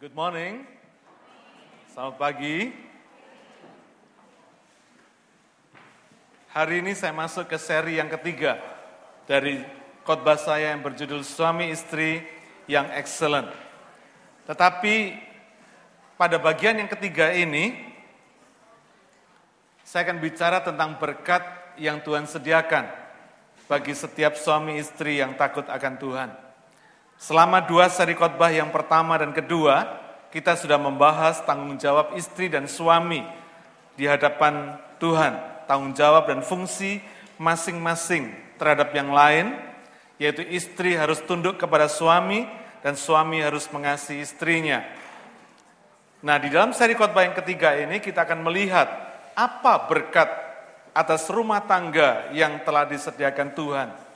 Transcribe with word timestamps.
Good 0.00 0.16
morning. 0.16 0.64
Selamat 1.92 2.16
pagi. 2.16 2.72
Hari 6.56 6.80
ini 6.80 6.96
saya 6.96 7.12
masuk 7.12 7.44
ke 7.44 7.60
seri 7.60 8.00
yang 8.00 8.08
ketiga 8.08 8.56
dari 9.28 9.60
khotbah 10.08 10.40
saya 10.40 10.72
yang 10.72 10.80
berjudul 10.80 11.20
Suami 11.20 11.68
Istri 11.68 12.24
yang 12.64 12.88
Excellent. 12.96 13.52
Tetapi 14.48 15.20
pada 16.16 16.40
bagian 16.40 16.80
yang 16.80 16.88
ketiga 16.88 17.36
ini, 17.36 17.92
saya 19.84 20.08
akan 20.08 20.16
bicara 20.16 20.64
tentang 20.64 20.96
berkat 20.96 21.44
yang 21.76 22.00
Tuhan 22.00 22.24
sediakan 22.24 22.88
bagi 23.68 23.92
setiap 23.92 24.32
suami 24.40 24.80
istri 24.80 25.20
yang 25.20 25.36
takut 25.36 25.68
akan 25.68 25.94
Tuhan. 26.00 26.49
Selama 27.20 27.60
dua 27.60 27.92
seri 27.92 28.16
khotbah 28.16 28.48
yang 28.48 28.72
pertama 28.72 29.12
dan 29.20 29.36
kedua, 29.36 29.84
kita 30.32 30.56
sudah 30.56 30.80
membahas 30.80 31.44
tanggung 31.44 31.76
jawab 31.76 32.16
istri 32.16 32.48
dan 32.48 32.64
suami 32.64 33.20
di 33.92 34.08
hadapan 34.08 34.80
Tuhan, 34.96 35.36
tanggung 35.68 35.92
jawab 35.92 36.32
dan 36.32 36.40
fungsi 36.40 37.04
masing-masing 37.36 38.32
terhadap 38.56 38.96
yang 38.96 39.12
lain, 39.12 39.52
yaitu 40.16 40.40
istri 40.48 40.96
harus 40.96 41.20
tunduk 41.20 41.60
kepada 41.60 41.92
suami 41.92 42.48
dan 42.80 42.96
suami 42.96 43.44
harus 43.44 43.68
mengasihi 43.68 44.24
istrinya. 44.24 44.80
Nah, 46.24 46.40
di 46.40 46.48
dalam 46.48 46.72
seri 46.72 46.96
khotbah 46.96 47.28
yang 47.28 47.36
ketiga 47.36 47.76
ini 47.76 48.00
kita 48.00 48.24
akan 48.24 48.48
melihat 48.48 48.88
apa 49.36 49.84
berkat 49.92 50.32
atas 50.96 51.28
rumah 51.28 51.68
tangga 51.68 52.32
yang 52.32 52.64
telah 52.64 52.88
disediakan 52.88 53.52
Tuhan 53.52 54.09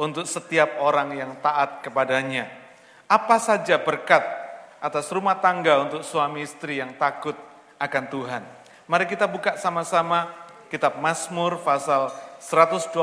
untuk 0.00 0.24
setiap 0.24 0.80
orang 0.80 1.12
yang 1.12 1.36
taat 1.44 1.84
kepadanya. 1.84 2.48
Apa 3.04 3.36
saja 3.36 3.76
berkat 3.76 4.24
atas 4.80 5.12
rumah 5.12 5.36
tangga 5.44 5.84
untuk 5.84 6.00
suami 6.00 6.40
istri 6.40 6.80
yang 6.80 6.96
takut 6.96 7.36
akan 7.76 8.04
Tuhan. 8.08 8.40
Mari 8.88 9.04
kita 9.04 9.28
buka 9.28 9.60
sama-sama 9.60 10.32
kitab 10.72 10.96
Mazmur 10.96 11.60
pasal 11.60 12.08
128 12.40 12.96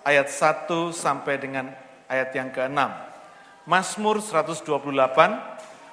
ayat 0.00 0.32
1 0.32 0.64
sampai 0.96 1.36
dengan 1.36 1.68
ayat 2.08 2.32
yang 2.32 2.48
ke-6. 2.48 2.80
Mazmur 3.68 4.24
128 4.24 4.64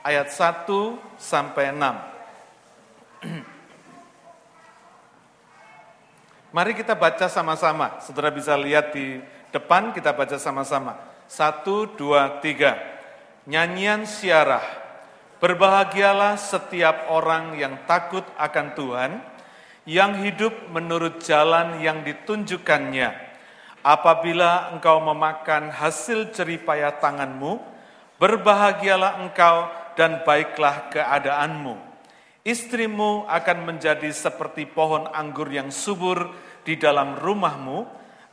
ayat 0.07 0.27
1 0.31 1.19
sampai 1.19 1.75
6. 1.75 3.27
Mari 6.55 6.73
kita 6.73 6.97
baca 6.97 7.29
sama-sama. 7.29 8.01
Saudara 8.01 8.33
bisa 8.33 8.57
lihat 8.57 8.89
di 8.89 9.21
depan, 9.49 9.91
kita 9.93 10.13
baca 10.13 10.37
sama-sama. 10.41 10.97
Satu, 11.29 11.85
dua, 11.93 12.41
tiga. 12.41 12.77
Nyanyian 13.45 14.05
siarah. 14.05 14.63
Berbahagialah 15.39 16.35
setiap 16.35 17.07
orang 17.13 17.55
yang 17.55 17.79
takut 17.87 18.25
akan 18.35 18.67
Tuhan, 18.75 19.11
yang 19.87 20.19
hidup 20.19 20.51
menurut 20.69 21.23
jalan 21.23 21.79
yang 21.79 22.03
ditunjukkannya. 22.03 23.29
Apabila 23.79 24.75
engkau 24.75 24.99
memakan 24.99 25.71
hasil 25.71 26.35
jeripaya 26.35 26.91
tanganmu, 26.99 27.63
berbahagialah 28.19 29.23
engkau 29.23 29.71
dan 29.95 30.27
baiklah 30.27 30.91
keadaanmu 30.91 31.89
Istrimu 32.49 33.27
akan 33.27 33.57
menjadi 33.67 34.07
seperti 34.15 34.63
pohon 34.63 35.11
anggur 35.11 35.51
yang 35.51 35.69
subur 35.75 36.31
di 36.63 36.79
dalam 36.79 37.19
rumahmu, 37.19 37.83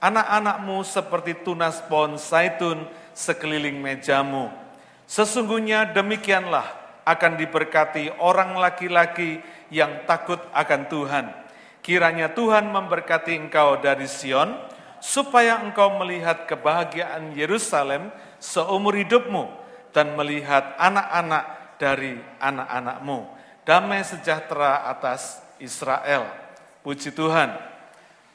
anak-anakmu 0.01 0.83
seperti 0.87 1.43
tunas 1.47 1.81
pohon 1.87 2.21
zaitun 2.21 2.85
sekeliling 3.17 3.81
mejamu. 3.81 4.53
Sesungguhnya 5.07 5.91
demikianlah 5.95 6.67
akan 7.07 7.39
diberkati 7.39 8.11
orang 8.19 8.59
laki-laki 8.59 9.39
yang 9.71 10.05
takut 10.05 10.43
akan 10.51 10.83
Tuhan. 10.91 11.27
Kiranya 11.81 12.35
Tuhan 12.35 12.67
memberkati 12.75 13.39
engkau 13.39 13.79
dari 13.79 14.11
Sion, 14.11 14.59
supaya 14.99 15.63
engkau 15.63 15.95
melihat 16.03 16.51
kebahagiaan 16.51 17.31
Yerusalem 17.39 18.11
seumur 18.43 18.99
hidupmu 18.99 19.47
dan 19.95 20.19
melihat 20.19 20.75
anak-anak 20.83 21.45
dari 21.79 22.19
anak-anakmu 22.43 23.37
damai 23.67 24.07
sejahtera 24.07 24.87
atas 24.87 25.43
Israel. 25.59 26.31
Puji 26.87 27.11
Tuhan. 27.11 27.76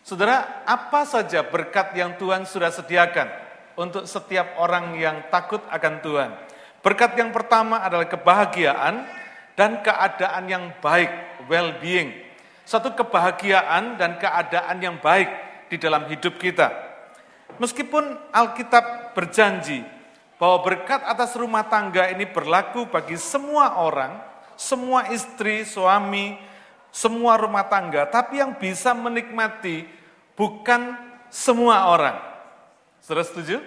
Saudara, 0.01 0.65
apa 0.65 1.05
saja 1.05 1.45
berkat 1.45 1.93
yang 1.93 2.17
Tuhan 2.17 2.49
sudah 2.49 2.73
sediakan 2.73 3.29
untuk 3.77 4.09
setiap 4.09 4.57
orang 4.57 4.97
yang 4.97 5.29
takut 5.29 5.61
akan 5.69 6.01
Tuhan? 6.01 6.29
Berkat 6.81 7.13
yang 7.13 7.29
pertama 7.29 7.85
adalah 7.85 8.09
kebahagiaan 8.09 9.05
dan 9.53 9.85
keadaan 9.85 10.49
yang 10.49 10.73
baik, 10.81 11.45
well-being. 11.45 12.17
Satu 12.65 12.97
kebahagiaan 12.97 14.01
dan 14.01 14.17
keadaan 14.17 14.81
yang 14.81 14.97
baik 14.97 15.29
di 15.69 15.77
dalam 15.77 16.09
hidup 16.09 16.41
kita. 16.41 16.73
Meskipun 17.61 18.33
Alkitab 18.33 19.13
berjanji 19.13 19.85
bahwa 20.41 20.65
berkat 20.65 21.05
atas 21.05 21.37
rumah 21.37 21.69
tangga 21.69 22.09
ini 22.09 22.25
berlaku 22.25 22.89
bagi 22.89 23.21
semua 23.21 23.77
orang, 23.77 24.17
semua 24.57 25.13
istri, 25.13 25.61
suami, 25.61 26.41
semua 26.91 27.39
rumah 27.39 27.65
tangga, 27.71 28.05
tapi 28.07 28.43
yang 28.43 28.59
bisa 28.59 28.91
menikmati 28.91 29.87
bukan 30.35 30.95
semua 31.31 31.87
orang. 31.87 32.19
Sudah 32.99 33.23
setuju? 33.23 33.63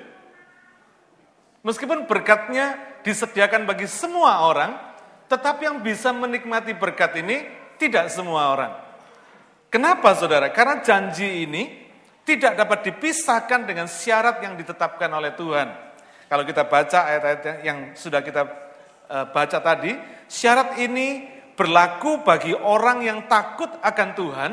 Meskipun 1.65 2.05
berkatnya 2.05 2.77
disediakan 3.01 3.65
bagi 3.65 3.89
semua 3.89 4.45
orang, 4.45 4.77
tetapi 5.33 5.65
yang 5.65 5.81
bisa 5.81 6.13
menikmati 6.13 6.77
berkat 6.77 7.17
ini 7.19 7.49
tidak 7.81 8.13
semua 8.13 8.53
orang. 8.53 8.73
Kenapa 9.73 10.13
saudara? 10.15 10.53
Karena 10.53 10.85
janji 10.85 11.49
ini 11.49 11.83
tidak 12.23 12.61
dapat 12.61 12.93
dipisahkan 12.93 13.65
dengan 13.65 13.89
syarat 13.89 14.39
yang 14.45 14.55
ditetapkan 14.55 15.09
oleh 15.11 15.33
Tuhan. 15.35 15.69
Kalau 16.29 16.45
kita 16.45 16.69
baca 16.69 17.11
ayat-ayat 17.11 17.65
yang 17.65 17.79
sudah 17.97 18.21
kita 18.21 18.43
eh, 19.09 19.27
baca 19.33 19.59
tadi, 19.61 19.93
Syarat 20.25 20.81
ini 20.81 21.29
berlaku 21.55 22.23
bagi 22.27 22.55
orang 22.55 23.03
yang 23.03 23.27
takut 23.31 23.71
akan 23.81 24.09
Tuhan, 24.15 24.53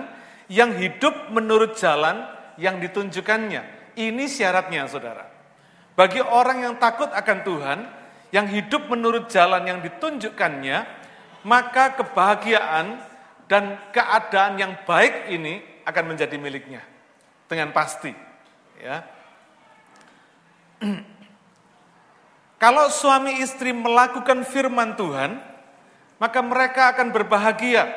yang 0.49 0.73
hidup 0.77 1.33
menurut 1.33 1.77
jalan 1.77 2.25
yang 2.61 2.77
ditunjukkannya. 2.77 3.93
Ini 3.97 4.25
syaratnya, 4.29 4.87
saudara. 4.87 5.27
Bagi 5.97 6.23
orang 6.23 6.63
yang 6.63 6.75
takut 6.79 7.11
akan 7.11 7.37
Tuhan, 7.43 7.79
yang 8.31 8.47
hidup 8.47 8.87
menurut 8.87 9.27
jalan 9.27 9.67
yang 9.67 9.79
ditunjukkannya, 9.83 10.77
maka 11.43 11.99
kebahagiaan 11.99 13.01
dan 13.51 13.75
keadaan 13.91 14.55
yang 14.55 14.73
baik 14.87 15.27
ini 15.27 15.59
akan 15.83 16.15
menjadi 16.15 16.39
miliknya 16.39 16.79
dengan 17.51 17.75
pasti. 17.75 18.15
Ya. 18.79 19.03
Kalau 22.63 22.87
suami 22.93 23.41
istri 23.43 23.75
melakukan 23.75 24.47
firman 24.47 24.95
Tuhan, 24.95 25.50
maka 26.21 26.37
mereka 26.45 26.93
akan 26.93 27.09
berbahagia 27.09 27.89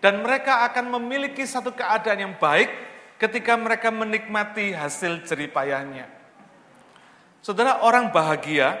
dan 0.00 0.24
mereka 0.24 0.64
akan 0.64 0.96
memiliki 0.96 1.44
satu 1.44 1.76
keadaan 1.76 2.24
yang 2.24 2.34
baik 2.40 2.72
ketika 3.20 3.52
mereka 3.52 3.92
menikmati 3.92 4.72
hasil 4.72 5.20
jeripayahnya. 5.28 6.08
Saudara, 7.44 7.84
orang 7.84 8.08
bahagia 8.08 8.80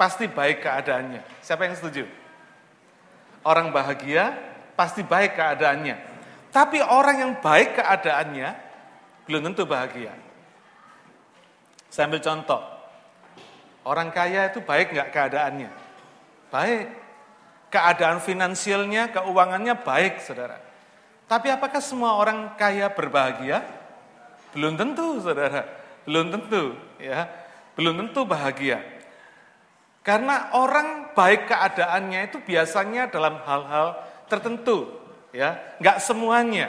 pasti 0.00 0.24
baik 0.24 0.64
keadaannya. 0.64 1.20
Siapa 1.44 1.68
yang 1.68 1.76
setuju? 1.76 2.08
Orang 3.44 3.68
bahagia 3.68 4.32
pasti 4.72 5.04
baik 5.04 5.36
keadaannya. 5.36 5.96
Tapi 6.48 6.80
orang 6.80 7.16
yang 7.20 7.32
baik 7.36 7.76
keadaannya 7.76 8.48
belum 9.28 9.52
tentu 9.52 9.68
bahagia. 9.68 10.16
Saya 11.92 12.08
ambil 12.08 12.24
contoh. 12.24 12.64
Orang 13.84 14.08
kaya 14.08 14.48
itu 14.48 14.64
baik 14.64 14.96
nggak 14.96 15.12
keadaannya? 15.12 15.81
Baik. 16.52 16.86
Keadaan 17.72 18.20
finansialnya, 18.20 19.08
keuangannya 19.08 19.72
baik, 19.80 20.20
saudara. 20.20 20.60
Tapi 21.24 21.48
apakah 21.48 21.80
semua 21.80 22.20
orang 22.20 22.52
kaya 22.60 22.92
berbahagia? 22.92 23.64
Belum 24.52 24.76
tentu, 24.76 25.16
saudara. 25.24 25.64
Belum 26.04 26.28
tentu, 26.28 26.76
ya. 27.00 27.24
Belum 27.72 27.96
tentu 28.04 28.28
bahagia. 28.28 28.84
Karena 30.04 30.52
orang 30.52 31.16
baik 31.16 31.48
keadaannya 31.48 32.28
itu 32.28 32.44
biasanya 32.44 33.08
dalam 33.08 33.40
hal-hal 33.48 33.96
tertentu, 34.28 34.92
ya. 35.32 35.56
Enggak 35.80 36.04
semuanya. 36.04 36.68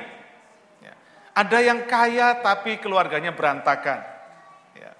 Ya. 0.79 0.95
Ada 1.35 1.59
yang 1.59 1.83
kaya 1.83 2.39
tapi 2.39 2.79
keluarganya 2.79 3.35
berantakan. 3.35 3.99
Ya. 4.79 4.95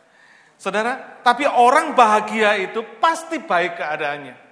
Saudara, 0.60 1.24
tapi 1.24 1.48
orang 1.48 1.96
bahagia 1.96 2.60
itu 2.60 2.84
pasti 3.00 3.40
baik 3.40 3.80
keadaannya. 3.80 4.43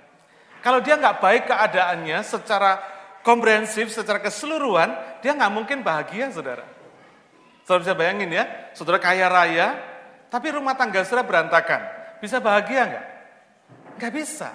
Kalau 0.61 0.79
dia 0.79 0.93
nggak 0.97 1.17
baik 1.17 1.43
keadaannya 1.49 2.21
secara 2.21 2.77
komprehensif, 3.25 3.89
secara 3.89 4.21
keseluruhan, 4.21 5.21
dia 5.25 5.33
nggak 5.33 5.53
mungkin 5.53 5.81
bahagia, 5.81 6.29
saudara. 6.29 6.65
Saudara 7.65 7.81
bisa 7.85 7.93
bayangin 7.97 8.29
ya, 8.29 8.43
saudara 8.77 9.01
kaya 9.01 9.25
raya, 9.25 9.67
tapi 10.29 10.53
rumah 10.53 10.77
tangga 10.77 11.01
saudara 11.01 11.25
berantakan. 11.25 11.81
Bisa 12.21 12.37
bahagia 12.37 12.81
nggak? 12.87 13.05
Nggak 13.97 14.13
bisa. 14.13 14.49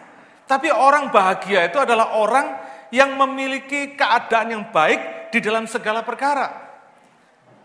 Tapi 0.47 0.71
orang 0.71 1.11
bahagia 1.11 1.67
itu 1.67 1.79
adalah 1.83 2.15
orang 2.15 2.55
yang 2.95 3.19
memiliki 3.19 3.99
keadaan 3.99 4.55
yang 4.55 4.65
baik 4.71 5.31
di 5.35 5.43
dalam 5.43 5.67
segala 5.67 6.07
perkara. 6.07 6.67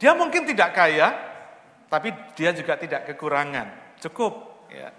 Dia 0.02 0.18
mungkin 0.18 0.50
tidak 0.50 0.74
kaya, 0.74 1.14
tapi 1.86 2.10
dia 2.34 2.50
juga 2.58 2.74
tidak 2.74 3.06
kekurangan. 3.14 3.98
Cukup. 4.02 4.66
Ya. 4.74 4.90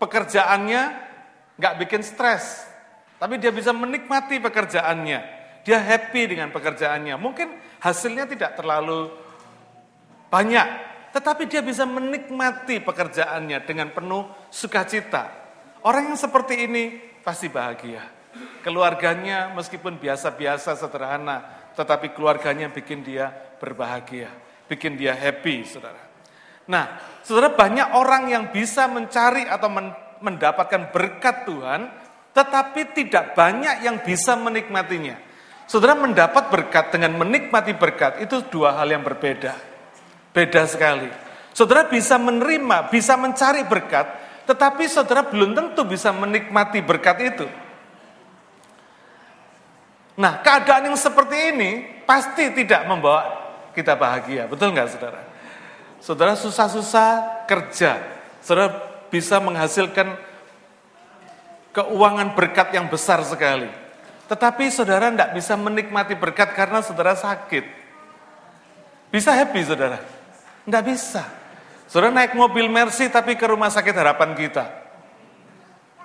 Pekerjaannya 0.00 1.11
nggak 1.56 1.74
bikin 1.84 2.02
stres, 2.04 2.64
tapi 3.22 3.38
dia 3.38 3.54
bisa 3.54 3.70
menikmati 3.70 4.42
pekerjaannya. 4.42 5.20
Dia 5.62 5.78
happy 5.78 6.34
dengan 6.34 6.50
pekerjaannya. 6.50 7.14
Mungkin 7.14 7.78
hasilnya 7.78 8.26
tidak 8.26 8.58
terlalu 8.58 9.14
banyak, 10.26 10.66
tetapi 11.14 11.46
dia 11.46 11.62
bisa 11.62 11.86
menikmati 11.86 12.82
pekerjaannya 12.82 13.62
dengan 13.62 13.94
penuh 13.94 14.26
sukacita. 14.50 15.30
Orang 15.86 16.10
yang 16.10 16.18
seperti 16.18 16.66
ini 16.66 16.98
pasti 17.22 17.46
bahagia. 17.46 18.02
Keluarganya 18.64 19.52
meskipun 19.54 20.02
biasa-biasa 20.02 20.74
sederhana, 20.74 21.68
tetapi 21.78 22.16
keluarganya 22.16 22.72
bikin 22.72 23.04
dia 23.04 23.30
berbahagia, 23.60 24.32
bikin 24.66 24.98
dia 24.98 25.12
happy, 25.14 25.62
saudara. 25.68 26.00
Nah, 26.66 26.98
saudara 27.22 27.52
banyak 27.52 27.92
orang 27.98 28.30
yang 28.30 28.44
bisa 28.54 28.86
mencari 28.88 29.44
atau 29.46 29.68
mendapatkan 30.22 30.94
berkat 30.94 31.44
Tuhan, 31.44 31.90
tetapi 32.32 32.96
tidak 32.96 33.34
banyak 33.36 33.84
yang 33.84 34.00
bisa 34.00 34.38
menikmatinya. 34.38 35.18
Saudara 35.66 35.96
mendapat 35.96 36.48
berkat 36.52 36.94
dengan 36.94 37.16
menikmati 37.16 37.72
berkat 37.76 38.22
itu 38.24 38.44
dua 38.48 38.76
hal 38.80 38.88
yang 38.92 39.04
berbeda. 39.04 39.56
Beda 40.32 40.64
sekali. 40.64 41.08
Saudara 41.52 41.84
bisa 41.84 42.16
menerima, 42.16 42.88
bisa 42.88 43.16
mencari 43.20 43.64
berkat, 43.68 44.08
tetapi 44.48 44.88
saudara 44.88 45.28
belum 45.28 45.52
tentu 45.52 45.84
bisa 45.84 46.08
menikmati 46.12 46.80
berkat 46.80 47.16
itu. 47.20 47.46
Nah, 50.16 50.44
keadaan 50.44 50.92
yang 50.92 50.96
seperti 50.96 51.56
ini 51.56 51.70
pasti 52.04 52.52
tidak 52.52 52.84
membawa 52.84 53.22
kita 53.72 53.96
bahagia. 53.96 54.44
Betul 54.44 54.76
nggak 54.76 54.88
saudara? 54.92 55.20
Saudara 56.02 56.32
susah-susah 56.36 57.08
kerja. 57.48 57.96
Saudara 58.44 58.91
bisa 59.12 59.36
menghasilkan 59.36 60.16
keuangan 61.76 62.32
berkat 62.32 62.72
yang 62.72 62.88
besar 62.88 63.20
sekali. 63.28 63.68
Tetapi 64.32 64.72
saudara 64.72 65.12
tidak 65.12 65.36
bisa 65.36 65.52
menikmati 65.60 66.16
berkat 66.16 66.56
karena 66.56 66.80
saudara 66.80 67.12
sakit. 67.12 67.68
Bisa 69.12 69.36
happy 69.36 69.60
saudara? 69.60 70.00
Tidak 70.64 70.82
bisa. 70.88 71.28
Saudara 71.84 72.08
naik 72.08 72.32
mobil 72.32 72.72
Mercy 72.72 73.12
tapi 73.12 73.36
ke 73.36 73.44
rumah 73.44 73.68
sakit 73.68 73.92
harapan 73.92 74.32
kita. 74.32 74.64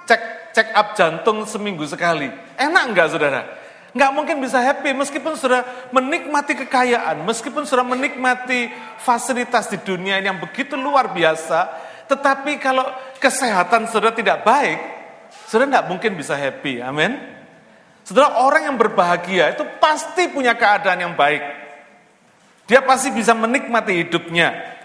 Cek 0.04 0.52
cek 0.52 0.68
up 0.76 0.88
jantung 1.00 1.48
seminggu 1.48 1.88
sekali. 1.88 2.28
Enak 2.60 2.84
enggak 2.92 3.08
saudara? 3.16 3.48
Enggak 3.96 4.12
mungkin 4.12 4.44
bisa 4.44 4.60
happy 4.60 4.92
meskipun 4.92 5.40
saudara 5.40 5.64
menikmati 5.96 6.60
kekayaan, 6.68 7.24
meskipun 7.24 7.64
saudara 7.64 7.88
menikmati 7.88 8.68
fasilitas 9.00 9.72
di 9.72 9.80
dunia 9.80 10.20
yang 10.20 10.44
begitu 10.44 10.76
luar 10.76 11.16
biasa, 11.16 11.87
tetapi 12.08 12.58
kalau 12.58 12.88
kesehatan 13.22 13.92
saudara 13.92 14.16
tidak 14.16 14.42
baik, 14.48 14.80
saudara 15.48 15.68
enggak 15.68 15.88
mungkin 15.92 16.12
bisa 16.16 16.34
happy. 16.34 16.80
Amin. 16.80 17.16
Saudara 18.08 18.40
orang 18.40 18.72
yang 18.72 18.78
berbahagia 18.80 19.52
itu 19.52 19.64
pasti 19.84 20.32
punya 20.32 20.56
keadaan 20.56 21.04
yang 21.04 21.14
baik. 21.14 21.44
Dia 22.68 22.84
pasti 22.84 23.12
bisa 23.12 23.36
menikmati 23.36 23.96
hidupnya 24.04 24.78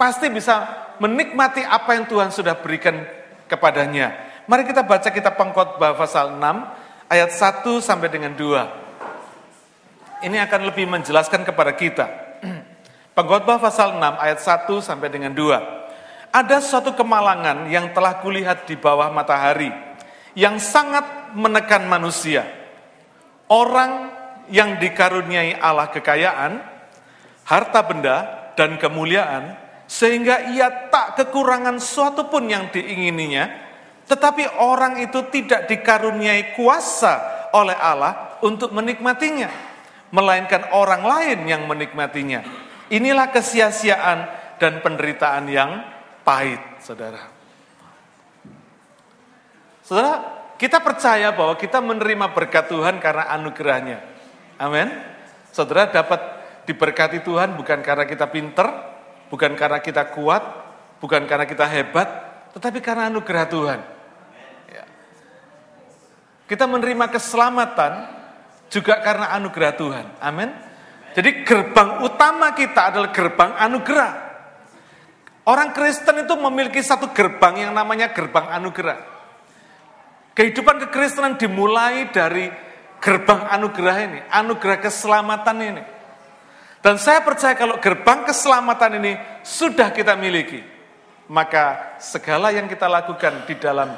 pasti 0.00 0.32
bisa 0.32 0.88
menikmati 0.96 1.60
apa 1.60 1.92
yang 1.92 2.08
Tuhan 2.08 2.32
sudah 2.32 2.56
berikan 2.56 3.04
kepadanya. 3.44 4.32
Mari 4.48 4.64
kita 4.64 4.80
baca 4.80 5.12
kitab 5.12 5.36
pengkhotbah 5.36 5.92
pasal 5.92 6.40
6 6.40 6.40
ayat 7.12 7.28
1 7.28 7.68
sampai 7.84 8.08
dengan 8.08 8.32
2. 8.32 10.24
Ini 10.24 10.40
akan 10.48 10.60
lebih 10.72 10.88
menjelaskan 10.88 11.44
kepada 11.44 11.76
kita. 11.76 12.08
Pengkhotbah 13.16 13.60
pasal 13.60 14.00
6 14.00 14.00
ayat 14.00 14.40
1 14.40 14.72
sampai 14.80 15.12
dengan 15.12 15.36
2. 15.36 15.79
Ada 16.30 16.62
suatu 16.62 16.94
kemalangan 16.94 17.66
yang 17.66 17.90
telah 17.90 18.22
kulihat 18.22 18.62
di 18.70 18.78
bawah 18.78 19.10
matahari 19.10 19.74
yang 20.38 20.62
sangat 20.62 21.34
menekan 21.34 21.90
manusia. 21.90 22.46
Orang 23.50 24.14
yang 24.46 24.78
dikaruniai 24.78 25.58
Allah 25.58 25.90
kekayaan, 25.90 26.62
harta 27.50 27.80
benda 27.82 28.16
dan 28.54 28.78
kemuliaan 28.78 29.58
sehingga 29.90 30.54
ia 30.54 30.86
tak 30.86 31.18
kekurangan 31.18 31.82
suatu 31.82 32.30
pun 32.30 32.46
yang 32.46 32.70
diingininya, 32.70 33.50
tetapi 34.06 34.62
orang 34.62 35.02
itu 35.02 35.26
tidak 35.34 35.66
dikaruniai 35.66 36.54
kuasa 36.54 37.50
oleh 37.50 37.74
Allah 37.74 38.38
untuk 38.46 38.70
menikmatinya, 38.70 39.50
melainkan 40.14 40.70
orang 40.70 41.02
lain 41.02 41.38
yang 41.42 41.66
menikmatinya. 41.66 42.46
Inilah 42.86 43.34
kesia-siaan 43.34 44.18
dan 44.62 44.78
penderitaan 44.78 45.50
yang 45.50 45.70
pahit, 46.22 46.60
saudara. 46.82 47.30
Saudara, 49.84 50.14
kita 50.56 50.78
percaya 50.78 51.34
bahwa 51.34 51.56
kita 51.58 51.82
menerima 51.82 52.30
berkat 52.30 52.70
Tuhan 52.70 53.02
karena 53.02 53.26
anugerahnya. 53.34 53.98
Amin. 54.60 54.92
Saudara 55.50 55.90
dapat 55.90 56.20
diberkati 56.68 57.24
Tuhan 57.26 57.58
bukan 57.58 57.82
karena 57.82 58.06
kita 58.06 58.30
pinter, 58.30 58.90
Bukan 59.30 59.54
karena 59.54 59.78
kita 59.78 60.10
kuat, 60.10 60.42
bukan 60.98 61.22
karena 61.30 61.46
kita 61.46 61.62
hebat, 61.70 62.08
tetapi 62.50 62.82
karena 62.82 63.06
anugerah 63.06 63.46
Tuhan. 63.46 63.80
Ya. 64.66 64.84
Kita 66.50 66.66
menerima 66.66 67.06
keselamatan 67.14 68.10
juga 68.66 68.98
karena 68.98 69.30
anugerah 69.38 69.72
Tuhan. 69.78 70.06
Amin. 70.18 70.50
Jadi 71.14 71.46
gerbang 71.46 72.02
utama 72.02 72.50
kita 72.58 72.90
adalah 72.90 73.14
gerbang 73.14 73.54
anugerah. 73.54 74.29
Orang 75.48 75.72
Kristen 75.72 76.20
itu 76.20 76.34
memiliki 76.36 76.84
satu 76.84 77.10
gerbang 77.16 77.68
yang 77.68 77.72
namanya 77.72 78.12
gerbang 78.12 78.52
anugerah. 78.60 78.98
Kehidupan 80.36 80.88
kekristenan 80.88 81.40
dimulai 81.40 82.12
dari 82.12 82.48
gerbang 83.00 83.48
anugerah 83.48 83.96
ini, 84.04 84.20
anugerah 84.28 84.78
keselamatan 84.78 85.56
ini. 85.58 85.82
Dan 86.80 86.96
saya 86.96 87.20
percaya 87.20 87.56
kalau 87.56 87.76
gerbang 87.80 88.24
keselamatan 88.24 89.00
ini 89.00 89.12
sudah 89.44 89.92
kita 89.92 90.16
miliki, 90.16 90.64
maka 91.28 91.96
segala 92.00 92.52
yang 92.52 92.68
kita 92.68 92.88
lakukan 92.88 93.44
di 93.44 93.56
dalam 93.60 93.96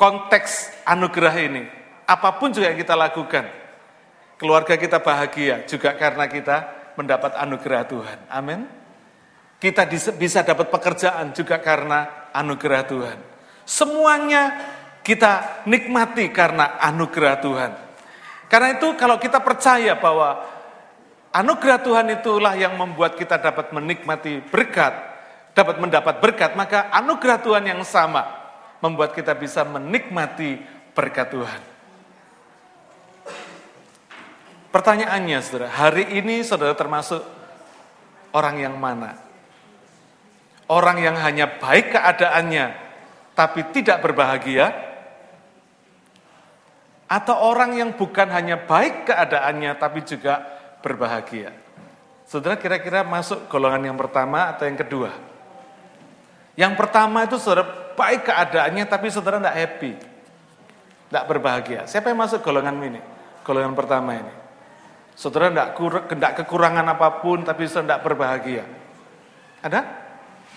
konteks 0.00 0.84
anugerah 0.88 1.36
ini, 1.36 1.64
apa 2.08 2.40
pun 2.40 2.48
juga 2.48 2.72
yang 2.72 2.80
kita 2.80 2.96
lakukan, 2.96 3.44
keluarga 4.40 4.76
kita 4.80 5.04
bahagia 5.04 5.68
juga 5.68 5.92
karena 6.00 6.24
kita 6.28 6.56
mendapat 6.96 7.36
anugerah 7.36 7.82
Tuhan. 7.88 8.18
Amin. 8.32 8.79
Kita 9.60 9.84
bisa 10.16 10.40
dapat 10.40 10.72
pekerjaan 10.72 11.36
juga 11.36 11.60
karena 11.60 12.32
anugerah 12.32 12.82
Tuhan. 12.88 13.18
Semuanya 13.68 14.56
kita 15.04 15.62
nikmati 15.68 16.32
karena 16.32 16.80
anugerah 16.80 17.36
Tuhan. 17.44 17.72
Karena 18.48 18.68
itu 18.74 18.96
kalau 18.96 19.20
kita 19.20 19.38
percaya 19.44 20.00
bahwa 20.00 20.60
Anugerah 21.30 21.78
Tuhan 21.78 22.06
itulah 22.10 22.58
yang 22.58 22.74
membuat 22.74 23.14
kita 23.14 23.38
dapat 23.38 23.70
menikmati 23.70 24.42
berkat, 24.50 24.90
dapat 25.54 25.78
mendapat 25.78 26.18
berkat, 26.18 26.58
maka 26.58 26.90
anugerah 26.90 27.38
Tuhan 27.38 27.64
yang 27.70 27.82
sama 27.86 28.26
membuat 28.82 29.14
kita 29.14 29.38
bisa 29.38 29.62
menikmati 29.62 30.58
berkat 30.90 31.30
Tuhan. 31.30 31.60
Pertanyaannya 34.74 35.38
saudara, 35.38 35.70
hari 35.70 36.18
ini 36.18 36.42
saudara 36.42 36.74
termasuk 36.74 37.22
orang 38.34 38.66
yang 38.66 38.74
mana? 38.74 39.14
Orang 40.70 41.02
yang 41.02 41.18
hanya 41.18 41.58
baik 41.58 41.90
keadaannya, 41.98 42.66
tapi 43.34 43.66
tidak 43.74 43.98
berbahagia? 44.06 44.70
Atau 47.10 47.34
orang 47.34 47.74
yang 47.74 47.90
bukan 47.98 48.30
hanya 48.30 48.54
baik 48.54 49.10
keadaannya, 49.10 49.74
tapi 49.82 50.06
juga 50.06 50.46
berbahagia. 50.78 51.50
Saudara 52.22 52.54
kira-kira 52.54 53.02
masuk 53.02 53.50
golongan 53.50 53.90
yang 53.90 53.98
pertama 53.98 54.46
atau 54.54 54.62
yang 54.62 54.78
kedua? 54.78 55.10
Yang 56.54 56.78
pertama 56.78 57.26
itu 57.26 57.34
saudara 57.42 57.66
baik 57.98 58.30
keadaannya 58.30 58.86
tapi 58.86 59.10
saudara 59.10 59.42
tidak 59.42 59.58
happy. 59.58 59.92
Tidak 61.10 61.24
berbahagia. 61.26 61.80
Siapa 61.90 62.14
yang 62.14 62.22
masuk 62.22 62.46
golongan 62.46 62.78
ini? 62.78 63.02
Golongan 63.42 63.74
pertama 63.74 64.14
ini. 64.14 64.34
Saudara 65.18 65.50
tidak, 65.50 66.46
kekurangan 66.46 66.86
apa 66.86 67.18
pun 67.18 67.42
tapi 67.42 67.66
saudara 67.66 67.98
tidak 67.98 68.02
berbahagia. 68.06 68.64
Ada? 69.66 69.99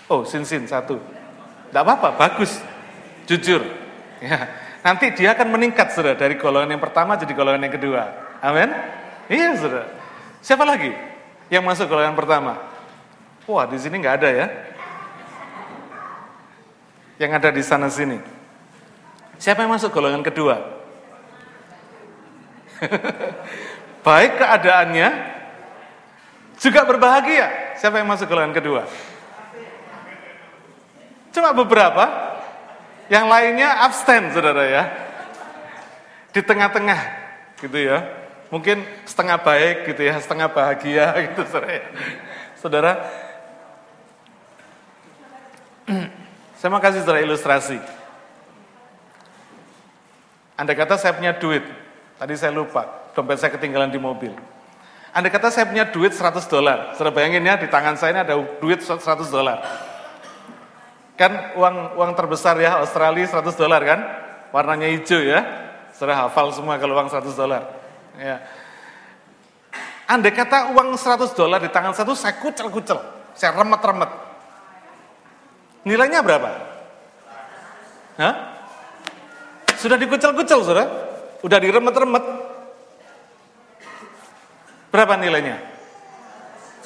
Oh, 0.08 0.22
sin-sin 0.24 0.68
satu. 0.68 1.00
Tidak 1.68 1.80
apa-apa, 1.80 2.14
bagus. 2.14 2.60
Jujur. 3.24 3.64
Ya. 4.20 4.64
Nanti 4.84 5.16
dia 5.16 5.32
akan 5.32 5.48
meningkat 5.48 5.96
saudara 5.96 6.12
dari 6.12 6.36
golongan 6.36 6.76
yang 6.76 6.82
pertama 6.84 7.16
jadi 7.16 7.32
golongan 7.32 7.64
yang 7.64 7.72
kedua. 7.72 8.02
Amin? 8.44 8.68
Iya 9.32 9.56
saudara. 9.56 9.88
Siapa 10.44 10.60
lagi 10.68 10.92
yang 11.48 11.64
masuk 11.64 11.88
golongan 11.88 12.12
pertama? 12.12 12.60
Wah, 13.48 13.64
di 13.64 13.80
sini 13.80 13.96
nggak 13.96 14.16
ada 14.20 14.28
ya. 14.28 14.46
Yang 17.16 17.30
ada 17.40 17.48
di 17.48 17.62
sana 17.64 17.88
sini. 17.88 18.20
Siapa 19.40 19.64
yang 19.64 19.72
masuk 19.72 19.88
golongan 19.88 20.20
kedua? 20.20 20.60
Baik 24.06 24.36
keadaannya, 24.36 25.08
juga 26.60 26.84
berbahagia. 26.84 27.76
Siapa 27.80 28.04
yang 28.04 28.08
masuk 28.08 28.28
golongan 28.28 28.52
kedua? 28.52 28.84
Cuma 31.34 31.50
beberapa, 31.50 32.06
yang 33.10 33.26
lainnya 33.26 33.82
abstain, 33.82 34.30
saudara 34.30 34.62
ya. 34.70 34.84
Di 36.30 36.38
tengah-tengah, 36.46 37.00
gitu 37.58 37.74
ya. 37.74 38.06
Mungkin 38.54 38.86
setengah 39.02 39.42
baik 39.42 39.90
gitu 39.90 40.06
ya, 40.06 40.14
setengah 40.22 40.46
bahagia 40.46 41.10
gitu 41.26 41.42
saudara. 41.50 41.74
Ya. 41.74 41.82
Saudara, 42.54 42.92
saya 46.62 46.68
mau 46.70 46.78
kasih 46.78 47.02
saudara 47.02 47.18
ilustrasi. 47.26 47.82
Anda 50.54 50.70
kata 50.78 50.94
saya 50.94 51.18
punya 51.18 51.34
duit, 51.34 51.66
tadi 52.14 52.38
saya 52.38 52.54
lupa, 52.54 53.10
dompet 53.10 53.42
saya 53.42 53.50
ketinggalan 53.50 53.90
di 53.90 53.98
mobil. 53.98 54.30
Anda 55.10 55.26
kata 55.34 55.50
saya 55.50 55.66
punya 55.66 55.82
duit 55.90 56.14
100 56.14 56.46
dolar, 56.46 56.94
saudara 56.94 57.10
bayangin 57.10 57.42
ya 57.42 57.58
di 57.58 57.66
tangan 57.66 57.98
saya 57.98 58.14
ini 58.14 58.20
ada 58.22 58.38
duit 58.62 58.78
100 58.86 59.02
dolar. 59.34 59.58
Kan 61.14 61.54
uang 61.54 61.94
uang 61.94 62.10
terbesar 62.18 62.58
ya 62.58 62.82
Australia 62.82 63.22
100 63.22 63.54
dolar 63.54 63.80
kan, 63.86 64.00
warnanya 64.50 64.90
hijau 64.90 65.22
ya, 65.22 65.46
saudara 65.94 66.26
hafal 66.26 66.50
semua 66.50 66.74
kalau 66.78 66.98
uang 66.98 67.06
100 67.06 67.30
dolar. 67.38 67.62
Ya. 68.18 68.42
Anda 70.10 70.34
kata 70.34 70.74
uang 70.74 70.98
100 70.98 71.38
dolar 71.38 71.62
di 71.62 71.70
tangan 71.70 71.94
satu 71.94 72.18
saya 72.18 72.34
kucel-kucel, 72.42 72.98
saya 73.38 73.54
remet-remet. 73.54 74.10
Nilainya 75.86 76.20
berapa? 76.24 76.50
Hah? 78.18 78.34
Sudah 79.78 80.00
dikucel-kucel, 80.00 80.64
saudara? 80.64 80.86
Udah 81.44 81.58
diremet-remet. 81.60 82.24
Berapa 84.88 85.18
nilainya? 85.18 85.58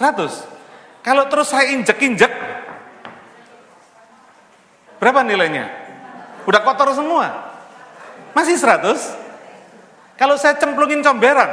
100. 0.01 1.05
Kalau 1.05 1.29
terus 1.29 1.49
saya 1.53 1.71
injek-injek, 1.73 2.33
berapa 4.99 5.23
nilainya? 5.25 5.67
Udah 6.45 6.61
kotor 6.63 6.95
semua. 6.95 7.55
Masih 8.37 8.55
100? 8.55 8.95
Kalau 10.19 10.35
saya 10.35 10.59
cemplungin 10.59 11.03
comberan, 11.03 11.47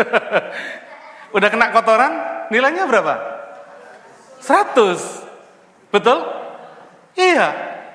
udah 1.36 1.48
kena 1.50 1.74
kotoran, 1.74 2.12
nilainya 2.48 2.86
berapa? 2.86 3.14
100. 4.40 5.90
Betul? 5.90 6.18
Iya. 7.18 7.48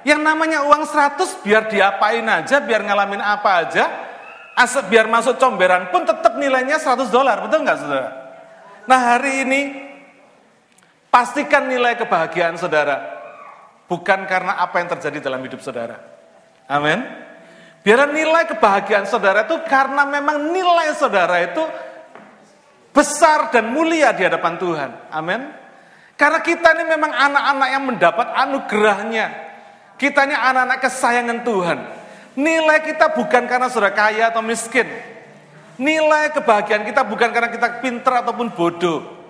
Yang 0.06 0.22
namanya 0.22 0.60
uang 0.70 0.86
100 0.86 1.42
biar 1.42 1.66
diapain 1.66 2.26
aja, 2.30 2.62
biar 2.62 2.86
ngalamin 2.86 3.24
apa 3.26 3.66
aja, 3.66 3.90
asal 4.54 4.86
biar 4.86 5.10
masuk 5.10 5.42
comberan 5.42 5.90
pun 5.90 6.06
tetap 6.06 6.38
nilainya 6.38 6.78
100 6.78 7.10
dolar. 7.10 7.42
Betul 7.42 7.66
nggak 7.66 7.80
saudara? 7.82 8.10
Nah 8.86 9.00
hari 9.02 9.42
ini, 9.42 9.62
pastikan 11.16 11.72
nilai 11.72 11.96
kebahagiaan 11.96 12.60
saudara 12.60 13.16
Bukan 13.86 14.26
karena 14.26 14.58
apa 14.58 14.82
yang 14.82 14.90
terjadi 14.98 15.30
dalam 15.30 15.46
hidup 15.46 15.62
saudara. 15.62 16.02
Amin. 16.66 17.06
Biar 17.86 18.10
nilai 18.10 18.50
kebahagiaan 18.50 19.06
saudara 19.06 19.46
itu 19.46 19.62
karena 19.70 20.10
memang 20.10 20.50
nilai 20.50 20.90
saudara 20.98 21.38
itu 21.46 21.62
besar 22.90 23.54
dan 23.54 23.70
mulia 23.70 24.10
di 24.18 24.26
hadapan 24.26 24.58
Tuhan. 24.58 24.90
Amin. 25.14 25.54
Karena 26.18 26.42
kita 26.42 26.74
ini 26.74 26.98
memang 26.98 27.14
anak-anak 27.14 27.70
yang 27.70 27.84
mendapat 27.86 28.28
anugerahnya. 28.34 29.26
Kita 30.02 30.26
ini 30.26 30.34
anak-anak 30.34 30.82
kesayangan 30.82 31.40
Tuhan. 31.46 31.80
Nilai 32.42 32.80
kita 32.90 33.14
bukan 33.14 33.46
karena 33.46 33.70
saudara 33.70 33.94
kaya 33.94 34.34
atau 34.34 34.42
miskin. 34.42 34.90
Nilai 35.78 36.34
kebahagiaan 36.34 36.90
kita 36.90 37.06
bukan 37.06 37.30
karena 37.30 37.54
kita 37.54 37.86
pinter 37.86 38.26
ataupun 38.26 38.50
bodoh. 38.50 39.25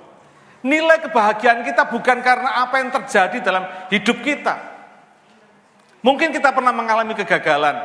Nilai 0.66 0.98
kebahagiaan 0.98 1.62
kita 1.62 1.86
bukan 1.94 2.26
karena 2.26 2.66
apa 2.66 2.82
yang 2.82 2.90
terjadi 2.90 3.38
dalam 3.38 3.70
hidup 3.94 4.18
kita. 4.26 4.58
Mungkin 6.02 6.34
kita 6.34 6.50
pernah 6.50 6.74
mengalami 6.74 7.14
kegagalan. 7.14 7.78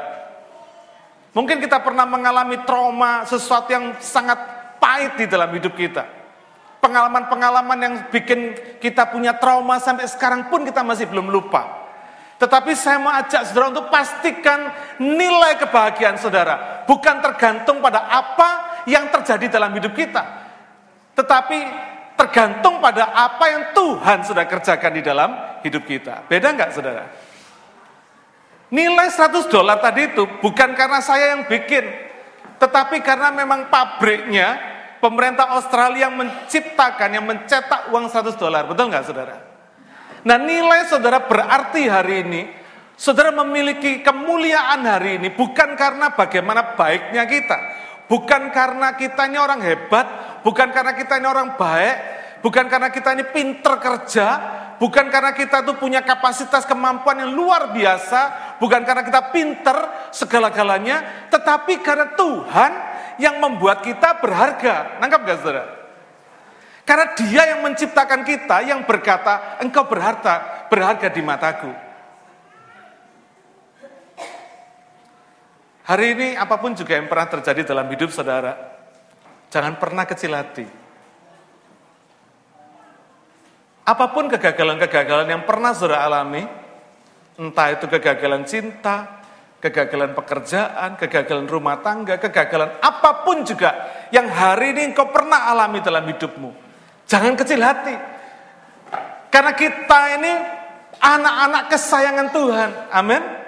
Mungkin 1.37 1.61
kita 1.61 1.77
pernah 1.85 2.09
mengalami 2.09 2.57
trauma, 2.65 3.29
sesuatu 3.29 3.69
yang 3.69 4.01
sangat 4.01 4.41
pahit 4.81 5.21
di 5.21 5.29
dalam 5.29 5.53
hidup 5.53 5.77
kita. 5.77 6.09
Pengalaman-pengalaman 6.81 7.79
yang 7.85 7.95
bikin 8.09 8.57
kita 8.81 9.13
punya 9.13 9.37
trauma 9.37 9.77
sampai 9.77 10.09
sekarang 10.09 10.49
pun 10.49 10.65
kita 10.65 10.81
masih 10.81 11.05
belum 11.05 11.29
lupa. 11.29 11.81
Tetapi 12.41 12.73
saya 12.73 12.97
mau 12.97 13.13
ajak 13.13 13.53
saudara 13.53 13.77
untuk 13.77 13.93
pastikan 13.93 14.73
nilai 14.97 15.61
kebahagiaan 15.61 16.17
saudara 16.17 16.89
bukan 16.89 17.21
tergantung 17.21 17.85
pada 17.85 18.09
apa 18.09 18.83
yang 18.89 19.13
terjadi 19.13 19.61
dalam 19.61 19.77
hidup 19.77 19.93
kita. 19.93 20.25
Tetapi 21.13 21.90
tergantung 22.21 22.85
pada 22.85 23.17
apa 23.17 23.45
yang 23.49 23.65
Tuhan 23.73 24.29
sudah 24.29 24.45
kerjakan 24.45 24.93
di 24.93 25.01
dalam 25.01 25.31
hidup 25.65 25.89
kita. 25.89 26.29
Beda 26.29 26.53
nggak 26.53 26.71
saudara? 26.77 27.05
Nilai 28.71 29.09
100 29.09 29.49
dolar 29.49 29.81
tadi 29.81 30.13
itu 30.13 30.29
bukan 30.45 30.77
karena 30.77 31.01
saya 31.01 31.35
yang 31.35 31.49
bikin, 31.49 31.83
tetapi 32.61 33.01
karena 33.01 33.33
memang 33.33 33.73
pabriknya, 33.73 34.61
pemerintah 35.01 35.57
Australia 35.57 36.07
yang 36.07 36.15
menciptakan, 36.21 37.09
yang 37.09 37.25
mencetak 37.25 37.89
uang 37.89 38.07
100 38.13 38.37
dolar. 38.37 38.69
Betul 38.69 38.93
nggak 38.93 39.05
saudara? 39.09 39.37
Nah 40.21 40.37
nilai 40.37 40.87
saudara 40.87 41.25
berarti 41.25 41.89
hari 41.89 42.21
ini, 42.21 42.43
saudara 43.01 43.33
memiliki 43.33 44.05
kemuliaan 44.05 44.85
hari 44.85 45.17
ini 45.17 45.33
bukan 45.33 45.73
karena 45.73 46.13
bagaimana 46.13 46.77
baiknya 46.77 47.25
kita, 47.25 47.59
bukan 48.11 48.51
karena 48.51 48.99
kita 48.99 49.31
ini 49.31 49.39
orang 49.39 49.63
hebat, 49.63 50.43
bukan 50.43 50.75
karena 50.75 50.99
kita 50.99 51.23
ini 51.23 51.31
orang 51.31 51.55
baik, 51.55 51.97
bukan 52.43 52.67
karena 52.67 52.91
kita 52.91 53.15
ini 53.15 53.25
pinter 53.31 53.79
kerja, 53.79 54.27
bukan 54.83 55.07
karena 55.07 55.31
kita 55.31 55.63
tuh 55.63 55.79
punya 55.79 56.03
kapasitas 56.03 56.67
kemampuan 56.67 57.23
yang 57.23 57.31
luar 57.31 57.71
biasa, 57.71 58.59
bukan 58.59 58.83
karena 58.83 59.07
kita 59.07 59.31
pinter 59.31 60.11
segala-galanya, 60.11 61.31
tetapi 61.31 61.79
karena 61.79 62.19
Tuhan 62.19 62.73
yang 63.23 63.39
membuat 63.39 63.87
kita 63.87 64.19
berharga. 64.19 64.99
Nangkap 64.99 65.21
gak 65.23 65.39
saudara? 65.39 65.65
Karena 66.83 67.07
dia 67.15 67.43
yang 67.55 67.63
menciptakan 67.63 68.27
kita, 68.27 68.67
yang 68.67 68.83
berkata, 68.83 69.63
engkau 69.63 69.87
berharga, 69.87 70.67
berharga 70.67 71.07
di 71.15 71.23
mataku. 71.23 71.90
Hari 75.91 76.07
ini 76.15 76.29
apa 76.39 76.55
pun 76.63 76.79
juga 76.79 76.95
yang 76.95 77.11
pernah 77.11 77.27
terjadi 77.27 77.75
dalam 77.75 77.91
hidup 77.91 78.15
saudara, 78.15 78.71
Jangan 79.51 79.83
pernah 79.83 80.07
kecil 80.07 80.31
hati. 80.31 80.63
Apa 83.83 84.15
pun 84.15 84.31
kegagalan-kegagalan 84.31 85.27
yang 85.27 85.43
pernah 85.43 85.75
saudara 85.75 86.07
alami, 86.07 86.47
entah 87.35 87.75
itu 87.75 87.91
kegagalan 87.91 88.47
cinta, 88.47 89.27
kegagalan 89.59 90.15
pekerjaan, 90.15 90.95
kegagalan 90.95 91.51
rumah 91.51 91.83
tangga, 91.83 92.23
kegagalan 92.23 92.79
apa 92.79 93.27
pun 93.27 93.43
juga 93.43 93.91
yang 94.15 94.31
hari 94.31 94.71
ini 94.79 94.95
engkau 94.95 95.11
pernah 95.11 95.51
alami 95.51 95.83
dalam 95.83 96.07
hidupmu. 96.07 96.51
Jangan 97.11 97.35
kecil 97.35 97.59
hati. 97.59 97.95
Karena 99.35 99.53
kita 99.59 100.01
ini 100.15 100.33
anak-anak 101.03 101.63
kesayangan 101.75 102.29
Tuhan. 102.31 102.71
Amin. 102.95 103.40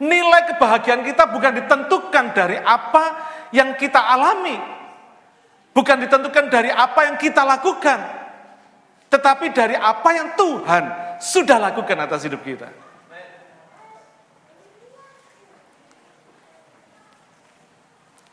Nilai 0.00 0.48
kebahagiaan 0.48 1.04
kita 1.04 1.28
bukan 1.28 1.60
ditentukan 1.60 2.32
dari 2.32 2.56
apa 2.56 3.04
yang 3.52 3.76
kita 3.76 4.00
alami, 4.00 4.56
Bukan 5.70 6.02
ditentukan 6.02 6.50
dari 6.50 6.66
apa 6.66 7.06
yang 7.06 7.16
kita 7.16 7.46
lakukan, 7.46 7.98
tetapi 9.06 9.54
dari 9.54 9.78
apa 9.78 10.10
yang 10.10 10.34
Tuhan 10.34 10.84
sudah 11.22 11.62
lakukan 11.62 11.94
atas 11.94 12.26
hidup 12.26 12.42
kita. 12.42 12.66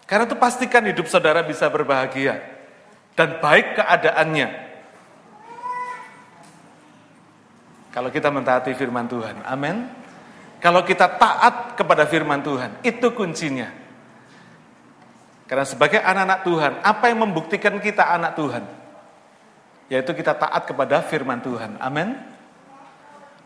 Karena 0.08 0.24
itu 0.24 0.40
pastikan 0.40 0.82
hidup 0.88 1.06
saudara 1.12 1.44
bisa 1.46 1.68
berbahagia 1.70 2.42
dan 3.14 3.38
baik 3.38 3.76
keadaannya. 3.78 4.50
Kalau 7.94 8.10
kita 8.10 8.34
mentaati 8.34 8.72
firman 8.74 9.06
Tuhan, 9.06 9.46
amin. 9.46 10.07
Kalau 10.58 10.82
kita 10.82 11.06
taat 11.22 11.78
kepada 11.78 12.10
firman 12.10 12.42
Tuhan, 12.42 12.82
itu 12.82 13.14
kuncinya. 13.14 13.70
Karena 15.48 15.64
sebagai 15.64 16.02
anak-anak 16.02 16.40
Tuhan, 16.44 16.74
apa 16.84 17.04
yang 17.08 17.20
membuktikan 17.30 17.78
kita 17.80 18.04
anak 18.04 18.36
Tuhan? 18.36 18.64
Yaitu 19.88 20.12
kita 20.12 20.36
taat 20.36 20.68
kepada 20.68 21.00
firman 21.06 21.40
Tuhan. 21.40 21.80
Amin. 21.80 22.20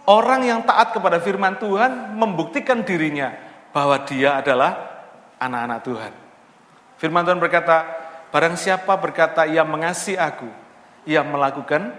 Orang 0.09 0.41
yang 0.41 0.65
taat 0.65 0.97
kepada 0.97 1.21
firman 1.21 1.61
Tuhan 1.61 2.17
membuktikan 2.17 2.81
dirinya 2.81 3.37
bahwa 3.69 4.01
dia 4.01 4.41
adalah 4.41 4.71
anak-anak 5.37 5.79
Tuhan. 5.85 6.13
Firman 6.97 7.21
Tuhan 7.21 7.37
berkata, 7.37 7.85
barang 8.33 8.57
siapa 8.57 8.93
berkata 8.97 9.45
ia 9.45 9.61
mengasihi 9.61 10.17
aku, 10.17 10.49
ia 11.05 11.21
melakukan 11.21 11.93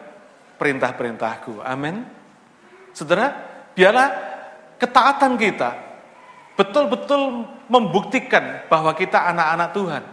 perintah-perintahku. 0.59 1.63
Amin. 1.63 2.03
Saudara, 2.91 3.35
biarlah 3.79 4.32
ketaatan 4.83 5.39
kita 5.39 5.79
betul-betul 6.59 7.47
membuktikan 7.71 8.67
bahwa 8.67 8.91
kita 8.99 9.31
anak-anak 9.31 9.71
Tuhan. 9.71 10.05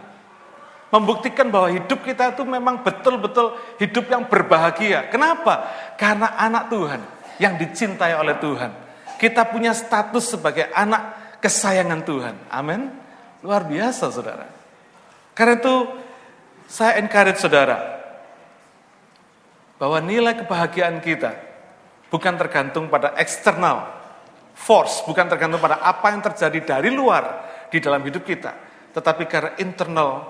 Membuktikan 0.90 1.46
bahwa 1.54 1.70
hidup 1.70 2.02
kita 2.02 2.34
itu 2.34 2.42
memang 2.42 2.82
betul-betul 2.82 3.54
hidup 3.78 4.10
yang 4.10 4.26
berbahagia. 4.26 5.06
Kenapa? 5.06 5.70
Karena 5.94 6.34
anak 6.34 6.66
Tuhan 6.66 7.00
yang 7.38 7.54
dicintai 7.54 8.14
oleh 8.18 8.34
Tuhan. 8.42 8.74
Kita 9.14 9.46
punya 9.46 9.70
status 9.70 10.34
sebagai 10.34 10.66
anak 10.74 11.38
kesayangan 11.38 12.02
Tuhan. 12.02 12.34
Amin. 12.50 12.90
Luar 13.46 13.62
biasa 13.70 14.10
saudara. 14.10 14.50
Karena 15.38 15.62
itu 15.62 15.74
saya 16.66 16.98
encourage 16.98 17.38
saudara 17.38 17.78
bahwa 19.78 20.02
nilai 20.02 20.34
kebahagiaan 20.42 20.98
kita 20.98 21.38
bukan 22.10 22.34
tergantung 22.34 22.90
pada 22.90 23.14
eksternal 23.14 23.99
force, 24.60 25.00
bukan 25.08 25.24
tergantung 25.24 25.56
pada 25.56 25.80
apa 25.80 26.12
yang 26.12 26.20
terjadi 26.20 26.76
dari 26.76 26.92
luar 26.92 27.48
di 27.72 27.80
dalam 27.80 28.04
hidup 28.04 28.20
kita, 28.20 28.52
tetapi 28.92 29.24
karena 29.24 29.56
internal, 29.56 30.28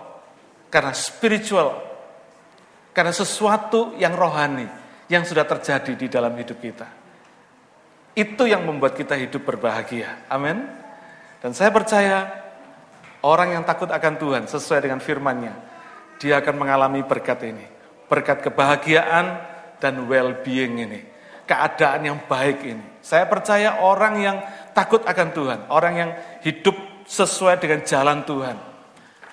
karena 0.70 0.94
spiritual, 0.94 1.82
karena 2.94 3.10
sesuatu 3.10 3.98
yang 3.98 4.14
rohani 4.14 4.70
yang 5.10 5.26
sudah 5.26 5.42
terjadi 5.42 5.98
di 5.98 6.06
dalam 6.06 6.30
hidup 6.38 6.62
kita. 6.62 6.86
Itu 8.14 8.46
yang 8.46 8.62
membuat 8.62 8.94
kita 8.94 9.18
hidup 9.18 9.42
berbahagia. 9.42 10.26
Amin. 10.30 10.66
Dan 11.42 11.50
saya 11.50 11.74
percaya 11.74 12.30
orang 13.26 13.58
yang 13.58 13.64
takut 13.66 13.90
akan 13.90 14.14
Tuhan 14.18 14.44
sesuai 14.46 14.86
dengan 14.86 15.02
firman-Nya, 15.02 15.54
dia 16.22 16.38
akan 16.38 16.54
mengalami 16.54 17.02
berkat 17.02 17.42
ini. 17.46 17.66
Berkat 18.06 18.42
kebahagiaan 18.42 19.26
dan 19.78 19.94
well-being 20.10 20.82
ini 20.82 21.00
keadaan 21.50 22.06
yang 22.06 22.18
baik 22.30 22.62
ini. 22.62 22.89
Saya 23.00 23.24
percaya 23.26 23.80
orang 23.80 24.14
yang 24.20 24.36
takut 24.76 25.00
akan 25.02 25.28
Tuhan, 25.32 25.60
orang 25.72 25.94
yang 25.96 26.10
hidup 26.44 26.76
sesuai 27.08 27.58
dengan 27.58 27.80
jalan 27.82 28.22
Tuhan, 28.28 28.56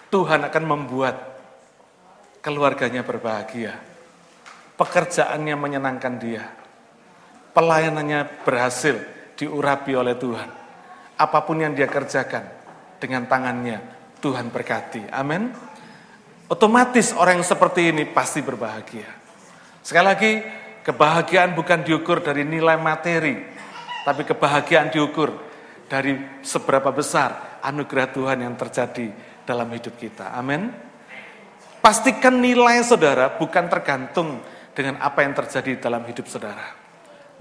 Tuhan 0.10 0.42
akan 0.48 0.64
membuat 0.64 1.16
keluarganya 2.40 3.04
berbahagia, 3.04 3.76
pekerjaannya 4.80 5.56
menyenangkan 5.60 6.14
dia, 6.16 6.48
pelayanannya 7.52 8.48
berhasil 8.48 8.98
diurapi 9.36 9.94
oleh 9.94 10.16
Tuhan. 10.16 10.50
Apa 11.18 11.44
pun 11.44 11.60
yang 11.60 11.76
dia 11.76 11.92
kerjakan 11.92 12.48
dengan 13.04 13.28
tangannya, 13.28 13.84
Tuhan 14.24 14.48
berkati. 14.48 15.12
Amin. 15.12 15.52
Otomatis 16.48 17.12
orang 17.12 17.44
yang 17.44 17.48
seperti 17.48 17.92
ini 17.92 18.08
pasti 18.08 18.40
berbahagia. 18.40 19.12
Sekali 19.84 20.06
lagi, 20.08 20.34
Kebahagiaan 20.88 21.52
bukan 21.52 21.84
diukur 21.84 22.24
dari 22.24 22.48
nilai 22.48 22.80
materi, 22.80 23.44
tapi 24.08 24.24
kebahagiaan 24.24 24.88
diukur 24.88 25.36
dari 25.92 26.40
seberapa 26.40 26.96
besar 26.96 27.60
anugerah 27.60 28.08
Tuhan 28.16 28.40
yang 28.40 28.56
terjadi 28.56 29.12
dalam 29.44 29.68
hidup 29.68 30.00
kita. 30.00 30.32
Amin. 30.32 30.72
Pastikan 31.84 32.40
nilai 32.40 32.80
saudara 32.88 33.36
bukan 33.36 33.68
tergantung 33.68 34.40
dengan 34.72 35.04
apa 35.04 35.28
yang 35.28 35.36
terjadi 35.36 35.84
dalam 35.84 36.08
hidup 36.08 36.24
saudara. 36.24 36.72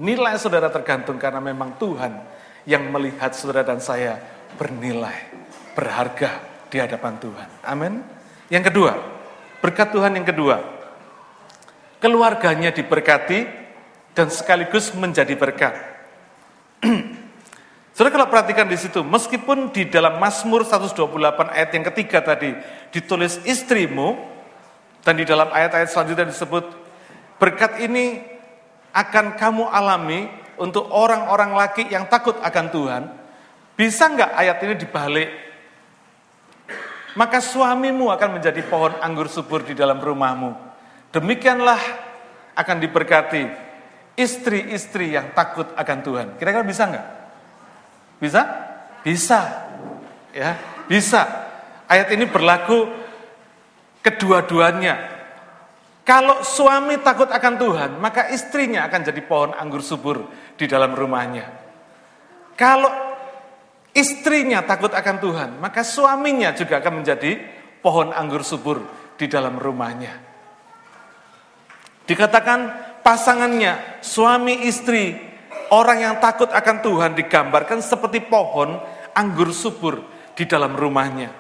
Nilai 0.03 0.35
saudara 0.43 0.67
tergantung 0.67 1.23
karena 1.23 1.39
memang 1.39 1.79
Tuhan 1.79 2.19
yang 2.67 2.91
melihat 2.91 3.31
saudara 3.31 3.63
dan 3.63 3.79
saya 3.79 4.19
bernilai, 4.59 5.31
berharga 5.79 6.43
di 6.67 6.83
hadapan 6.83 7.15
Tuhan. 7.23 7.49
Amin. 7.63 8.03
Yang 8.51 8.75
kedua, 8.75 8.93
berkat 9.63 9.95
Tuhan 9.95 10.19
yang 10.19 10.27
kedua, 10.27 10.59
keluarganya 12.03 12.75
diberkati, 12.75 13.47
dan 14.19 14.33
sekaligus 14.35 14.91
menjadi 14.97 15.37
berkat. 15.39 15.96
Saudara 17.97 18.13
kalau 18.13 18.29
perhatikan 18.29 18.69
di 18.69 18.77
situ, 18.77 19.01
meskipun 19.01 19.73
di 19.73 19.89
dalam 19.89 20.21
Mazmur 20.21 20.69
128 20.69 21.49
ayat 21.49 21.71
yang 21.73 21.85
ketiga 21.89 22.21
tadi 22.21 22.53
ditulis 22.93 23.41
istrimu, 23.49 24.21
dan 25.01 25.17
di 25.17 25.25
dalam 25.25 25.49
ayat-ayat 25.49 25.89
selanjutnya 25.89 26.29
disebut, 26.29 26.65
berkat 27.41 27.81
ini 27.81 28.21
akan 28.93 29.41
kamu 29.41 29.65
alami 29.71 30.29
untuk 30.61 30.89
orang-orang 30.93 31.57
laki 31.57 31.89
yang 31.89 32.05
takut 32.11 32.37
akan 32.45 32.67
Tuhan, 32.69 33.03
bisa 33.81 34.13
nggak 34.13 34.31
ayat 34.45 34.57
ini 34.61 34.75
dibalik? 34.77 35.31
Maka 37.17 37.41
suamimu 37.41 38.13
akan 38.13 38.41
menjadi 38.41 38.61
pohon 38.69 38.93
anggur 39.01 39.33
subur 39.33 39.65
di 39.65 39.73
dalam 39.73 39.97
rumahmu. 39.97 40.53
Demikianlah 41.17 41.81
akan 42.53 42.77
diberkati 42.77 43.66
istri-istri 44.17 45.13
yang 45.13 45.31
takut 45.37 45.69
akan 45.77 45.99
Tuhan. 46.01 46.27
Kira-kira 46.41 46.65
bisa 46.65 46.89
nggak? 46.89 47.07
Bisa? 48.19 48.43
Bisa. 49.05 49.41
Ya, 50.33 50.57
bisa. 50.89 51.23
Ayat 51.87 52.11
ini 52.17 52.27
berlaku 52.27 52.91
kedua-duanya. 54.03 55.15
Kalau 56.07 56.41
suami 56.47 57.03
takut 57.03 57.27
akan 57.27 57.55
Tuhan, 57.59 57.91
maka 57.99 58.31
istrinya 58.31 58.87
akan 58.87 59.01
jadi 59.11 59.21
pohon 59.27 59.53
anggur 59.53 59.83
subur 59.83 60.27
di 60.55 60.65
dalam 60.71 60.95
rumahnya. 60.95 61.51
Kalau 62.55 62.89
istrinya 63.91 64.63
takut 64.63 64.95
akan 64.95 65.17
Tuhan, 65.19 65.51
maka 65.59 65.83
suaminya 65.83 66.55
juga 66.55 66.79
akan 66.79 67.03
menjadi 67.03 67.43
pohon 67.83 68.15
anggur 68.15 68.47
subur 68.47 68.87
di 69.19 69.27
dalam 69.27 69.59
rumahnya. 69.59 70.15
Dikatakan 72.07 72.86
pasangannya, 73.07 74.03
suami 74.03 74.67
istri, 74.67 75.15
orang 75.71 76.03
yang 76.03 76.15
takut 76.19 76.51
akan 76.51 76.83
Tuhan 76.83 77.15
digambarkan 77.15 77.79
seperti 77.79 78.27
pohon 78.27 78.83
anggur 79.15 79.55
subur 79.55 80.03
di 80.35 80.43
dalam 80.43 80.75
rumahnya. 80.75 81.31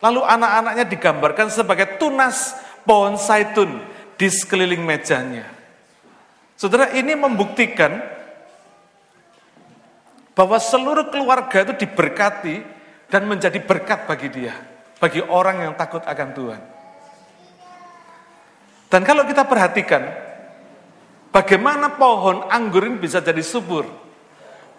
Lalu 0.00 0.24
anak-anaknya 0.24 0.88
digambarkan 0.88 1.52
sebagai 1.52 2.00
tunas 2.00 2.56
pohon 2.88 3.20
saitun 3.20 3.76
di 4.16 4.32
sekeliling 4.32 4.80
mejanya. 4.80 5.44
Saudara, 6.56 6.88
ini 6.96 7.12
membuktikan 7.12 8.00
bahwa 10.32 10.56
seluruh 10.56 11.12
keluarga 11.12 11.68
itu 11.68 11.84
diberkati 11.84 12.64
dan 13.12 13.28
menjadi 13.28 13.60
berkat 13.60 14.08
bagi 14.08 14.32
dia, 14.32 14.56
bagi 14.96 15.20
orang 15.20 15.68
yang 15.68 15.72
takut 15.76 16.00
akan 16.00 16.28
Tuhan. 16.32 16.62
Dan 18.88 19.04
kalau 19.04 19.28
kita 19.28 19.44
perhatikan, 19.44 20.25
bagaimana 21.36 22.00
pohon 22.00 22.48
anggur 22.48 22.88
ini 22.88 22.96
bisa 22.96 23.20
jadi 23.20 23.44
subur? 23.44 23.84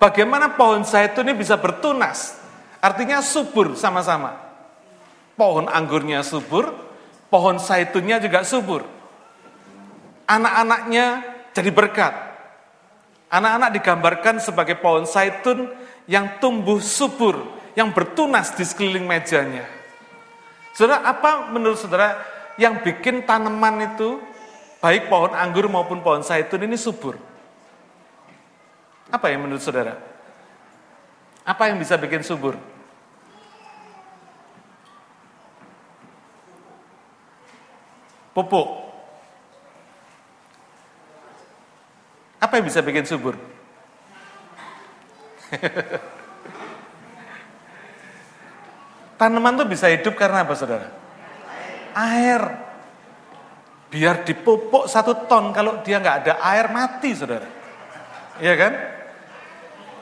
Bagaimana 0.02 0.58
pohon 0.58 0.82
zaitun 0.82 1.30
ini 1.30 1.38
bisa 1.38 1.54
bertunas? 1.62 2.34
Artinya 2.82 3.22
subur 3.22 3.78
sama-sama. 3.78 4.34
Pohon 5.38 5.70
anggurnya 5.70 6.26
subur, 6.26 6.74
pohon 7.30 7.62
zaitunnya 7.62 8.18
juga 8.18 8.42
subur. 8.42 8.82
Anak-anaknya 10.26 11.06
jadi 11.54 11.70
berkat. 11.70 12.14
Anak-anak 13.30 13.70
digambarkan 13.78 14.36
sebagai 14.42 14.82
pohon 14.82 15.06
zaitun 15.06 15.70
yang 16.10 16.42
tumbuh 16.42 16.82
subur, 16.82 17.38
yang 17.78 17.94
bertunas 17.94 18.54
di 18.58 18.66
sekeliling 18.66 19.06
mejanya. 19.06 19.66
Saudara, 20.74 21.06
apa 21.06 21.50
menurut 21.54 21.78
saudara 21.78 22.18
yang 22.58 22.82
bikin 22.82 23.26
tanaman 23.26 23.94
itu, 23.94 24.22
baik 24.84 25.10
pohon 25.10 25.34
anggur 25.34 25.66
maupun 25.70 26.02
pohon 26.06 26.24
zaitun 26.24 26.64
ini 26.66 26.78
subur. 26.78 27.18
Apa 29.08 29.32
yang 29.32 29.48
menurut 29.48 29.64
saudara? 29.64 29.98
Apa 31.48 31.72
yang 31.72 31.80
bisa 31.80 31.96
bikin 31.96 32.24
subur? 32.24 32.60
Pupuk. 38.36 38.68
Apa 42.38 42.62
yang 42.62 42.66
bisa 42.70 42.86
bikin 42.86 43.06
subur? 43.08 43.34
Tanaman 49.18 49.58
tuh 49.58 49.66
bisa 49.66 49.90
hidup 49.90 50.14
karena 50.14 50.46
apa 50.46 50.54
saudara? 50.54 51.08
air. 51.98 52.67
Biar 53.88 54.28
dipupuk 54.28 54.92
satu 54.92 55.28
ton, 55.32 55.56
kalau 55.56 55.80
dia 55.80 56.04
nggak 56.04 56.18
ada 56.28 56.34
air 56.44 56.68
mati 56.68 57.16
saudara. 57.16 57.48
Iya 58.44 58.54
kan? 58.60 58.74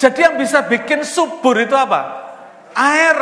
Jadi 0.02 0.20
yang 0.26 0.36
bisa 0.36 0.66
bikin 0.66 1.06
subur 1.06 1.56
itu 1.62 1.78
apa? 1.78 2.02
Air. 2.74 3.18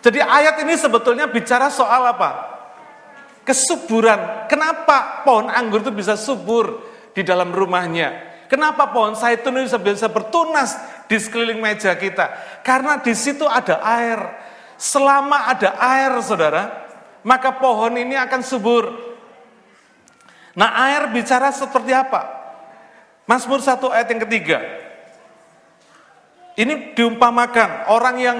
Jadi 0.00 0.18
ayat 0.20 0.60
ini 0.64 0.74
sebetulnya 0.76 1.30
bicara 1.30 1.70
soal 1.70 2.02
apa? 2.08 2.30
Kesuburan. 3.46 4.50
Kenapa 4.50 5.22
pohon 5.24 5.48
anggur 5.48 5.86
itu 5.86 5.92
bisa 5.92 6.18
subur 6.18 6.82
di 7.14 7.22
dalam 7.24 7.52
rumahnya? 7.52 8.30
Kenapa 8.50 8.90
pohon 8.90 9.14
zaitun 9.14 9.62
itu 9.62 9.78
bisa 9.78 10.10
bertunas 10.10 10.74
di 11.06 11.14
sekeliling 11.14 11.62
meja 11.62 11.94
kita? 11.94 12.60
Karena 12.66 12.98
di 12.98 13.14
situ 13.14 13.46
ada 13.46 13.78
air. 13.86 14.18
Selama 14.80 15.46
ada 15.52 15.76
air, 15.76 16.16
saudara, 16.24 16.79
maka 17.22 17.56
pohon 17.56 17.96
ini 17.96 18.16
akan 18.16 18.40
subur. 18.40 18.84
Nah 20.56 20.70
air 20.88 21.08
bicara 21.14 21.52
seperti 21.54 21.94
apa? 21.94 22.26
Mazmur 23.28 23.62
1 23.62 23.78
ayat 23.94 24.08
yang 24.10 24.22
ketiga. 24.26 24.58
Ini 26.58 26.92
diumpamakan 26.98 27.88
orang 27.88 28.16
yang 28.18 28.38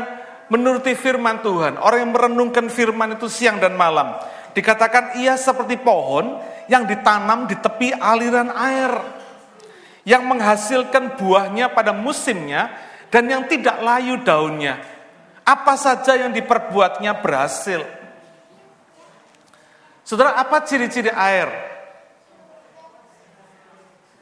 menuruti 0.51 0.99
firman 0.99 1.41
Tuhan, 1.41 1.79
orang 1.79 2.05
yang 2.05 2.13
merenungkan 2.13 2.67
firman 2.67 3.15
itu 3.15 3.31
siang 3.31 3.63
dan 3.63 3.79
malam. 3.79 4.19
Dikatakan 4.51 5.15
ia 5.23 5.39
seperti 5.39 5.79
pohon 5.79 6.43
yang 6.67 6.91
ditanam 6.91 7.47
di 7.47 7.55
tepi 7.55 7.95
aliran 7.95 8.51
air, 8.51 8.93
yang 10.03 10.27
menghasilkan 10.27 11.15
buahnya 11.15 11.71
pada 11.71 11.95
musimnya 11.95 12.75
dan 13.15 13.31
yang 13.31 13.47
tidak 13.47 13.79
layu 13.79 14.19
daunnya. 14.27 14.83
Apa 15.47 15.79
saja 15.79 16.19
yang 16.19 16.35
diperbuatnya 16.35 17.23
berhasil. 17.23 18.00
Saudara, 20.11 20.35
apa 20.35 20.59
ciri-ciri 20.67 21.07
air? 21.07 21.47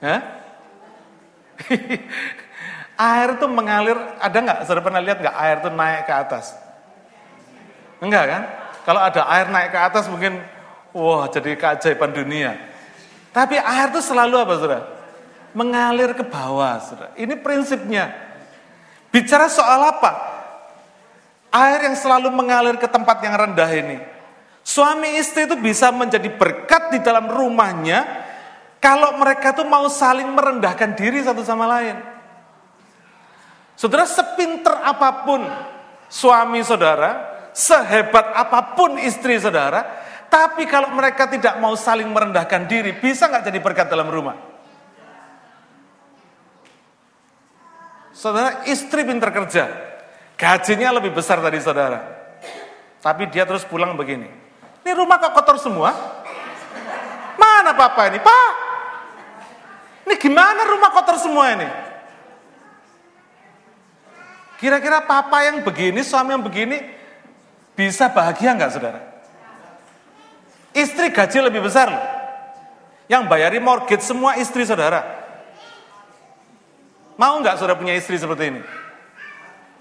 Hah? 0.05 0.20
air 3.16 3.29
itu 3.40 3.46
mengalir, 3.48 3.96
ada 4.20 4.37
nggak? 4.37 4.59
Saudara 4.68 4.85
pernah 4.85 5.01
lihat 5.01 5.16
nggak 5.24 5.33
air 5.40 5.57
itu 5.64 5.70
naik 5.72 6.05
ke 6.05 6.12
atas? 6.12 6.53
Enggak 8.05 8.24
kan? 8.29 8.42
Kalau 8.85 9.01
ada 9.01 9.33
air 9.33 9.48
naik 9.48 9.72
ke 9.72 9.81
atas 9.81 10.05
mungkin, 10.12 10.44
wah 10.92 11.24
jadi 11.33 11.57
keajaiban 11.57 12.12
dunia. 12.12 12.61
Tapi 13.33 13.57
air 13.57 13.88
itu 13.88 14.05
selalu 14.05 14.44
apa 14.44 14.53
saudara? 14.61 14.85
Mengalir 15.57 16.12
ke 16.12 16.20
bawah 16.20 16.85
saudara. 16.85 17.16
Ini 17.16 17.33
prinsipnya. 17.40 18.12
Bicara 19.09 19.48
soal 19.48 19.88
apa? 19.88 20.37
Air 21.48 21.88
yang 21.88 21.96
selalu 21.96 22.29
mengalir 22.29 22.77
ke 22.77 22.85
tempat 22.85 23.24
yang 23.24 23.40
rendah 23.40 23.72
ini. 23.72 24.18
Suami 24.69 25.17
istri 25.17 25.49
itu 25.49 25.57
bisa 25.57 25.89
menjadi 25.89 26.29
berkat 26.29 26.93
di 26.93 27.01
dalam 27.01 27.25
rumahnya 27.33 28.05
kalau 28.77 29.17
mereka 29.17 29.57
tuh 29.57 29.65
mau 29.65 29.89
saling 29.89 30.29
merendahkan 30.29 30.93
diri 30.93 31.25
satu 31.25 31.41
sama 31.41 31.65
lain. 31.65 31.97
Saudara 33.81 34.05
sepinter 34.05 34.77
apa 34.77 35.25
pun 35.25 35.41
suami 36.13 36.61
saudara, 36.61 37.49
sehebat 37.57 38.29
apa 38.37 38.77
pun 38.77 39.01
istri 39.01 39.41
saudara, 39.41 40.05
tapi 40.29 40.69
kalau 40.69 40.93
mereka 40.93 41.25
tidak 41.33 41.57
mau 41.57 41.73
saling 41.73 42.13
merendahkan 42.13 42.69
diri, 42.69 42.93
bisa 42.93 43.25
nggak 43.25 43.49
jadi 43.49 43.65
berkat 43.65 43.89
dalam 43.89 44.13
rumah? 44.13 44.37
Saudara, 48.13 48.69
istri 48.69 49.01
pinter 49.01 49.33
kerja, 49.33 49.65
gajinya 50.37 51.01
lebih 51.01 51.17
besar 51.17 51.41
dari 51.41 51.57
saudara. 51.57 52.05
Tapi 53.01 53.33
dia 53.33 53.49
terus 53.49 53.65
pulang 53.65 53.97
begini. 53.97 54.48
Ini 54.88 54.96
rumah 54.96 55.20
kok 55.20 55.37
kotor 55.37 55.61
semua? 55.61 55.92
Mana 57.37 57.77
papa 57.77 58.09
ini? 58.09 58.16
Pak, 58.24 58.51
ini 60.09 60.16
gimana 60.16 60.64
rumah 60.64 60.88
kotor 60.88 61.20
semua 61.20 61.53
ini? 61.53 61.68
Kira-kira 64.57 65.05
papa 65.05 65.44
yang 65.44 65.61
begini, 65.61 66.01
suami 66.01 66.33
yang 66.33 66.40
begini, 66.40 66.81
bisa 67.77 68.09
bahagia 68.09 68.57
nggak 68.57 68.72
saudara? 68.72 69.05
Istri 70.72 71.12
gaji 71.12 71.37
lebih 71.37 71.68
besar 71.68 71.92
loh. 71.92 72.05
Yang 73.12 73.29
bayari 73.29 73.61
mortgage 73.61 74.09
semua 74.09 74.40
istri 74.40 74.64
saudara. 74.64 75.05
Mau 77.20 77.37
nggak 77.44 77.61
saudara 77.61 77.77
punya 77.77 77.92
istri 77.92 78.16
seperti 78.16 78.57
ini? 78.57 78.64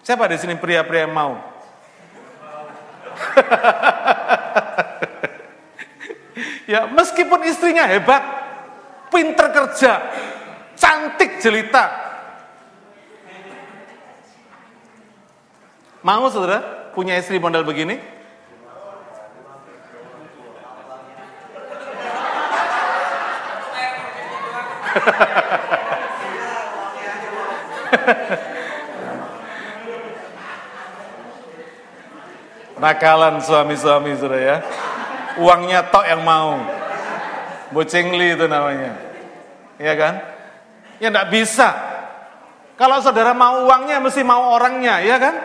Siapa 0.03 0.27
di 0.27 0.35
sini 0.35 0.59
pria-pria 0.59 1.07
yang 1.07 1.15
mau? 1.15 1.39
ya 6.67 6.91
meskipun 6.91 7.47
istrinya 7.47 7.87
hebat, 7.87 8.21
pinter 9.09 9.47
kerja, 9.49 10.03
cantik 10.75 11.39
jelita, 11.39 12.07
Mau 16.07 16.31
saudara 16.31 16.95
punya 16.95 17.19
istri 17.19 17.35
model 17.35 17.67
begini? 17.67 17.99
Nakalan 32.79 33.43
suami-suami 33.43 34.15
sudah 34.15 34.39
ya. 34.39 34.63
Uangnya 35.37 35.85
tok 35.93 36.05
yang 36.05 36.21
mau. 36.25 36.57
Bocengli 37.69 38.33
itu 38.33 38.45
namanya. 38.47 38.95
Iya 39.77 39.93
kan? 39.93 40.13
Ya 40.97 41.13
enggak 41.13 41.29
bisa. 41.29 41.69
Kalau 42.77 43.01
saudara 43.01 43.33
mau 43.33 43.65
uangnya 43.65 43.97
mesti 43.97 44.21
mau 44.21 44.53
orangnya, 44.53 45.01
ya 45.01 45.17
kan? 45.17 45.35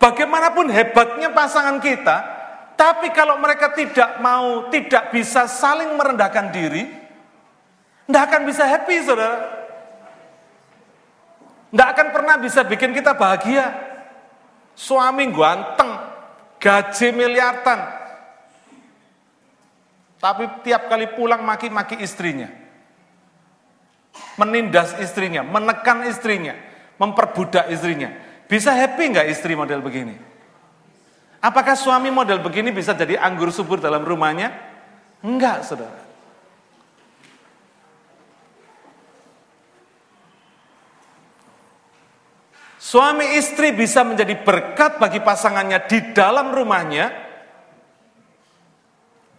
Bagaimanapun 0.00 0.72
hebatnya 0.72 1.28
pasangan 1.34 1.76
kita, 1.82 2.16
tapi 2.72 3.12
kalau 3.12 3.36
mereka 3.36 3.76
tidak 3.76 4.16
mau, 4.24 4.72
tidak 4.72 5.12
bisa 5.12 5.44
saling 5.44 5.92
merendahkan 5.92 6.48
diri, 6.48 6.88
tidak 8.08 8.22
akan 8.32 8.42
bisa 8.48 8.64
happy, 8.64 8.96
saudara. 9.04 9.59
Tidak 11.70 11.88
akan 11.94 12.08
pernah 12.10 12.34
bisa 12.38 12.66
bikin 12.66 12.90
kita 12.90 13.14
bahagia. 13.14 13.70
Suami 14.74 15.28
ganteng, 15.30 15.92
gaji 16.58 17.08
miliaran, 17.14 17.80
tapi 20.20 20.44
tiap 20.60 20.92
kali 20.92 21.08
pulang 21.16 21.40
maki-maki 21.40 21.96
istrinya. 22.04 22.52
Menindas 24.36 24.92
istrinya, 25.00 25.40
menekan 25.40 26.04
istrinya, 26.04 26.52
memperbudak 27.00 27.72
istrinya. 27.72 28.12
Bisa 28.44 28.76
happy 28.76 29.16
nggak 29.16 29.28
istri 29.32 29.56
model 29.56 29.80
begini? 29.80 30.16
Apakah 31.40 31.72
suami 31.72 32.12
model 32.12 32.44
begini 32.44 32.68
bisa 32.68 32.92
jadi 32.92 33.16
anggur 33.16 33.48
subur 33.48 33.80
dalam 33.80 34.04
rumahnya? 34.04 34.52
Enggak, 35.24 35.64
saudara. 35.64 36.09
Suami 42.90 43.38
istri 43.38 43.70
bisa 43.70 44.02
menjadi 44.02 44.34
berkat 44.34 44.98
bagi 44.98 45.22
pasangannya 45.22 45.86
di 45.86 46.10
dalam 46.10 46.50
rumahnya, 46.50 47.06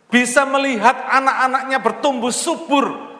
bisa 0.07 0.47
melihat 0.47 0.95
anak-anaknya 0.95 1.83
bertumbuh 1.83 2.31
subur 2.31 3.11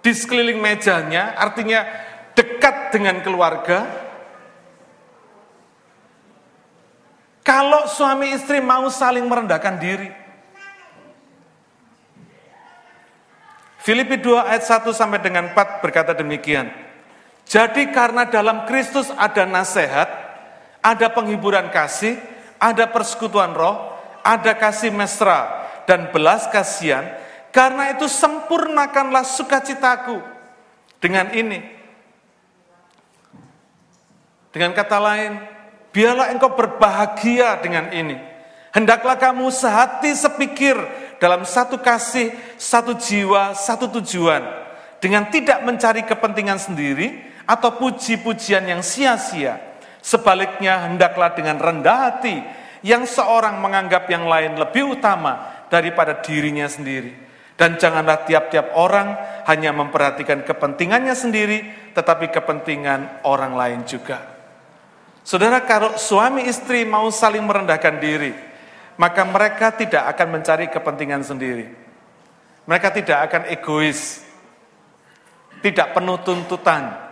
di 0.00 0.16
sekeliling 0.16 0.56
mejanya, 0.56 1.36
artinya 1.36 1.84
dekat 2.32 2.96
dengan 2.96 3.20
keluarga, 3.20 4.06
Kalau 7.46 7.86
suami 7.86 8.34
istri 8.34 8.58
mau 8.58 8.90
saling 8.90 9.22
merendahkan 9.22 9.78
diri. 9.78 10.10
Filipi 13.78 14.18
2 14.18 14.50
ayat 14.50 14.66
1 14.66 14.90
sampai 14.90 15.22
dengan 15.22 15.54
4 15.54 15.78
berkata 15.78 16.10
demikian. 16.10 16.85
Jadi 17.46 17.94
karena 17.94 18.26
dalam 18.26 18.66
Kristus 18.66 19.08
ada 19.14 19.46
nasihat, 19.46 20.10
ada 20.82 21.06
penghiburan 21.14 21.70
kasih, 21.70 22.18
ada 22.58 22.90
persekutuan 22.90 23.54
roh, 23.54 23.78
ada 24.26 24.52
kasih 24.58 24.90
mesra 24.90 25.70
dan 25.86 26.10
belas 26.10 26.50
kasihan, 26.50 27.06
karena 27.54 27.94
itu 27.94 28.10
sempurnakanlah 28.10 29.22
sukacitaku 29.22 30.18
dengan 30.98 31.30
ini. 31.30 31.62
Dengan 34.50 34.74
kata 34.74 34.98
lain, 34.98 35.32
Biarlah 35.96 36.28
engkau 36.28 36.52
berbahagia 36.52 37.56
dengan 37.64 37.88
ini. 37.88 38.20
Hendaklah 38.76 39.16
kamu 39.16 39.48
sehati 39.48 40.12
sepikir 40.12 40.76
dalam 41.16 41.48
satu 41.48 41.80
kasih, 41.80 42.36
satu 42.60 42.92
jiwa, 42.92 43.56
satu 43.56 43.88
tujuan. 43.88 44.44
Dengan 45.00 45.24
tidak 45.32 45.64
mencari 45.64 46.04
kepentingan 46.04 46.60
sendiri 46.60 47.24
atau 47.46 47.78
puji-pujian 47.78 48.66
yang 48.66 48.82
sia-sia. 48.82 49.78
Sebaliknya 50.02 50.86
hendaklah 50.86 51.34
dengan 51.34 51.58
rendah 51.58 51.98
hati 52.10 52.36
yang 52.86 53.06
seorang 53.06 53.58
menganggap 53.58 54.06
yang 54.06 54.26
lain 54.26 54.54
lebih 54.54 54.98
utama 54.98 55.66
daripada 55.66 56.18
dirinya 56.22 56.66
sendiri. 56.70 57.26
Dan 57.56 57.80
janganlah 57.80 58.28
tiap-tiap 58.28 58.76
orang 58.76 59.16
hanya 59.48 59.72
memperhatikan 59.72 60.44
kepentingannya 60.44 61.16
sendiri, 61.16 61.90
tetapi 61.96 62.28
kepentingan 62.28 63.24
orang 63.24 63.56
lain 63.56 63.80
juga. 63.88 64.20
Saudara, 65.24 65.64
kalau 65.64 65.96
suami 65.96 66.44
istri 66.46 66.84
mau 66.84 67.08
saling 67.08 67.42
merendahkan 67.42 67.96
diri, 67.96 68.30
maka 69.00 69.24
mereka 69.24 69.72
tidak 69.72 70.04
akan 70.14 70.38
mencari 70.38 70.68
kepentingan 70.68 71.24
sendiri. 71.24 71.66
Mereka 72.68 72.88
tidak 72.92 73.18
akan 73.30 73.42
egois, 73.48 74.20
tidak 75.64 75.96
penuh 75.96 76.20
tuntutan. 76.20 77.05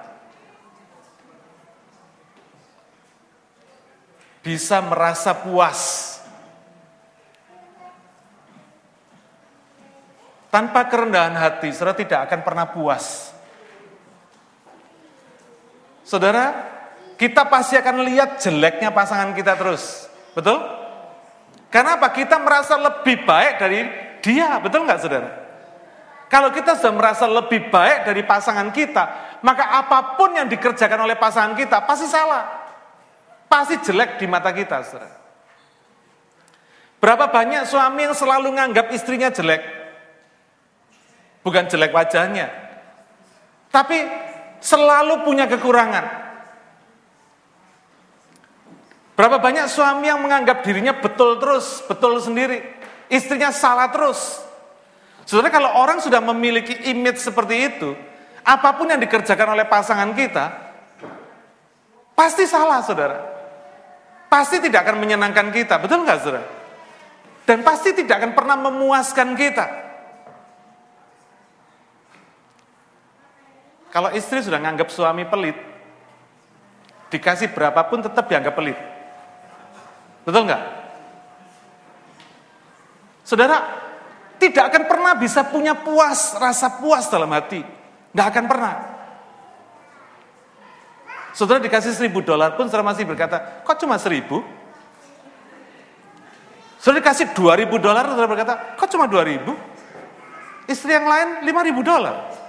bisa 4.45 4.85
merasa 4.85 5.33
puas. 5.33 6.13
Tanpa 10.53 10.87
kerendahan 10.87 11.35
hati, 11.35 11.75
saudara 11.75 11.99
tidak 11.99 12.21
akan 12.31 12.41
pernah 12.47 12.67
puas. 12.71 13.35
Saudara, 16.07 16.53
kita 17.19 17.49
pasti 17.49 17.75
akan 17.75 18.07
lihat 18.07 18.39
jeleknya 18.39 18.95
pasangan 18.95 19.35
kita 19.35 19.59
terus. 19.59 20.07
Betul? 20.37 20.63
Karena 21.73 21.99
apa? 21.99 22.15
Kita 22.15 22.39
merasa 22.39 22.79
lebih 22.79 23.27
baik 23.27 23.53
dari 23.59 23.81
dia, 24.23 24.63
betul 24.63 24.87
nggak 24.87 25.01
saudara? 25.01 25.31
Kalau 26.31 26.55
kita 26.55 26.79
sudah 26.79 26.95
merasa 26.95 27.27
lebih 27.27 27.67
baik 27.73 28.07
dari 28.07 28.23
pasangan 28.23 28.71
kita, 28.71 29.39
maka 29.43 29.75
apa 29.75 30.15
pun 30.15 30.39
yang 30.39 30.47
dikerjakan 30.47 31.03
oleh 31.03 31.19
pasangan 31.19 31.59
kita 31.59 31.83
pasti 31.83 32.07
salah. 32.07 32.64
Pasti 33.55 33.79
jelek 33.79 34.19
di 34.19 34.27
mata 34.27 34.51
kita, 34.51 34.83
saudara. 34.83 35.15
Berapa 36.99 37.31
banyak 37.31 37.71
suami 37.71 38.03
yang 38.03 38.17
selalu 38.19 38.51
menganggap 38.51 38.91
istrinya 38.91 39.31
jelek? 39.31 39.63
Bukan 41.47 41.71
jelek 41.71 41.95
wajahnya, 41.95 42.51
tapi 43.71 44.03
selalu 44.59 45.23
punya 45.23 45.47
kekurangan. 45.47 46.03
Berapa 49.15 49.39
banyak 49.39 49.71
suami 49.71 50.11
yang 50.11 50.19
menganggap 50.19 50.67
dirinya 50.67 50.99
betul 50.99 51.39
terus, 51.39 51.79
betul 51.87 52.19
sendiri, 52.19 52.59
istrinya 53.07 53.55
salah 53.55 53.87
terus. 53.93 54.43
Sebenarnya 55.31 55.55
kalau 55.55 55.71
orang 55.79 56.03
sudah 56.03 56.19
memiliki 56.19 56.91
image 56.91 57.23
seperti 57.23 57.71
itu, 57.71 57.95
apa 58.43 58.75
pun 58.75 58.91
yang 58.91 58.99
dikerjakan 58.99 59.55
oleh 59.55 59.69
pasangan 59.69 60.11
kita, 60.11 60.45
pasti 62.19 62.51
salah, 62.51 62.83
saudara. 62.83 63.34
Pasti 64.35 64.59
tidak 64.59 64.83
akan 64.83 64.99
menyenangkan 64.99 65.55
kita, 65.55 65.79
betul 65.79 66.03
nggak, 66.03 66.19
saudara? 66.19 66.43
Dan 67.47 67.63
pasti 67.63 67.95
tidak 67.95 68.19
akan 68.19 68.33
pernah 68.35 68.59
memuaskan 68.59 69.39
kita. 69.39 69.63
Kalau 73.95 74.11
istri 74.11 74.43
sudah 74.43 74.59
nganggap 74.59 74.91
suami 74.91 75.23
pelit, 75.23 75.55
dikasih 77.15 77.55
berapapun 77.55 78.03
tetap 78.03 78.27
dianggap 78.27 78.59
pelit. 78.59 78.75
Betul 80.27 80.51
nggak? 80.51 80.63
Saudara, 83.23 83.63
tidak 84.43 84.67
akan 84.67 84.83
pernah 84.91 85.15
bisa 85.15 85.47
punya 85.47 85.79
puas, 85.79 86.35
rasa 86.43 86.83
puas 86.83 87.07
dalam 87.07 87.31
hati. 87.31 87.63
Nggak 88.11 88.27
akan 88.35 88.45
pernah. 88.51 88.94
Saudara 91.35 91.59
dikasih 91.59 91.93
seribu 91.99 92.23
dolar 92.23 92.55
pun 92.55 92.71
saudara 92.71 92.87
masih 92.87 93.03
berkata, 93.03 93.67
kok 93.67 93.75
cuma 93.83 93.99
seribu? 93.99 94.47
Saudara 96.79 97.03
dikasih 97.03 97.35
dua 97.35 97.59
ribu 97.59 97.77
dolar, 97.83 98.07
saudara 98.07 98.31
berkata, 98.31 98.55
kok 98.79 98.87
cuma 98.87 99.11
dua 99.11 99.27
ribu? 99.27 99.51
Istri 100.71 100.95
yang 100.95 101.11
lain 101.11 101.29
lima 101.43 101.61
ribu 101.67 101.83
dolar. 101.83 102.45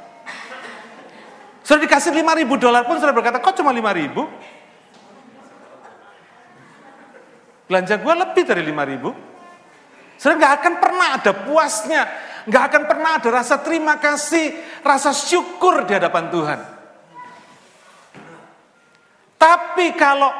Sudah 1.65 1.81
dikasih 1.81 2.13
5 2.13 2.21
ribu 2.45 2.61
dolar 2.61 2.85
pun 2.85 3.01
sudah 3.01 3.09
berkata, 3.09 3.41
kok 3.41 3.57
cuma 3.57 3.73
5 3.73 3.81
ribu? 3.97 4.29
Belanja 7.65 7.97
gue 7.97 8.13
lebih 8.13 8.43
dari 8.45 8.61
5 8.69 8.91
ribu. 8.93 9.09
Sudah 10.21 10.37
nggak 10.37 10.53
akan 10.61 10.73
pernah 10.77 11.07
ada 11.17 11.31
puasnya, 11.33 12.01
nggak 12.45 12.63
akan 12.69 12.83
pernah 12.85 13.17
ada 13.17 13.29
rasa 13.33 13.57
terima 13.65 13.97
kasih, 13.97 14.53
rasa 14.85 15.09
syukur 15.09 15.89
di 15.89 15.97
hadapan 15.97 16.29
Tuhan. 16.29 16.74
Tapi 19.35 19.93
kalau 19.99 20.31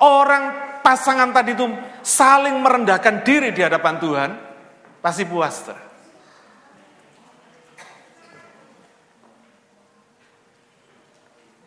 orang 0.00 0.78
pasangan 0.86 1.34
tadi 1.34 1.58
itu 1.58 1.66
saling 2.06 2.62
merendahkan 2.62 3.26
diri 3.26 3.50
di 3.50 3.58
hadapan 3.58 3.98
Tuhan, 3.98 4.30
pasti 5.02 5.26
puas. 5.26 5.56
Ter. 5.66 5.78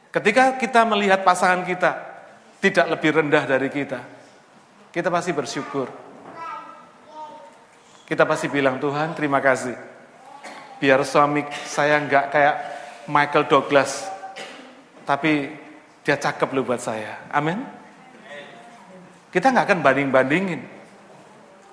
Ketika 0.10 0.58
kita 0.58 0.82
melihat 0.90 1.22
pasangan 1.22 1.62
kita 1.68 1.92
tidak 2.58 2.86
lebih 2.98 3.22
rendah 3.22 3.44
dari 3.46 3.70
kita, 3.70 4.00
kita 4.90 5.14
pasti 5.14 5.32
bersyukur. 5.36 5.88
Kita 8.10 8.26
pasti 8.26 8.50
bilang, 8.50 8.82
Tuhan 8.82 9.14
terima 9.14 9.38
kasih. 9.38 9.78
Biar 10.82 11.06
suami 11.06 11.46
saya 11.62 12.02
nggak 12.02 12.26
kayak 12.34 12.56
Michael 13.06 13.46
Douglas, 13.46 14.10
tapi 15.06 15.54
dia 16.10 16.18
cakep 16.18 16.50
loh 16.58 16.66
buat 16.66 16.82
saya. 16.82 17.22
Amin. 17.30 17.62
Kita 19.30 19.54
nggak 19.54 19.66
akan 19.70 19.80
banding-bandingin. 19.86 20.58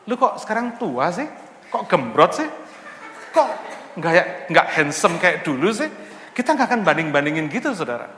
Lu 0.04 0.20
kok 0.20 0.36
sekarang 0.44 0.76
tua 0.76 1.08
sih? 1.08 1.24
Kok 1.72 1.88
gembrot 1.88 2.36
sih? 2.36 2.44
Kok 3.32 3.48
nggak 3.96 4.52
nggak 4.52 4.66
handsome 4.76 5.16
kayak 5.16 5.40
dulu 5.40 5.72
sih? 5.72 5.88
Kita 6.36 6.52
nggak 6.52 6.68
akan 6.68 6.80
banding-bandingin 6.84 7.48
gitu, 7.48 7.72
saudara. 7.72 8.12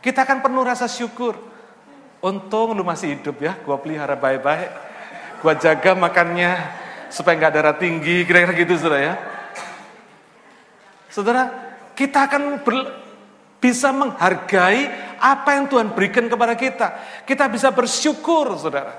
Kita 0.00 0.24
akan 0.24 0.40
penuh 0.40 0.64
rasa 0.64 0.88
syukur. 0.88 1.36
Untung 2.24 2.72
lu 2.72 2.80
masih 2.80 3.20
hidup 3.20 3.36
ya, 3.36 3.52
gua 3.68 3.76
pelihara 3.76 4.16
baik-baik. 4.16 4.72
Gua 5.44 5.52
jaga 5.60 5.92
makannya 5.92 6.56
supaya 7.12 7.36
nggak 7.36 7.52
darah 7.52 7.76
tinggi, 7.76 8.24
kira-kira 8.24 8.64
gitu 8.64 8.80
saudara 8.80 9.12
ya. 9.12 9.14
Saudara, 11.12 11.42
kita 11.92 12.32
akan 12.32 12.64
bisa 13.60 13.92
menghargai 13.92 15.03
apa 15.24 15.56
yang 15.56 15.72
Tuhan 15.72 15.96
berikan 15.96 16.28
kepada 16.28 16.52
kita. 16.52 17.00
Kita 17.24 17.48
bisa 17.48 17.72
bersyukur, 17.72 18.52
saudara. 18.60 18.92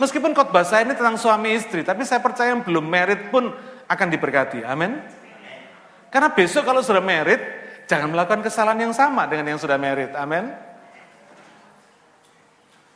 Meskipun 0.00 0.32
khotbah 0.32 0.64
saya 0.64 0.88
ini 0.88 0.96
tentang 0.96 1.20
suami 1.20 1.52
istri, 1.52 1.84
tapi 1.84 2.08
saya 2.08 2.24
percaya 2.24 2.56
yang 2.56 2.64
belum 2.64 2.82
merit 2.88 3.28
pun 3.28 3.52
akan 3.84 4.08
diberkati. 4.08 4.64
Amin. 4.64 5.04
Karena 6.08 6.32
besok 6.32 6.64
kalau 6.64 6.80
sudah 6.80 7.04
merit, 7.04 7.64
Jangan 7.84 8.08
melakukan 8.16 8.40
kesalahan 8.40 8.88
yang 8.88 8.94
sama 8.96 9.28
dengan 9.28 9.54
yang 9.54 9.60
sudah 9.60 9.76
merit. 9.76 10.16
Amin. 10.16 10.48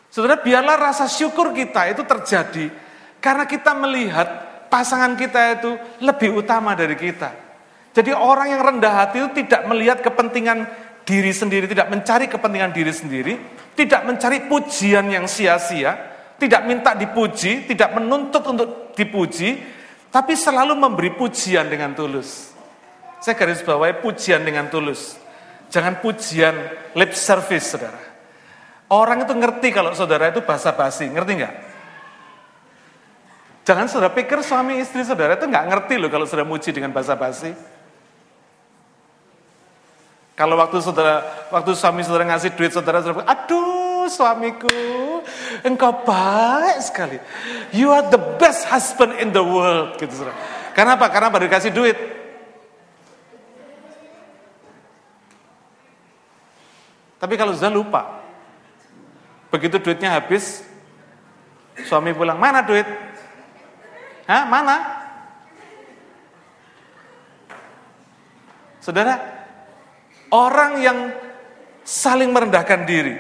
Saudara, 0.08 0.40
biarlah 0.40 0.80
rasa 0.80 1.04
syukur 1.04 1.52
kita 1.52 1.92
itu 1.92 2.02
terjadi 2.08 2.72
karena 3.20 3.44
kita 3.44 3.76
melihat 3.76 4.28
pasangan 4.72 5.12
kita 5.20 5.60
itu 5.60 5.70
lebih 6.00 6.40
utama 6.40 6.72
dari 6.72 6.96
kita. 6.96 7.36
Jadi 7.92 8.16
orang 8.16 8.56
yang 8.56 8.62
rendah 8.64 8.94
hati 9.04 9.20
itu 9.20 9.30
tidak 9.44 9.68
melihat 9.68 10.00
kepentingan 10.00 10.64
diri 11.08 11.32
sendiri, 11.32 11.64
tidak 11.64 11.88
mencari 11.88 12.28
kepentingan 12.28 12.76
diri 12.76 12.92
sendiri, 12.92 13.32
tidak 13.72 14.04
mencari 14.04 14.44
pujian 14.44 15.08
yang 15.08 15.24
sia-sia, 15.24 15.96
tidak 16.36 16.68
minta 16.68 16.92
dipuji, 16.92 17.64
tidak 17.64 17.96
menuntut 17.96 18.44
untuk 18.44 18.92
dipuji, 18.92 19.56
tapi 20.12 20.36
selalu 20.36 20.76
memberi 20.76 21.16
pujian 21.16 21.64
dengan 21.72 21.96
tulus. 21.96 22.52
Saya 23.24 23.34
garis 23.40 23.64
bawahi 23.64 24.04
pujian 24.04 24.44
dengan 24.44 24.68
tulus. 24.68 25.16
Jangan 25.72 26.04
pujian 26.04 26.54
lip 26.92 27.16
service, 27.16 27.72
saudara. 27.72 28.00
Orang 28.92 29.24
itu 29.24 29.32
ngerti 29.32 29.68
kalau 29.72 29.92
saudara 29.96 30.28
itu 30.28 30.44
bahasa 30.44 30.72
basi, 30.76 31.08
ngerti 31.08 31.32
nggak? 31.40 31.54
Jangan 33.68 33.84
saudara 33.84 34.16
pikir 34.16 34.40
suami 34.40 34.80
istri 34.80 35.04
saudara 35.04 35.36
itu 35.36 35.44
nggak 35.44 35.64
ngerti 35.68 36.00
loh 36.00 36.08
kalau 36.08 36.24
saudara 36.24 36.48
muji 36.48 36.72
dengan 36.72 36.88
bahasa 36.88 37.20
basi. 37.20 37.52
Kalau 40.38 40.54
waktu 40.54 40.78
saudara, 40.78 41.26
waktu 41.50 41.74
suami 41.74 42.06
saudara 42.06 42.22
ngasih 42.30 42.54
duit 42.54 42.70
saudara, 42.70 43.02
saudara 43.02 43.26
aduh 43.26 44.06
suamiku, 44.06 44.70
engkau 45.66 46.06
baik 46.06 46.78
sekali. 46.78 47.18
You 47.74 47.90
are 47.90 48.06
the 48.06 48.22
best 48.38 48.70
husband 48.70 49.18
in 49.18 49.34
the 49.34 49.42
world, 49.42 49.98
gitu 49.98 50.14
saudara. 50.14 50.38
Karena 50.78 50.94
apa? 50.94 51.10
Karena 51.10 51.26
baru 51.26 51.50
dikasih 51.50 51.74
duit. 51.74 51.98
Tapi 57.18 57.34
kalau 57.34 57.50
sudah 57.50 57.74
lupa, 57.74 58.22
begitu 59.50 59.82
duitnya 59.82 60.14
habis, 60.14 60.62
suami 61.82 62.14
pulang, 62.14 62.38
mana 62.38 62.62
duit? 62.62 62.86
Hah, 64.22 64.46
mana? 64.46 65.02
Saudara, 68.78 69.37
orang 70.32 70.72
yang 70.80 70.98
saling 71.84 72.28
merendahkan 72.28 72.84
diri, 72.84 73.16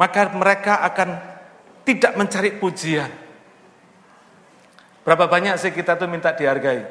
maka 0.00 0.32
mereka 0.32 0.80
akan 0.84 1.08
tidak 1.84 2.12
mencari 2.16 2.50
pujian. 2.56 3.10
Berapa 5.06 5.30
banyak 5.30 5.54
sih 5.60 5.70
kita 5.70 5.94
tuh 5.94 6.10
minta 6.10 6.34
dihargai? 6.34 6.82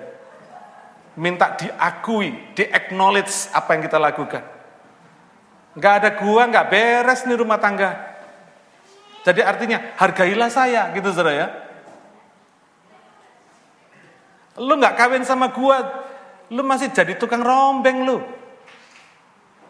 Minta 1.20 1.56
diakui, 1.56 2.56
di-acknowledge 2.56 3.52
apa 3.52 3.76
yang 3.76 3.82
kita 3.84 4.00
lakukan. 4.00 4.44
Nggak 5.76 5.94
ada 6.00 6.10
gua, 6.16 6.48
nggak 6.48 6.68
beres 6.72 7.28
nih 7.28 7.36
rumah 7.36 7.60
tangga. 7.60 7.92
Jadi 9.28 9.42
artinya 9.44 9.98
hargailah 10.00 10.48
saya 10.48 10.94
gitu 10.96 11.12
saudara 11.12 11.34
ya. 11.36 11.48
Lu 14.64 14.80
nggak 14.80 14.96
kawin 14.96 15.28
sama 15.28 15.52
gua, 15.52 15.84
lu 16.48 16.64
masih 16.64 16.94
jadi 16.96 17.20
tukang 17.20 17.44
rombeng 17.44 18.08
lu. 18.08 18.24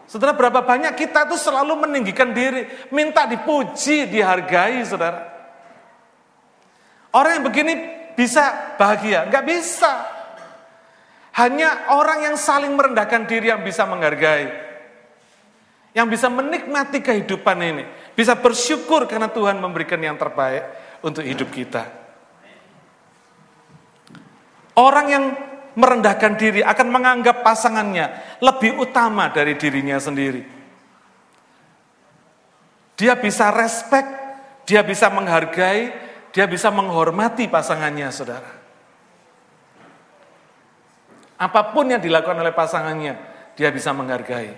Saudara 0.06 0.30
berapa 0.38 0.62
banyak 0.62 0.94
kita 0.94 1.26
tuh 1.26 1.38
selalu 1.38 1.82
meninggikan 1.82 2.30
diri, 2.30 2.66
minta 2.94 3.26
dipuji, 3.26 4.06
dihargai 4.06 4.78
saudara. 4.86 5.34
Orang 7.10 7.42
yang 7.42 7.44
begini 7.50 7.74
bisa 8.14 8.74
bahagia? 8.78 9.26
Nggak 9.26 9.44
bisa. 9.50 9.92
Hanya 11.36 11.92
orang 11.92 12.32
yang 12.32 12.36
saling 12.38 12.72
merendahkan 12.72 13.26
diri 13.26 13.50
yang 13.50 13.66
bisa 13.66 13.82
menghargai. 13.84 14.46
Yang 15.92 16.06
bisa 16.16 16.30
menikmati 16.30 17.02
kehidupan 17.02 17.58
ini. 17.60 17.84
Bisa 18.14 18.38
bersyukur 18.38 19.04
karena 19.10 19.28
Tuhan 19.28 19.58
memberikan 19.58 19.98
yang 19.98 20.14
terbaik 20.16 20.64
untuk 21.02 21.26
hidup 21.26 21.50
kita. 21.50 21.82
Orang 24.76 25.06
yang 25.08 25.24
merendahkan 25.76 26.40
diri 26.40 26.64
akan 26.64 26.88
menganggap 26.88 27.44
pasangannya 27.44 28.40
lebih 28.40 28.80
utama 28.80 29.28
dari 29.28 29.54
dirinya 29.60 30.00
sendiri. 30.00 30.42
Dia 32.96 33.12
bisa 33.20 33.52
respect, 33.52 34.08
dia 34.64 34.80
bisa 34.80 35.12
menghargai, 35.12 35.92
dia 36.32 36.48
bisa 36.48 36.72
menghormati 36.72 37.44
pasangannya, 37.44 38.08
saudara. 38.08 38.50
Apa 41.36 41.76
pun 41.76 41.92
yang 41.92 42.00
dilakukan 42.00 42.40
oleh 42.40 42.56
pasangannya, 42.56 43.14
dia 43.52 43.68
bisa 43.68 43.92
menghargai. 43.92 44.56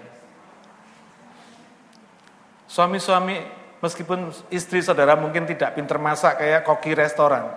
Suami-suami, 2.70 3.42
meskipun 3.82 4.30
istri 4.54 4.78
saudara 4.86 5.18
mungkin 5.18 5.42
tidak 5.42 5.74
pinter 5.74 5.98
masak 5.98 6.38
kayak 6.38 6.62
koki 6.62 6.94
restoran, 6.94 7.50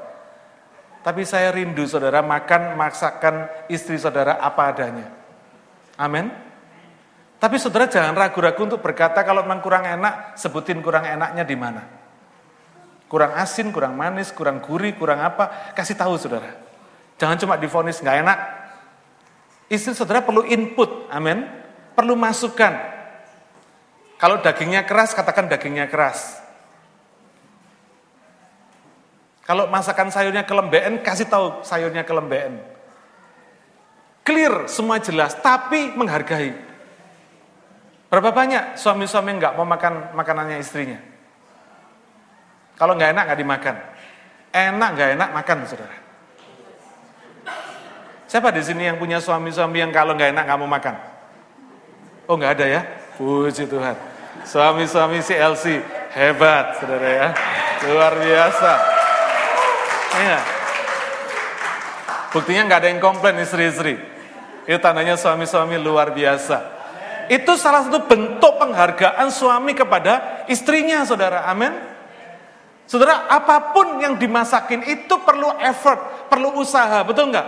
tapi 1.02 1.26
saya 1.26 1.50
rindu 1.50 1.86
saudara 1.90 2.22
makan 2.22 2.78
masakan 2.78 3.50
istri 3.70 3.98
saudara 3.98 4.38
apa 4.38 4.62
adanya. 4.70 5.08
Amin. 5.98 6.30
Tapi 7.42 7.58
saudara 7.58 7.90
jangan 7.90 8.14
ragu-ragu 8.14 8.62
untuk 8.62 8.86
berkata 8.86 9.26
kalau 9.26 9.42
memang 9.42 9.66
kurang 9.66 9.86
enak, 9.86 10.38
sebutin 10.38 10.78
kurang 10.86 11.10
enaknya 11.10 11.42
di 11.42 11.58
mana. 11.58 11.84
Kurang 13.10 13.34
asin, 13.34 13.74
kurang 13.74 13.98
manis, 13.98 14.30
kurang 14.30 14.62
gurih, 14.62 14.94
kurang 14.94 15.26
apa, 15.26 15.74
kasih 15.74 15.98
tahu 15.98 16.16
saudara. 16.22 16.54
Jangan 17.18 17.38
cuma 17.42 17.58
difonis 17.58 17.98
nggak 17.98 18.18
enak, 18.24 18.40
Istri 19.72 19.96
saudara 19.96 20.20
perlu 20.20 20.44
input, 20.44 21.08
amin. 21.08 21.48
Perlu 21.96 22.20
masukan. 22.20 22.76
Kalau 24.20 24.44
dagingnya 24.44 24.84
keras, 24.84 25.16
katakan 25.16 25.48
dagingnya 25.48 25.88
keras. 25.88 26.41
Kalau 29.52 29.68
masakan 29.68 30.08
sayurnya 30.08 30.48
kelembean, 30.48 31.04
kasih 31.04 31.28
tahu 31.28 31.60
sayurnya 31.60 32.08
kelembean. 32.08 32.56
Clear, 34.24 34.72
semua 34.72 34.96
jelas, 35.04 35.36
tapi 35.44 35.92
menghargai. 35.92 36.56
Berapa 38.08 38.32
banyak 38.32 38.80
suami-suami 38.80 39.36
nggak 39.36 39.60
mau 39.60 39.68
makan 39.68 40.16
makanannya 40.16 40.56
istrinya? 40.56 41.04
Kalau 42.80 42.96
nggak 42.96 43.12
enak 43.12 43.24
nggak 43.28 43.40
dimakan. 43.44 43.76
Enak 44.56 44.90
nggak 44.96 45.10
enak 45.20 45.30
makan, 45.36 45.58
saudara. 45.68 45.98
Siapa 48.32 48.56
di 48.56 48.64
sini 48.64 48.88
yang 48.88 48.96
punya 48.96 49.20
suami-suami 49.20 49.84
yang 49.84 49.92
kalau 49.92 50.16
nggak 50.16 50.32
enak 50.32 50.48
nggak 50.48 50.60
mau 50.64 50.72
makan? 50.72 50.96
Oh 52.32 52.40
nggak 52.40 52.56
ada 52.56 52.66
ya? 52.72 52.82
Puji 53.20 53.68
Tuhan. 53.68 54.00
Suami-suami 54.48 55.20
si 55.20 55.36
LC 55.36 55.84
hebat, 56.16 56.80
saudara 56.80 57.10
ya, 57.12 57.28
luar 57.92 58.16
biasa. 58.16 58.91
Iya. 60.12 60.40
Buktinya 62.32 62.62
nggak 62.68 62.80
ada 62.80 62.90
yang 62.92 63.02
komplain 63.04 63.40
istri-istri. 63.44 64.00
Itu 64.64 64.80
tandanya 64.80 65.20
suami-suami 65.20 65.76
luar 65.80 66.16
biasa. 66.16 66.80
Itu 67.32 67.56
salah 67.56 67.88
satu 67.88 68.08
bentuk 68.08 68.60
penghargaan 68.60 69.32
suami 69.32 69.72
kepada 69.72 70.44
istrinya, 70.52 71.04
saudara. 71.08 71.48
Amin. 71.48 71.72
Saudara, 72.88 73.24
apa 73.32 73.72
pun 73.72 74.04
yang 74.04 74.20
dimasakin 74.20 74.84
itu 74.84 75.16
perlu 75.24 75.48
effort, 75.64 76.28
perlu 76.28 76.60
usaha, 76.60 77.00
betul 77.08 77.32
nggak? 77.32 77.48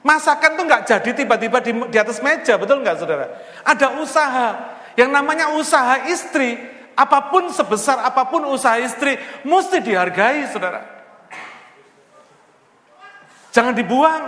Masakan 0.00 0.56
tuh 0.56 0.64
nggak 0.64 0.82
jadi 0.88 1.10
tiba-tiba 1.12 1.60
di, 1.60 1.72
di 1.92 1.98
atas 2.00 2.24
meja, 2.24 2.56
betul 2.56 2.80
nggak 2.80 2.96
saudara? 2.96 3.26
Ada 3.60 4.00
usaha. 4.00 4.48
Yang 4.96 5.10
namanya 5.12 5.52
usaha 5.52 6.08
istri, 6.08 6.56
apa 6.96 7.28
pun 7.28 7.52
sebesar 7.52 8.00
apa 8.00 8.24
pun 8.32 8.48
usaha 8.48 8.80
istri, 8.80 9.20
mesti 9.44 9.84
dihargai 9.84 10.48
saudara. 10.48 10.95
Jangan 13.56 13.72
dibuang. 13.72 14.24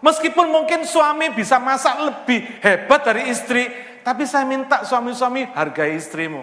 Meskipun 0.00 0.48
mungkin 0.48 0.88
suami 0.88 1.28
bisa 1.36 1.60
masak 1.60 2.00
lebih 2.00 2.64
hebat 2.64 3.04
dari 3.04 3.28
istri, 3.28 3.68
tapi 4.00 4.24
saya 4.24 4.48
minta 4.48 4.88
suami-suami 4.88 5.52
hargai 5.52 6.00
istrimu. 6.00 6.40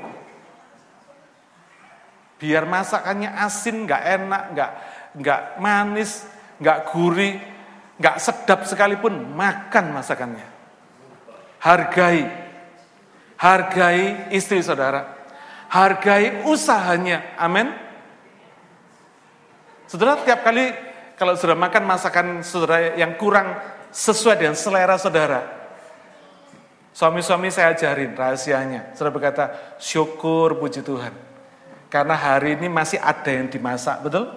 Biar 2.37 2.69
masakannya 2.69 3.33
asin, 3.41 3.89
nggak 3.89 4.03
enak, 4.21 4.43
nggak 4.53 4.71
nggak 5.17 5.41
manis, 5.57 6.25
nggak 6.61 6.79
gurih, 6.93 7.41
nggak 7.97 8.17
sedap 8.21 8.69
sekalipun, 8.69 9.33
makan 9.33 9.97
masakannya. 9.97 10.45
Hargai, 11.61 12.29
hargai 13.37 14.29
istri 14.33 14.61
saudara, 14.61 15.09
hargai 15.73 16.45
usahanya, 16.45 17.33
amin. 17.37 17.80
Saudara 19.91 20.23
tiap 20.23 20.39
kali 20.47 20.71
kalau 21.19 21.36
sudah 21.36 21.51
makan 21.51 21.84
masakan 21.84 22.47
saudara 22.47 22.95
yang 22.95 23.19
kurang 23.19 23.60
sesuai 23.91 24.39
dengan 24.39 24.56
selera 24.56 24.95
saudara, 24.95 25.43
suami-suami 26.95 27.51
saya 27.51 27.75
ajarin 27.75 28.15
rahasianya. 28.15 28.95
Saudara 28.95 29.12
berkata, 29.12 29.43
syukur 29.84 30.56
puji 30.56 30.80
Tuhan. 30.80 31.12
Karena 31.91 32.15
hari 32.15 32.56
ini 32.56 32.71
masih 32.71 33.04
ada 33.04 33.36
yang 33.36 33.51
dimasak, 33.51 33.99
betul? 33.99 34.32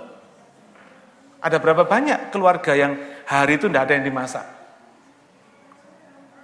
Ada 1.39 1.63
berapa 1.63 1.87
banyak 1.87 2.35
keluarga 2.35 2.75
yang 2.75 2.99
hari 3.23 3.55
itu 3.55 3.71
tidak 3.71 3.87
ada 3.87 3.95
yang 3.95 4.11
dimasak. 4.11 4.47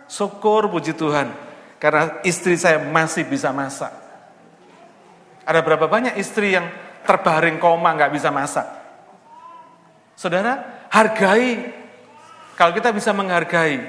Syukur 0.07 0.71
puji 0.71 0.95
Tuhan, 0.95 1.35
karena 1.83 2.23
istri 2.23 2.55
saya 2.55 2.79
masih 2.79 3.27
bisa 3.27 3.51
masak. 3.51 3.91
Ada 5.43 5.67
berapa 5.67 5.91
banyak 5.91 6.15
istri 6.15 6.55
yang 6.55 6.71
terbaring 7.03 7.59
koma 7.59 7.91
nggak 7.99 8.15
bisa 8.15 8.31
masak. 8.31 8.80
Saudara, 10.21 10.85
hargai. 10.93 11.73
Kalau 12.53 12.77
kita 12.77 12.93
bisa 12.93 13.09
menghargai, 13.17 13.89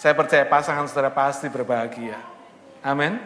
saya 0.00 0.16
percaya 0.16 0.48
pasangan 0.48 0.88
saudara 0.88 1.12
pasti 1.12 1.52
berbahagia. 1.52 2.16
Amin. 2.80 3.20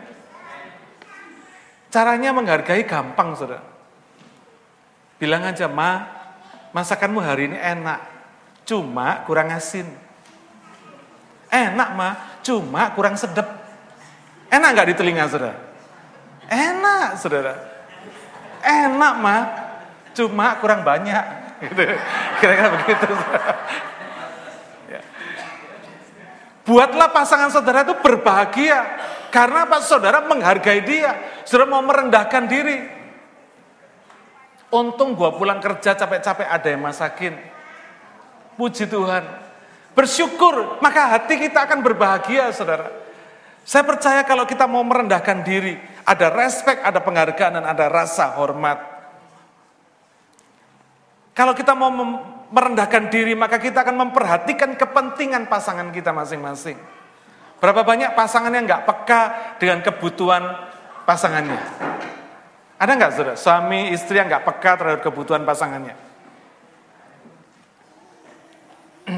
Caranya 1.94 2.34
menghargai 2.34 2.82
gampang, 2.82 3.38
saudara. 3.38 3.62
Bilang 5.22 5.46
aja, 5.46 5.70
ma, 5.70 6.10
masakanmu 6.74 7.22
hari 7.22 7.54
ini 7.54 7.58
enak, 7.60 8.02
cuma 8.66 9.22
kurang 9.30 9.54
asin. 9.54 9.86
Enak 11.54 11.88
mah, 11.94 12.42
cuma 12.42 12.90
kurang 12.98 13.14
sedap. 13.14 13.46
Enak 14.50 14.74
nggak 14.74 14.88
di 14.90 14.94
telinga 14.98 15.30
saudara? 15.30 15.54
Enak 16.50 17.14
saudara. 17.14 17.54
Enak 18.58 19.14
mah, 19.22 19.40
cuma 20.18 20.58
kurang 20.58 20.82
banyak. 20.82 21.39
Gitu. 21.60 21.82
Kira-kira 22.40 22.68
begitu. 22.80 23.08
Ya. 24.88 25.00
Buatlah 26.64 27.08
pasangan 27.12 27.52
saudara 27.52 27.84
itu 27.84 27.94
berbahagia. 28.00 28.80
Karena 29.28 29.68
apa? 29.68 29.84
Saudara 29.84 30.24
menghargai 30.24 30.80
dia. 30.82 31.42
Saudara 31.44 31.68
mau 31.68 31.84
merendahkan 31.84 32.48
diri. 32.48 32.78
Untung 34.70 35.18
gua 35.18 35.34
pulang 35.34 35.58
kerja 35.58 35.98
capek-capek 35.98 36.46
ada 36.46 36.68
yang 36.70 36.82
masakin. 36.82 37.34
Puji 38.54 38.86
Tuhan. 38.86 39.50
Bersyukur, 39.90 40.78
maka 40.78 41.10
hati 41.18 41.34
kita 41.34 41.66
akan 41.66 41.82
berbahagia, 41.82 42.54
saudara. 42.54 42.86
Saya 43.66 43.82
percaya 43.82 44.22
kalau 44.22 44.46
kita 44.46 44.70
mau 44.70 44.86
merendahkan 44.86 45.42
diri, 45.42 45.74
ada 46.06 46.30
respek, 46.30 46.78
ada 46.82 47.02
penghargaan, 47.02 47.58
dan 47.60 47.64
ada 47.66 47.86
rasa 47.90 48.38
hormat. 48.38 48.78
Kalau 51.40 51.56
kita 51.56 51.72
mau 51.72 51.88
merendahkan 52.52 53.08
diri, 53.08 53.32
maka 53.32 53.56
kita 53.56 53.80
akan 53.80 53.96
memperhatikan 53.96 54.76
kepentingan 54.76 55.48
pasangan 55.48 55.88
kita 55.88 56.12
masing-masing. 56.12 56.76
Berapa 57.56 57.80
banyak 57.80 58.12
pasangan 58.12 58.52
yang 58.52 58.68
nggak 58.68 58.84
peka 58.84 59.56
dengan 59.56 59.80
kebutuhan 59.80 60.44
pasangannya. 61.08 61.56
Ada 62.76 62.92
nggak 62.92 63.12
saudara, 63.16 63.40
suami 63.40 63.88
istri 63.88 64.20
yang 64.20 64.28
nggak 64.28 64.44
peka 64.52 64.84
terhadap 64.84 65.00
kebutuhan 65.00 65.48
pasangannya? 65.48 65.96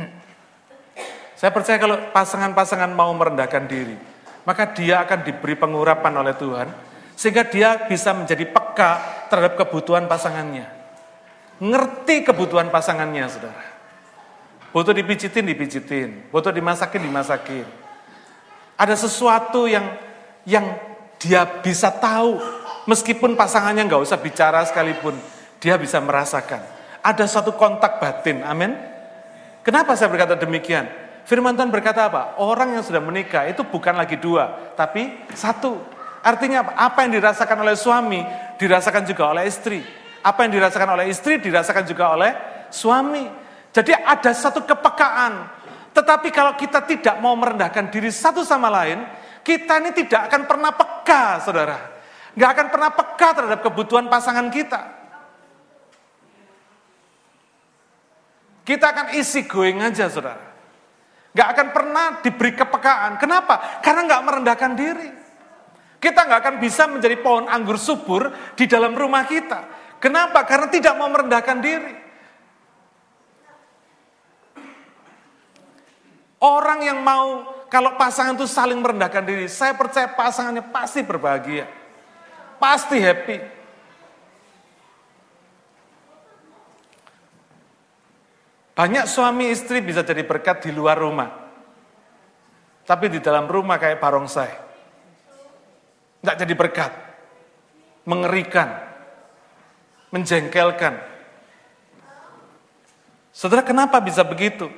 Saya 1.42 1.50
percaya 1.50 1.74
kalau 1.82 1.98
pasangan-pasangan 2.14 2.94
mau 2.94 3.10
merendahkan 3.18 3.66
diri, 3.66 3.98
maka 4.46 4.70
dia 4.70 5.02
akan 5.02 5.26
diberi 5.26 5.58
pengurapan 5.58 6.14
oleh 6.22 6.38
Tuhan, 6.38 6.70
sehingga 7.18 7.42
dia 7.50 7.82
bisa 7.90 8.14
menjadi 8.14 8.46
peka 8.46 9.26
terhadap 9.26 9.58
kebutuhan 9.58 10.06
pasangannya. 10.06 10.81
Ngerti 11.62 12.26
kebutuhan 12.26 12.74
pasangannya, 12.74 13.30
saudara. 13.30 13.62
Butuh 14.74 14.90
dipijitin, 14.90 15.46
dipijitin. 15.46 16.26
Butuh 16.34 16.50
dimasakin, 16.50 17.06
dimasakin. 17.06 17.66
Ada 18.74 18.98
sesuatu 18.98 19.70
yang 19.70 19.86
yang 20.42 20.74
dia 21.22 21.46
bisa 21.62 21.86
tahu 21.86 22.42
Meskipun 22.82 23.38
pasangannya 23.38 23.86
nggak 23.86 24.02
usah 24.02 24.18
bicara 24.18 24.58
sekalipun, 24.66 25.14
dia 25.62 25.78
bisa 25.78 26.02
merasakan. 26.02 26.58
Ada 26.98 27.30
satu 27.30 27.54
kontak 27.54 28.02
batin, 28.02 28.42
amin. 28.42 28.74
Kenapa 29.62 29.94
saya 29.94 30.10
berkata 30.10 30.34
demikian? 30.34 30.90
Firman 31.22 31.54
Tuhan 31.54 31.70
berkata 31.70 32.10
apa? 32.10 32.34
Orang 32.42 32.74
yang 32.74 32.82
sudah 32.82 32.98
menikah 32.98 33.46
itu 33.46 33.62
bukan 33.62 33.94
lagi 33.94 34.18
dua, 34.18 34.74
tapi 34.74 35.14
satu. 35.30 35.78
Artinya 36.26 36.66
apa? 36.66 36.72
Apa 36.74 36.98
yang 37.06 37.22
dirasakan 37.22 37.62
oleh 37.62 37.78
suami, 37.78 38.26
dirasakan 38.58 39.06
juga 39.06 39.30
oleh 39.30 39.46
istri. 39.46 39.86
Apa 40.22 40.46
yang 40.46 40.54
dirasakan 40.54 40.94
oleh 40.94 41.10
istri, 41.10 41.42
dirasakan 41.42 41.84
juga 41.86 42.14
oleh 42.14 42.30
suami. 42.70 43.26
Jadi 43.74 43.92
ada 43.92 44.30
satu 44.30 44.62
kepekaan. 44.62 45.60
Tetapi 45.92 46.28
kalau 46.32 46.56
kita 46.56 46.86
tidak 46.86 47.20
mau 47.20 47.36
merendahkan 47.36 47.92
diri 47.92 48.08
satu 48.08 48.46
sama 48.46 48.70
lain, 48.70 49.04
kita 49.42 49.82
ini 49.82 49.90
tidak 49.92 50.30
akan 50.30 50.48
pernah 50.48 50.72
peka, 50.72 51.42
saudara. 51.42 51.78
Nggak 52.32 52.50
akan 52.54 52.66
pernah 52.72 52.90
peka 52.94 53.28
terhadap 53.36 53.60
kebutuhan 53.60 54.06
pasangan 54.08 54.48
kita. 54.48 55.02
Kita 58.62 58.94
akan 58.94 59.06
isi 59.18 59.42
going 59.50 59.82
aja, 59.82 60.06
saudara. 60.06 60.54
Gak 61.32 61.48
akan 61.56 61.68
pernah 61.72 62.06
diberi 62.20 62.52
kepekaan. 62.52 63.16
Kenapa? 63.16 63.80
Karena 63.80 64.04
gak 64.04 64.22
merendahkan 64.22 64.72
diri. 64.76 65.10
Kita 65.98 66.28
gak 66.28 66.40
akan 66.44 66.56
bisa 66.60 66.86
menjadi 66.86 67.16
pohon 67.18 67.48
anggur 67.48 67.80
subur 67.80 68.30
di 68.54 68.68
dalam 68.68 68.92
rumah 68.92 69.24
kita. 69.24 69.81
Kenapa? 70.02 70.42
Karena 70.42 70.66
tidak 70.66 70.98
mau 70.98 71.06
merendahkan 71.06 71.62
diri. 71.62 71.94
Orang 76.42 76.82
yang 76.82 76.98
mau 77.06 77.46
kalau 77.70 77.94
pasangan 77.94 78.34
itu 78.34 78.50
saling 78.50 78.82
merendahkan 78.82 79.22
diri, 79.22 79.46
saya 79.46 79.78
percaya 79.78 80.10
pasangannya 80.10 80.74
pasti 80.74 81.06
berbahagia. 81.06 81.70
Pasti 82.58 82.98
happy. 82.98 83.38
Banyak 88.76 89.06
suami 89.06 89.54
istri 89.54 89.80
bisa 89.80 90.02
jadi 90.02 90.26
berkat 90.26 90.66
di 90.66 90.74
luar 90.74 90.98
rumah. 90.98 91.30
Tapi 92.82 93.06
di 93.06 93.22
dalam 93.22 93.46
rumah 93.46 93.78
kayak 93.78 94.02
barongsai. 94.02 94.52
Tidak 96.20 96.36
jadi 96.42 96.54
berkat. 96.58 96.92
Mengerikan. 98.04 98.91
Menjengkelkan. 100.12 101.00
Saudara 103.32 103.64
kenapa 103.64 103.96
bisa 103.98 104.20
begitu? 104.22 104.68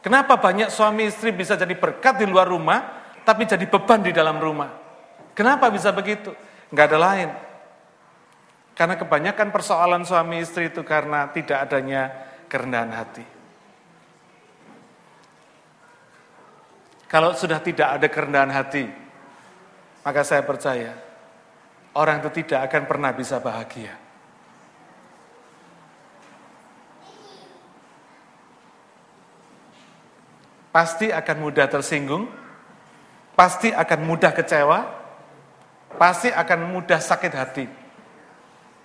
Kenapa 0.00 0.38
banyak 0.40 0.72
suami 0.72 1.10
istri 1.10 1.34
bisa 1.34 1.58
jadi 1.58 1.74
berkat 1.76 2.22
di 2.22 2.24
luar 2.24 2.48
rumah, 2.48 3.02
tapi 3.26 3.44
jadi 3.44 3.66
beban 3.68 4.00
di 4.00 4.14
dalam 4.14 4.40
rumah? 4.40 4.72
Kenapa 5.36 5.68
bisa 5.68 5.92
begitu? 5.92 6.32
Enggak 6.72 6.94
ada 6.94 6.98
lain. 7.02 7.30
Karena 8.72 8.96
kebanyakan 8.96 9.52
persoalan 9.52 10.08
suami 10.08 10.40
istri 10.40 10.72
itu 10.72 10.80
karena 10.80 11.28
tidak 11.28 11.68
adanya 11.68 12.08
kerendahan 12.48 12.88
hati. 12.96 13.26
Kalau 17.04 17.36
sudah 17.36 17.60
tidak 17.60 18.00
ada 18.00 18.06
kerendahan 18.08 18.48
hati, 18.54 18.88
maka 20.00 20.24
saya 20.24 20.40
percaya 20.40 20.96
orang 21.92 22.24
itu 22.24 22.40
tidak 22.40 22.72
akan 22.72 22.82
pernah 22.88 23.12
bisa 23.12 23.36
bahagia. 23.36 23.99
Pasti 30.70 31.10
akan 31.10 31.36
mudah 31.42 31.66
tersinggung, 31.66 32.30
pasti 33.34 33.74
akan 33.74 34.00
mudah 34.06 34.30
kecewa, 34.30 34.78
pasti 35.98 36.30
akan 36.30 36.70
mudah 36.70 37.02
sakit 37.02 37.32
hati, 37.34 37.66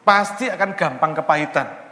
pasti 0.01 0.49
akan 0.49 0.73
gampang 0.73 1.13
kepahitan. 1.13 1.85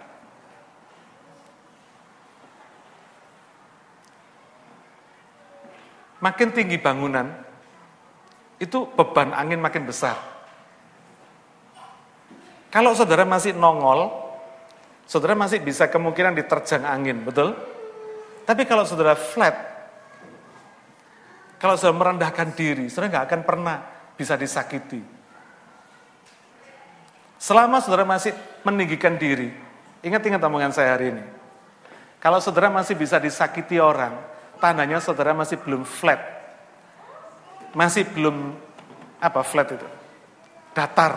makin 6.23 6.55
tinggi 6.55 6.79
bangunan, 6.79 7.27
itu 8.55 8.87
beban 8.95 9.35
angin 9.35 9.59
makin 9.59 9.83
besar. 9.83 10.15
Kalau 12.71 12.95
saudara 12.95 13.27
masih 13.27 13.51
nongol, 13.51 14.07
saudara 15.03 15.35
masih 15.35 15.59
bisa 15.59 15.91
kemungkinan 15.91 16.31
diterjang 16.31 16.87
angin, 16.87 17.19
betul? 17.27 17.53
Tapi 18.47 18.63
kalau 18.63 18.87
saudara 18.87 19.19
flat, 19.19 19.72
kalau 21.63 21.79
saudara 21.79 21.95
merendahkan 21.95 22.51
diri, 22.59 22.91
saudara 22.91 23.07
nggak 23.07 23.25
akan 23.31 23.41
pernah 23.47 23.79
bisa 24.19 24.35
disakiti. 24.35 24.99
Selama 27.39 27.79
saudara 27.79 28.03
masih 28.03 28.35
meninggikan 28.67 29.15
diri, 29.15 29.47
ingat-ingat 30.03 30.43
omongan 30.43 30.75
saya 30.75 30.91
hari 30.91 31.15
ini. 31.15 31.23
Kalau 32.19 32.43
saudara 32.43 32.67
masih 32.67 32.99
bisa 32.99 33.15
disakiti 33.15 33.79
orang, 33.79 34.11
tandanya 34.59 34.99
saudara 34.99 35.31
masih 35.31 35.55
belum 35.63 35.87
flat. 35.87 36.19
Masih 37.71 38.11
belum 38.11 38.59
apa 39.23 39.39
flat 39.47 39.71
itu? 39.71 39.87
Datar. 40.75 41.15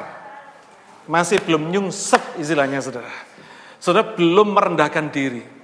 Masih 1.11 1.43
belum 1.43 1.75
nyungsep 1.75 2.39
istilahnya 2.39 2.79
saudara. 2.79 3.11
Saudara 3.83 4.15
belum 4.15 4.55
merendahkan 4.55 5.11
diri. 5.11 5.56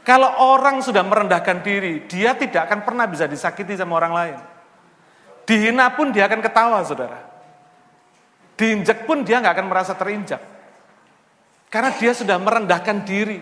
Kalau 0.00 0.32
orang 0.40 0.80
sudah 0.80 1.04
merendahkan 1.04 1.60
diri, 1.60 2.08
dia 2.08 2.32
tidak 2.32 2.66
akan 2.68 2.80
pernah 2.88 3.04
bisa 3.04 3.28
disakiti 3.28 3.76
sama 3.76 4.00
orang 4.00 4.12
lain. 4.16 4.38
Dihina 5.44 5.92
pun 5.92 6.08
dia 6.08 6.24
akan 6.24 6.40
ketawa, 6.40 6.80
saudara. 6.86 7.20
Diinjak 8.56 9.04
pun 9.04 9.24
dia 9.24 9.40
nggak 9.40 9.54
akan 9.56 9.66
merasa 9.68 9.92
terinjak. 9.96 10.40
Karena 11.68 11.90
dia 11.96 12.12
sudah 12.16 12.36
merendahkan 12.40 13.04
diri. 13.04 13.40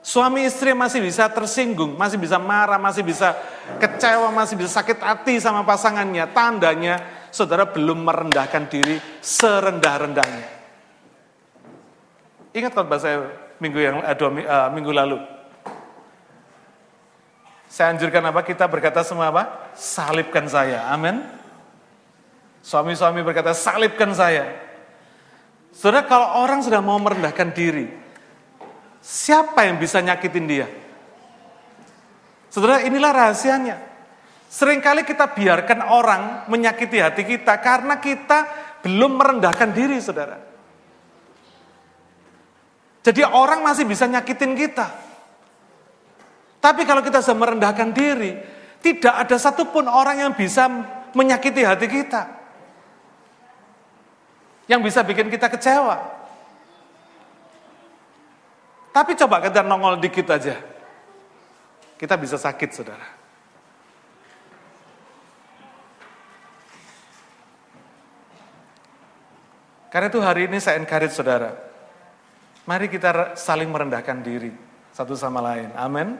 Suami 0.00 0.48
istri 0.48 0.72
masih 0.72 1.04
bisa 1.04 1.28
tersinggung, 1.28 1.92
masih 1.92 2.16
bisa 2.16 2.40
marah, 2.40 2.80
masih 2.80 3.04
bisa 3.04 3.36
kecewa, 3.76 4.32
masih 4.32 4.56
bisa 4.56 4.80
sakit 4.80 4.96
hati 4.96 5.36
sama 5.36 5.60
pasangannya. 5.60 6.24
Tandanya 6.32 7.04
saudara 7.28 7.68
belum 7.68 8.08
merendahkan 8.08 8.64
diri 8.68 8.96
serendah-rendahnya. 9.20 10.46
Ingat 12.56 12.72
khotbah 12.72 12.96
saya 12.96 13.28
minggu 13.60 13.78
yang 13.78 13.96
uh, 14.00 14.68
minggu 14.72 14.90
lalu. 14.90 15.39
Saya 17.70 17.94
anjurkan 17.94 18.26
apa? 18.26 18.42
Kita 18.42 18.66
berkata 18.66 19.06
semua 19.06 19.30
apa? 19.30 19.70
Salibkan 19.78 20.50
saya. 20.50 20.90
Amin. 20.90 21.22
Suami-suami 22.66 23.22
berkata, 23.22 23.54
salibkan 23.54 24.10
saya. 24.10 24.50
Saudara, 25.70 26.02
kalau 26.02 26.42
orang 26.42 26.66
sudah 26.66 26.82
mau 26.82 26.98
merendahkan 26.98 27.54
diri, 27.54 28.00
Siapa 29.00 29.64
yang 29.64 29.80
bisa 29.80 29.96
nyakitin 30.04 30.44
dia? 30.44 30.68
Saudara, 32.52 32.84
inilah 32.84 33.12
rahasianya. 33.16 33.76
Seringkali 34.50 35.08
kita 35.08 35.32
biarkan 35.32 35.88
orang 35.88 36.22
menyakiti 36.52 37.00
hati 37.00 37.24
kita 37.24 37.56
karena 37.64 37.96
kita 37.96 38.44
belum 38.84 39.16
merendahkan 39.16 39.70
diri, 39.72 39.96
saudara. 40.02 40.36
Jadi 43.00 43.24
orang 43.24 43.64
masih 43.64 43.88
bisa 43.88 44.04
nyakitin 44.04 44.52
kita. 44.52 44.92
Tapi 46.60 46.84
kalau 46.84 47.00
kita 47.00 47.24
merendahkan 47.32 47.88
diri, 47.96 48.36
tidak 48.84 49.14
ada 49.26 49.36
satupun 49.40 49.88
orang 49.88 50.28
yang 50.28 50.32
bisa 50.36 50.68
menyakiti 51.16 51.64
hati 51.64 51.88
kita. 51.88 52.22
Yang 54.68 54.80
bisa 54.92 55.00
bikin 55.02 55.32
kita 55.32 55.48
kecewa. 55.48 55.96
Tapi 58.92 59.16
coba 59.16 59.40
kita 59.40 59.64
nongol 59.64 59.98
dikit 59.98 60.28
aja. 60.30 60.60
Kita 61.96 62.14
bisa 62.20 62.36
sakit, 62.36 62.70
saudara. 62.72 63.20
Karena 69.90 70.06
itu 70.06 70.20
hari 70.22 70.46
ini 70.46 70.62
saya 70.62 70.78
encourage 70.78 71.18
saudara. 71.18 71.50
Mari 72.62 72.86
kita 72.86 73.34
saling 73.34 73.66
merendahkan 73.66 74.22
diri 74.22 74.54
satu 74.94 75.18
sama 75.18 75.42
lain. 75.42 75.74
Amin. 75.74 76.14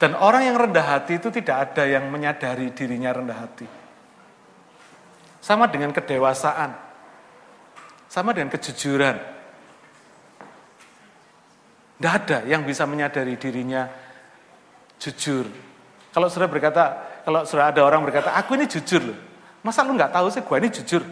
Dan 0.00 0.16
orang 0.16 0.48
yang 0.48 0.56
rendah 0.56 0.96
hati 0.96 1.20
itu 1.20 1.28
tidak 1.28 1.70
ada 1.76 1.84
yang 1.84 2.08
menyadari 2.08 2.72
dirinya 2.72 3.12
rendah 3.12 3.36
hati. 3.36 3.68
Sama 5.44 5.68
dengan 5.68 5.92
kedewasaan. 5.92 6.72
Sama 8.08 8.32
dengan 8.32 8.48
kejujuran. 8.48 9.20
Tidak 12.00 12.12
ada 12.16 12.48
yang 12.48 12.64
bisa 12.64 12.88
menyadari 12.88 13.36
dirinya 13.36 13.92
jujur. 14.96 15.44
Kalau 16.16 16.32
sudah 16.32 16.48
berkata, 16.48 16.84
kalau 17.20 17.44
sudah 17.44 17.68
ada 17.68 17.84
orang 17.84 18.00
berkata, 18.00 18.32
aku 18.32 18.56
ini 18.56 18.64
jujur 18.64 19.04
loh. 19.04 19.18
Masa 19.60 19.84
lu 19.84 19.92
nggak 19.92 20.16
tahu 20.16 20.32
sih, 20.32 20.40
gue 20.40 20.56
ini 20.64 20.68
jujur. 20.72 21.04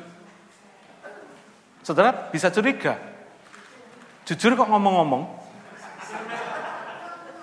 Saudara 1.85 2.33
bisa 2.33 2.49
curiga. 2.49 2.97
Jujur 4.25 4.57
kok 4.57 4.69
ngomong-ngomong. 4.73 5.29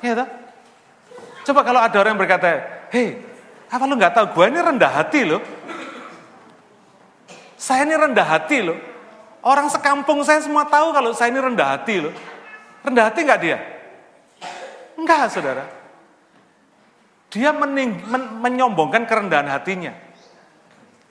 Iya 0.02 0.26
toh? 0.26 0.45
Coba 1.46 1.62
kalau 1.62 1.78
ada 1.78 1.93
orang 2.02 2.18
yang 2.18 2.22
berkata, 2.26 2.50
hei, 2.89 3.22
apa 3.70 3.84
lu 3.86 3.93
nggak 3.93 4.18
tahu, 4.18 4.26
gue 4.34 4.46
ini 4.50 4.60
rendah 4.66 4.91
hati 4.91 5.22
loh. 5.30 5.41
Saya 7.54 7.86
ini 7.86 7.93
rendah 7.93 8.26
hati 8.26 8.66
loh. 8.66 8.78
Orang 9.46 9.70
sekampung 9.70 10.26
saya 10.26 10.41
semua 10.41 10.66
tahu 10.66 10.89
kalau 10.89 11.14
saya 11.14 11.30
ini 11.30 11.38
rendah 11.38 11.78
hati 11.78 12.02
loh. 12.02 12.14
Rendah 12.82 13.14
hati 13.14 13.20
nggak 13.22 13.41
dia? 13.46 13.58
Enggak, 14.98 15.30
saudara. 15.30 15.70
Dia 17.30 17.54
mening, 17.54 17.93
men, 18.10 18.24
menyombongkan 18.41 19.06
kerendahan 19.06 19.46
hatinya. 19.46 19.93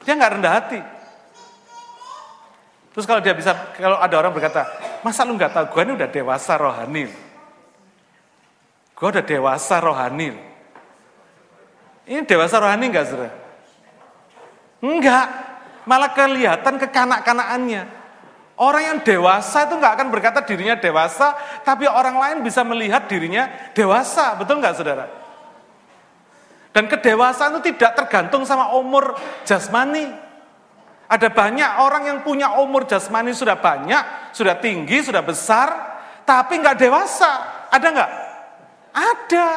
Dia 0.02 0.18
enggak 0.18 0.34
rendah 0.34 0.52
hati. 0.52 0.80
Terus 2.90 3.06
kalau 3.06 3.22
dia 3.22 3.34
bisa, 3.38 3.54
kalau 3.78 3.98
ada 4.02 4.14
orang 4.18 4.34
berkata, 4.34 4.66
masa 5.02 5.22
lu 5.22 5.38
nggak 5.38 5.54
tahu, 5.54 5.64
gue 5.78 5.82
ini 5.86 5.92
udah 5.94 6.08
dewasa 6.10 6.58
rohani. 6.58 7.23
Gue 9.04 9.12
udah 9.12 9.28
dewasa 9.28 9.84
rohani. 9.84 10.32
Ini 12.08 12.24
dewasa 12.24 12.56
rohani 12.56 12.88
enggak, 12.88 13.04
saudara? 13.04 13.36
Enggak, 14.80 15.26
malah 15.84 16.16
kelihatan 16.16 16.80
kekanak-kanakannya. 16.80 17.84
Orang 18.56 18.80
yang 18.80 18.98
dewasa 19.04 19.68
itu 19.68 19.76
enggak 19.76 20.00
akan 20.00 20.08
berkata 20.08 20.40
dirinya 20.48 20.80
dewasa, 20.80 21.36
tapi 21.68 21.84
orang 21.84 22.16
lain 22.16 22.48
bisa 22.48 22.64
melihat 22.64 23.04
dirinya 23.04 23.44
dewasa. 23.76 24.40
Betul 24.40 24.64
enggak 24.64 24.80
saudara? 24.80 25.04
Dan 26.72 26.88
kedewasaan 26.88 27.60
itu 27.60 27.76
tidak 27.76 28.00
tergantung 28.00 28.48
sama 28.48 28.72
umur 28.72 29.20
jasmani. 29.44 30.16
Ada 31.12 31.28
banyak 31.28 31.70
orang 31.76 32.08
yang 32.08 32.18
punya 32.24 32.56
umur 32.56 32.88
jasmani 32.88 33.36
sudah 33.36 33.60
banyak, 33.60 34.32
sudah 34.32 34.56
tinggi, 34.56 35.04
sudah 35.04 35.20
besar, 35.20 35.68
tapi 36.24 36.56
nggak 36.56 36.80
dewasa. 36.80 37.32
Ada 37.68 37.88
nggak? 37.92 38.23
Ada, 38.94 39.48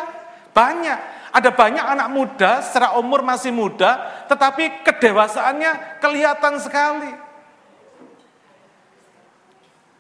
banyak. 0.52 1.00
Ada 1.30 1.54
banyak 1.54 1.86
anak 1.86 2.10
muda 2.10 2.66
secara 2.66 2.98
umur 2.98 3.22
masih 3.22 3.54
muda, 3.54 4.26
tetapi 4.26 4.82
kedewasaannya 4.82 6.02
kelihatan 6.02 6.58
sekali. 6.58 7.14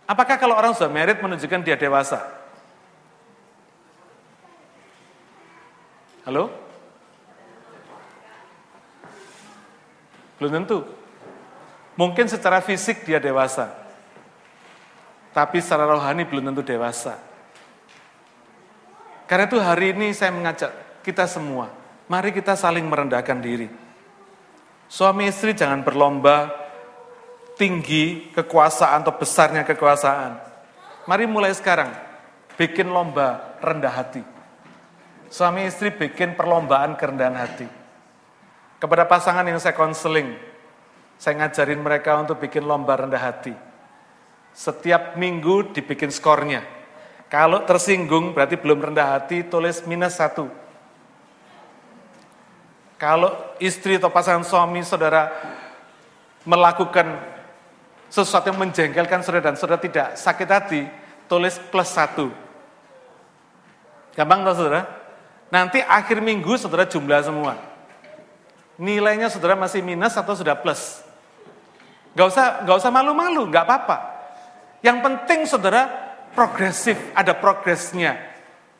Apakah 0.10 0.40
kalau 0.42 0.58
orang 0.58 0.74
sudah 0.74 0.90
merit 0.90 1.22
menunjukkan 1.22 1.62
dia 1.62 1.78
dewasa? 1.78 2.26
Halo? 6.26 6.50
Belum 10.42 10.64
tentu. 10.64 10.80
Mungkin 12.00 12.26
secara 12.32 12.64
fisik 12.64 13.04
dia 13.04 13.22
dewasa. 13.22 13.74
Tapi 15.36 15.62
secara 15.62 15.86
rohani 15.86 16.26
belum 16.26 16.50
tentu 16.50 16.66
dewasa. 16.66 17.27
Karena 19.28 19.44
itu 19.46 19.60
hari 19.60 19.92
ini 19.92 20.16
saya 20.16 20.32
mengajak 20.32 21.04
kita 21.04 21.28
semua, 21.28 21.68
mari 22.08 22.32
kita 22.32 22.56
saling 22.56 22.88
merendahkan 22.88 23.38
diri. 23.44 23.68
Suami 24.88 25.28
istri 25.28 25.52
jangan 25.52 25.84
berlomba 25.84 26.48
tinggi 27.60 28.32
kekuasaan 28.32 29.04
atau 29.04 29.20
besarnya 29.20 29.68
kekuasaan. 29.68 30.40
Mari 31.12 31.28
mulai 31.28 31.52
sekarang, 31.52 31.92
bikin 32.56 32.88
lomba 32.88 33.60
rendah 33.60 33.92
hati. 33.92 34.24
Suami 35.28 35.68
istri 35.68 35.92
bikin 35.92 36.40
perlombaan 36.40 36.96
kerendahan 36.96 37.36
hati. 37.36 37.68
Kepada 38.80 39.04
pasangan 39.04 39.44
yang 39.44 39.60
saya 39.60 39.76
konseling, 39.76 40.40
saya 41.20 41.36
ngajarin 41.44 41.84
mereka 41.84 42.16
untuk 42.16 42.40
bikin 42.40 42.64
lomba 42.64 42.96
rendah 42.96 43.20
hati. 43.20 43.52
Setiap 44.56 45.20
minggu 45.20 45.76
dibikin 45.76 46.14
skornya. 46.16 46.77
Kalau 47.28 47.68
tersinggung 47.68 48.32
berarti 48.32 48.56
belum 48.56 48.92
rendah 48.92 49.20
hati, 49.20 49.44
tulis 49.44 49.84
minus 49.84 50.16
satu. 50.16 50.48
Kalau 52.96 53.36
istri 53.60 54.00
atau 54.00 54.10
pasangan 54.10 54.48
suami 54.48 54.82
saudara 54.82 55.30
melakukan 56.48 57.20
sesuatu 58.08 58.48
yang 58.48 58.58
menjengkelkan 58.64 59.22
saudara 59.22 59.52
dan 59.52 59.60
saudara 59.60 59.78
tidak 59.78 60.16
sakit 60.16 60.50
hati, 60.50 60.82
tulis 61.28 61.60
plus 61.68 61.92
satu. 61.92 62.32
Gampang 64.16 64.48
tau 64.48 64.56
saudara? 64.56 64.88
Nanti 65.52 65.84
akhir 65.84 66.24
minggu 66.24 66.56
saudara 66.56 66.88
jumlah 66.88 67.22
semua. 67.22 67.60
Nilainya 68.80 69.28
saudara 69.28 69.60
masih 69.60 69.84
minus 69.84 70.16
atau 70.16 70.32
sudah 70.32 70.56
plus. 70.56 71.04
Gak 72.16 72.34
usah, 72.34 72.48
gak 72.64 72.78
usah 72.82 72.90
malu-malu, 72.90 73.46
gak 73.52 73.68
apa-apa. 73.68 73.98
Yang 74.82 74.98
penting 75.04 75.40
saudara 75.46 76.07
progresif, 76.34 76.98
ada 77.14 77.36
progresnya. 77.38 78.18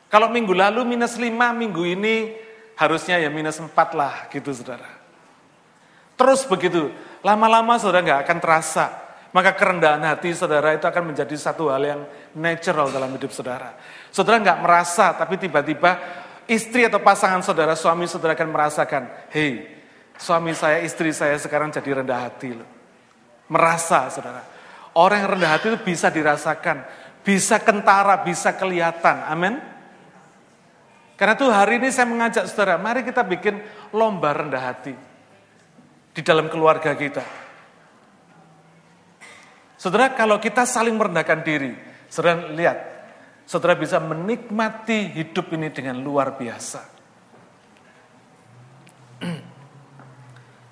Kalau 0.08 0.32
minggu 0.32 0.56
lalu 0.56 0.84
minus 0.88 1.20
lima, 1.20 1.52
minggu 1.52 1.84
ini 1.84 2.32
harusnya 2.80 3.20
ya 3.20 3.28
minus 3.28 3.60
empat 3.60 3.92
lah 3.92 4.30
gitu 4.32 4.54
saudara. 4.54 4.88
Terus 6.18 6.42
begitu, 6.48 6.90
lama-lama 7.22 7.78
saudara 7.78 8.02
gak 8.02 8.20
akan 8.26 8.38
terasa. 8.40 8.86
Maka 9.28 9.52
kerendahan 9.52 10.00
hati 10.08 10.32
saudara 10.32 10.72
itu 10.72 10.88
akan 10.88 11.12
menjadi 11.12 11.36
satu 11.36 11.68
hal 11.68 11.84
yang 11.84 12.00
natural 12.32 12.88
dalam 12.88 13.12
hidup 13.12 13.28
saudara. 13.28 13.76
Saudara 14.08 14.40
gak 14.40 14.64
merasa, 14.64 15.12
tapi 15.12 15.36
tiba-tiba 15.36 16.00
istri 16.48 16.88
atau 16.88 16.98
pasangan 16.98 17.44
saudara, 17.44 17.76
suami 17.76 18.08
saudara 18.08 18.32
akan 18.32 18.48
merasakan, 18.48 19.02
hei, 19.28 19.68
suami 20.16 20.56
saya, 20.56 20.80
istri 20.80 21.12
saya 21.12 21.36
sekarang 21.36 21.68
jadi 21.68 22.00
rendah 22.00 22.24
hati 22.24 22.56
loh. 22.56 22.68
Merasa, 23.52 24.08
saudara. 24.08 24.42
Orang 24.96 25.20
yang 25.20 25.30
rendah 25.36 25.50
hati 25.54 25.76
itu 25.76 25.78
bisa 25.84 26.08
dirasakan, 26.08 26.82
bisa 27.28 27.60
kentara, 27.60 28.24
bisa 28.24 28.56
kelihatan. 28.56 29.28
Amin. 29.28 29.60
Karena 31.20 31.36
itu 31.36 31.44
hari 31.52 31.76
ini 31.76 31.92
saya 31.92 32.08
mengajak 32.08 32.48
saudara, 32.48 32.80
mari 32.80 33.04
kita 33.04 33.20
bikin 33.20 33.60
lomba 33.92 34.32
rendah 34.32 34.72
hati 34.72 34.96
di 36.16 36.24
dalam 36.24 36.48
keluarga 36.48 36.96
kita. 36.96 37.20
Saudara, 39.76 40.16
kalau 40.16 40.40
kita 40.40 40.64
saling 40.64 40.96
merendahkan 40.96 41.44
diri, 41.44 41.76
saudara 42.08 42.48
lihat, 42.48 42.78
saudara 43.44 43.76
bisa 43.76 44.00
menikmati 44.00 45.12
hidup 45.12 45.52
ini 45.52 45.68
dengan 45.68 46.00
luar 46.00 46.32
biasa. 46.32 46.80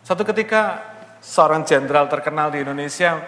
Satu 0.08 0.22
ketika 0.24 0.80
seorang 1.20 1.68
jenderal 1.68 2.08
terkenal 2.08 2.48
di 2.48 2.64
Indonesia 2.64 3.20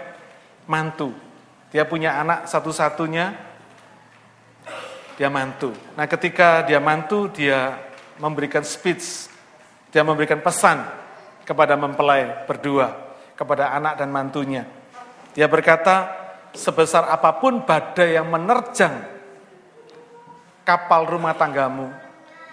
mantu. 0.65 1.28
Dia 1.69 1.85
punya 1.85 2.17
anak 2.17 2.49
satu-satunya, 2.49 3.37
dia 5.19 5.29
mantu. 5.29 5.75
Nah 5.99 6.07
ketika 6.09 6.65
dia 6.65 6.81
mantu, 6.81 7.29
dia 7.29 7.77
memberikan 8.17 8.65
speech, 8.65 9.29
dia 9.91 10.01
memberikan 10.07 10.41
pesan 10.41 10.85
kepada 11.45 11.77
mempelai 11.77 12.47
berdua, 12.47 13.17
kepada 13.37 13.75
anak 13.75 13.99
dan 14.01 14.09
mantunya. 14.15 14.65
Dia 15.33 15.51
berkata, 15.51 16.09
sebesar 16.55 17.09
apa 17.09 17.37
pun 17.37 17.65
badai 17.65 18.17
yang 18.17 18.29
menerjang 18.29 18.95
kapal 20.65 21.09
rumah 21.09 21.33
tanggamu, 21.33 21.89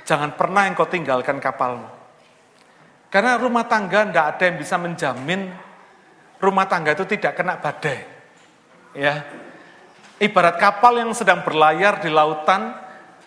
jangan 0.07 0.36
pernah 0.39 0.68
engkau 0.68 0.88
tinggalkan 0.88 1.39
kapalmu. 1.43 1.91
Karena 3.11 3.39
rumah 3.39 3.63
tangga 3.68 4.03
tidak 4.07 4.26
ada 4.36 4.43
yang 4.43 4.57
bisa 4.59 4.76
menjamin 4.76 5.51
rumah 6.39 6.68
tangga 6.68 6.95
itu 6.95 7.07
tidak 7.07 7.36
kena 7.39 7.55
badai. 7.59 8.14
Ya, 8.96 9.28
Ibarat 10.16 10.56
kapal 10.56 11.04
yang 11.04 11.12
sedang 11.12 11.43
berlayar 11.43 12.00
di 12.00 12.08
lautan, 12.08 12.72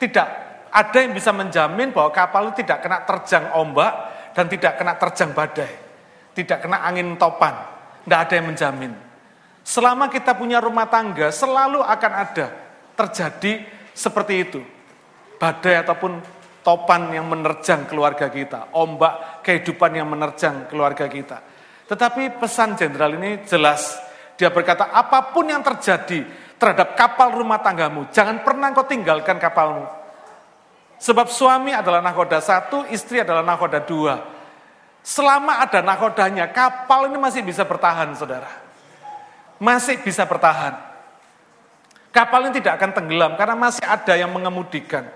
tidak 0.00 0.28
ada 0.72 0.98
yang 1.04 1.12
bisa 1.12 1.36
menjamin 1.36 1.92
bahwa 1.92 2.08
kapal 2.08 2.48
itu 2.48 2.64
tidak 2.64 2.80
kena 2.80 3.04
terjang 3.04 3.52
ombak 3.52 3.92
dan 4.32 4.48
tidak 4.48 4.80
kena 4.80 4.96
terjang 4.96 5.30
badai. 5.36 5.72
Tidak 6.32 6.58
kena 6.64 6.80
angin 6.88 7.20
topan. 7.20 7.52
Tidak 8.08 8.20
ada 8.24 8.34
yang 8.40 8.46
menjamin. 8.48 8.92
Selama 9.60 10.08
kita 10.08 10.32
punya 10.32 10.64
rumah 10.64 10.88
tangga, 10.88 11.28
selalu 11.28 11.84
akan 11.84 12.12
ada 12.16 12.46
terjadi 12.96 13.68
seperti 13.92 14.34
itu. 14.48 14.60
Badai 15.36 15.84
ataupun 15.84 16.24
topan 16.64 17.12
yang 17.12 17.28
menerjang 17.28 17.84
keluarga 17.84 18.32
kita, 18.32 18.72
ombak 18.72 19.44
kehidupan 19.44 19.92
yang 19.92 20.08
menerjang 20.08 20.72
keluarga 20.72 21.04
kita. 21.04 21.44
Tetapi 21.84 22.40
pesan 22.40 22.80
jenderal 22.80 23.12
ini 23.20 23.44
jelas, 23.44 24.07
dia 24.38 24.54
berkata 24.54 24.86
apa 24.94 25.34
pun 25.34 25.50
yang 25.50 25.66
terjadi 25.66 26.22
terhadap 26.54 26.94
kapal 26.94 27.34
rumah 27.34 27.58
tanggamu, 27.58 28.06
jangan 28.14 28.46
pernah 28.46 28.70
kau 28.70 28.86
tinggalkan 28.86 29.42
kapalmu. 29.42 29.82
Sebab 30.98 31.26
suami 31.30 31.74
adalah 31.74 31.98
nakoda 31.98 32.38
satu, 32.38 32.86
istri 32.90 33.22
adalah 33.22 33.42
nakoda 33.42 33.82
dua. 33.82 34.22
Selama 35.02 35.62
ada 35.62 35.82
nakodanya, 35.82 36.50
kapal 36.50 37.10
ini 37.10 37.18
masih 37.18 37.42
bisa 37.42 37.62
bertahan, 37.66 38.14
saudara. 38.18 38.50
Masih 39.58 39.98
bisa 40.02 40.22
bertahan. 40.26 40.74
Kapal 42.14 42.50
ini 42.50 42.58
tidak 42.58 42.82
akan 42.82 42.90
tenggelam 42.94 43.32
karena 43.38 43.54
masih 43.58 43.82
ada 43.86 44.14
yang 44.18 44.30
mengemudikan. 44.30 45.06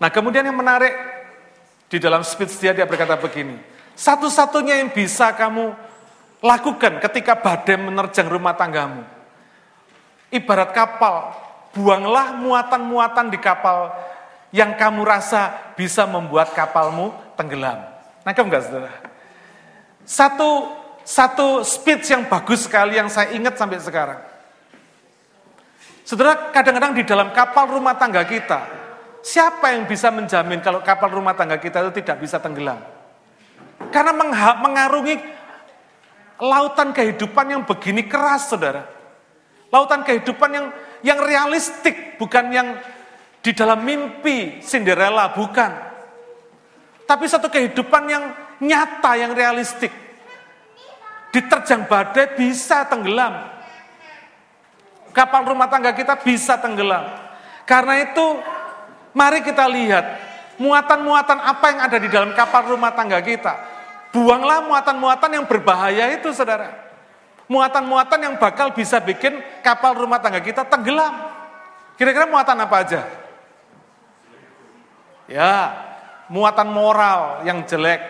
Nah 0.00 0.08
kemudian 0.08 0.44
yang 0.44 0.56
menarik 0.56 0.96
di 1.92 2.00
dalam 2.00 2.24
speech 2.24 2.56
dia, 2.56 2.72
dia 2.72 2.88
berkata 2.88 3.20
begini, 3.20 3.60
satu-satunya 3.92 4.80
yang 4.80 4.88
bisa 4.88 5.36
kamu 5.36 5.76
lakukan 6.40 7.00
ketika 7.04 7.36
badai 7.36 7.76
menerjang 7.76 8.28
rumah 8.28 8.56
tanggamu, 8.56 9.04
ibarat 10.32 10.72
kapal, 10.72 11.36
buanglah 11.76 12.34
muatan-muatan 12.36 13.28
di 13.28 13.38
kapal 13.38 13.92
yang 14.50 14.74
kamu 14.74 15.06
rasa 15.06 15.74
bisa 15.78 16.08
membuat 16.08 16.56
kapalmu 16.56 17.14
tenggelam. 17.38 17.78
Nangkep 18.26 18.44
enggak 18.44 18.62
saudara? 18.66 18.92
Satu, 20.02 20.50
satu 21.06 21.62
speech 21.62 22.10
yang 22.10 22.26
bagus 22.26 22.66
sekali 22.66 22.98
yang 22.98 23.06
saya 23.06 23.30
ingat 23.36 23.54
sampai 23.54 23.78
sekarang. 23.78 24.20
Saudara, 26.02 26.50
kadang-kadang 26.50 26.98
di 26.98 27.06
dalam 27.06 27.30
kapal 27.30 27.70
rumah 27.70 27.94
tangga 27.94 28.26
kita, 28.26 28.66
siapa 29.22 29.70
yang 29.76 29.86
bisa 29.86 30.10
menjamin 30.10 30.58
kalau 30.58 30.82
kapal 30.82 31.06
rumah 31.06 31.38
tangga 31.38 31.54
kita 31.62 31.86
itu 31.86 32.02
tidak 32.02 32.18
bisa 32.18 32.42
tenggelam? 32.42 32.82
Karena 33.94 34.10
mengarungi 34.58 35.39
lautan 36.40 36.96
kehidupan 36.96 37.46
yang 37.52 37.62
begini 37.68 38.08
keras, 38.08 38.48
saudara. 38.48 38.88
Lautan 39.70 40.02
kehidupan 40.02 40.50
yang 40.50 40.66
yang 41.06 41.20
realistik, 41.22 42.18
bukan 42.18 42.50
yang 42.50 42.68
di 43.40 43.52
dalam 43.56 43.80
mimpi 43.80 44.60
Cinderella, 44.60 45.32
bukan. 45.32 45.70
Tapi 47.06 47.24
satu 47.28 47.48
kehidupan 47.48 48.02
yang 48.08 48.24
nyata, 48.60 49.16
yang 49.16 49.32
realistik. 49.32 49.92
Diterjang 51.30 51.86
badai 51.86 52.34
bisa 52.34 52.84
tenggelam. 52.90 53.46
Kapal 55.14 55.46
rumah 55.46 55.70
tangga 55.70 55.94
kita 55.94 56.18
bisa 56.18 56.58
tenggelam. 56.58 57.06
Karena 57.66 58.02
itu, 58.02 58.26
mari 59.14 59.42
kita 59.42 59.66
lihat 59.70 60.06
muatan-muatan 60.58 61.38
apa 61.38 61.66
yang 61.72 61.80
ada 61.86 61.96
di 61.98 62.08
dalam 62.10 62.30
kapal 62.34 62.66
rumah 62.68 62.92
tangga 62.94 63.18
kita. 63.22 63.79
Buanglah 64.10 64.66
muatan-muatan 64.66 65.30
yang 65.38 65.44
berbahaya 65.46 66.10
itu, 66.18 66.34
saudara. 66.34 66.74
Muatan-muatan 67.46 68.18
yang 68.18 68.34
bakal 68.38 68.74
bisa 68.74 68.98
bikin 69.02 69.38
kapal 69.62 69.94
rumah 69.94 70.18
tangga 70.22 70.38
kita 70.42 70.66
tenggelam. 70.66 71.30
Kira-kira 71.98 72.26
muatan 72.26 72.58
apa 72.62 72.76
aja? 72.80 73.02
Ya, 75.30 75.54
muatan 76.26 76.70
moral 76.70 77.46
yang 77.46 77.62
jelek, 77.66 78.02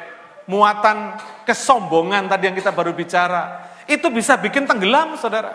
muatan 0.48 1.20
kesombongan 1.44 2.28
tadi 2.28 2.48
yang 2.48 2.56
kita 2.56 2.72
baru 2.72 2.96
bicara. 2.96 3.68
Itu 3.84 4.08
bisa 4.08 4.40
bikin 4.40 4.64
tenggelam, 4.64 5.20
saudara. 5.20 5.52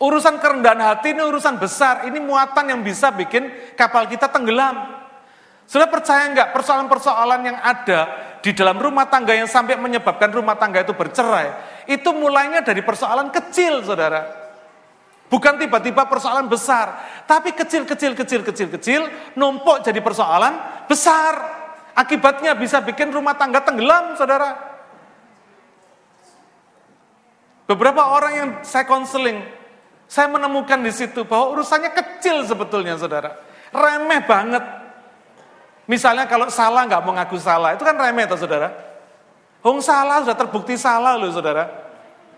Urusan 0.00 0.36
kerendahan 0.36 0.80
hati 0.80 1.12
ini 1.12 1.24
urusan 1.24 1.56
besar. 1.56 2.04
Ini 2.08 2.20
muatan 2.20 2.70
yang 2.70 2.80
bisa 2.80 3.08
bikin 3.12 3.74
kapal 3.76 4.04
kita 4.08 4.28
tenggelam. 4.28 4.99
Sudah 5.70 5.86
percaya 5.86 6.26
enggak 6.26 6.50
persoalan-persoalan 6.50 7.40
yang 7.46 7.58
ada 7.62 8.00
di 8.42 8.50
dalam 8.50 8.74
rumah 8.74 9.06
tangga 9.06 9.38
yang 9.38 9.46
sampai 9.46 9.78
menyebabkan 9.78 10.26
rumah 10.34 10.58
tangga 10.58 10.82
itu 10.82 10.90
bercerai. 10.98 11.54
Itu 11.86 12.10
mulainya 12.10 12.66
dari 12.66 12.82
persoalan 12.82 13.30
kecil, 13.30 13.86
saudara. 13.86 14.50
Bukan 15.30 15.62
tiba-tiba 15.62 16.10
persoalan 16.10 16.50
besar, 16.50 17.22
tapi 17.30 17.54
kecil-kecil, 17.54 18.18
kecil-kecil, 18.18 18.66
kecil, 18.74 19.06
numpuk 19.38 19.86
jadi 19.86 20.02
persoalan 20.02 20.58
besar. 20.90 21.38
Akibatnya 21.94 22.58
bisa 22.58 22.82
bikin 22.82 23.14
rumah 23.14 23.38
tangga 23.38 23.62
tenggelam, 23.62 24.18
saudara. 24.18 24.58
Beberapa 27.70 28.10
orang 28.10 28.32
yang 28.34 28.48
saya 28.66 28.82
konseling, 28.90 29.46
saya 30.10 30.26
menemukan 30.26 30.82
di 30.82 30.90
situ 30.90 31.22
bahwa 31.22 31.54
urusannya 31.54 31.94
kecil 31.94 32.42
sebetulnya, 32.42 32.98
saudara. 32.98 33.38
Remeh 33.70 34.26
banget. 34.26 34.79
Misalnya 35.90 36.30
kalau 36.30 36.46
salah 36.46 36.86
nggak 36.86 37.02
mau 37.02 37.18
ngaku 37.18 37.34
salah, 37.42 37.74
itu 37.74 37.82
kan 37.82 37.98
remeh, 37.98 38.30
toh, 38.30 38.38
saudara. 38.38 38.70
Hong 39.58 39.82
salah 39.82 40.22
sudah 40.22 40.38
terbukti 40.38 40.78
salah 40.78 41.18
loh, 41.18 41.34
saudara. 41.34 41.66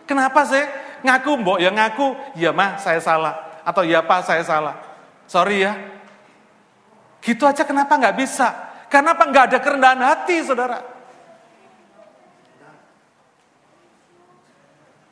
Kenapa 0.09 0.49
sih? 0.49 0.65
Ngaku 1.05 1.31
mbok 1.45 1.59
ya 1.61 1.69
ngaku, 1.69 2.17
ya 2.41 2.49
mah 2.49 2.81
saya 2.81 2.97
salah. 2.97 3.61
Atau 3.61 3.85
ya 3.85 4.01
pak 4.01 4.25
saya 4.25 4.41
salah. 4.41 4.81
Sorry 5.29 5.69
ya. 5.69 5.77
Gitu 7.21 7.45
aja 7.45 7.63
kenapa 7.63 7.93
nggak 7.95 8.17
bisa? 8.17 8.49
Kenapa 8.89 9.29
nggak 9.29 9.45
ada 9.53 9.59
kerendahan 9.61 10.01
hati 10.01 10.37
saudara? 10.43 10.83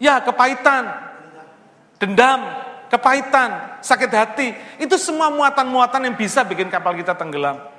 Ya 0.01 0.17
kepahitan, 0.19 0.91
dendam, 2.01 2.41
kepahitan, 2.89 3.79
sakit 3.85 4.11
hati. 4.11 4.49
Itu 4.81 4.97
semua 4.97 5.29
muatan-muatan 5.29 6.09
yang 6.09 6.17
bisa 6.17 6.41
bikin 6.43 6.73
kapal 6.73 6.97
kita 6.97 7.13
tenggelam. 7.15 7.70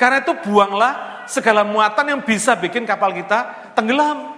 Karena 0.00 0.24
itu 0.24 0.32
buanglah 0.48 1.28
segala 1.28 1.60
muatan 1.60 2.08
yang 2.08 2.20
bisa 2.24 2.56
bikin 2.56 2.88
kapal 2.88 3.12
kita 3.12 3.68
tenggelam. 3.76 4.32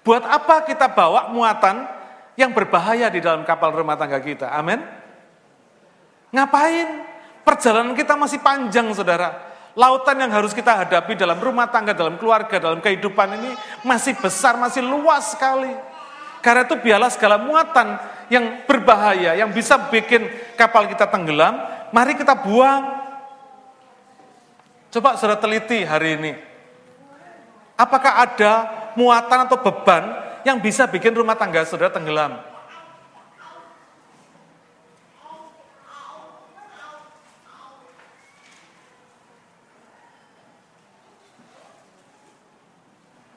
Buat 0.00 0.24
apa 0.24 0.64
kita 0.64 0.88
bawa 0.88 1.28
muatan 1.28 1.84
yang 2.40 2.56
berbahaya 2.56 3.12
di 3.12 3.20
dalam 3.20 3.44
kapal 3.44 3.76
rumah 3.76 4.00
tangga 4.00 4.16
kita? 4.16 4.48
Amin. 4.48 4.80
Ngapain? 6.32 7.04
Perjalanan 7.44 7.92
kita 7.92 8.16
masih 8.16 8.40
panjang, 8.40 8.88
saudara. 8.96 9.36
Lautan 9.76 10.24
yang 10.24 10.32
harus 10.32 10.56
kita 10.56 10.72
hadapi 10.72 11.20
dalam 11.20 11.36
rumah 11.36 11.68
tangga, 11.68 11.92
dalam 11.92 12.16
keluarga, 12.16 12.56
dalam 12.56 12.80
kehidupan 12.80 13.36
ini 13.36 13.52
masih 13.84 14.16
besar, 14.16 14.56
masih 14.56 14.80
luas 14.80 15.36
sekali. 15.36 15.76
Karena 16.40 16.64
itu 16.64 16.80
biarlah 16.80 17.12
segala 17.12 17.36
muatan 17.36 18.00
yang 18.32 18.64
berbahaya, 18.64 19.36
yang 19.36 19.52
bisa 19.52 19.76
bikin 19.92 20.24
kapal 20.58 20.90
kita 20.90 21.06
tenggelam, 21.06 21.54
mari 21.94 22.18
kita 22.18 22.34
buang. 22.34 22.98
Coba 24.90 25.14
saudara 25.14 25.38
teliti 25.38 25.86
hari 25.86 26.18
ini. 26.18 26.32
Apakah 27.78 28.26
ada 28.26 28.52
muatan 28.98 29.46
atau 29.46 29.62
beban 29.62 30.26
yang 30.42 30.58
bisa 30.58 30.90
bikin 30.90 31.14
rumah 31.14 31.38
tangga 31.38 31.62
saudara 31.62 31.94
tenggelam. 31.94 32.42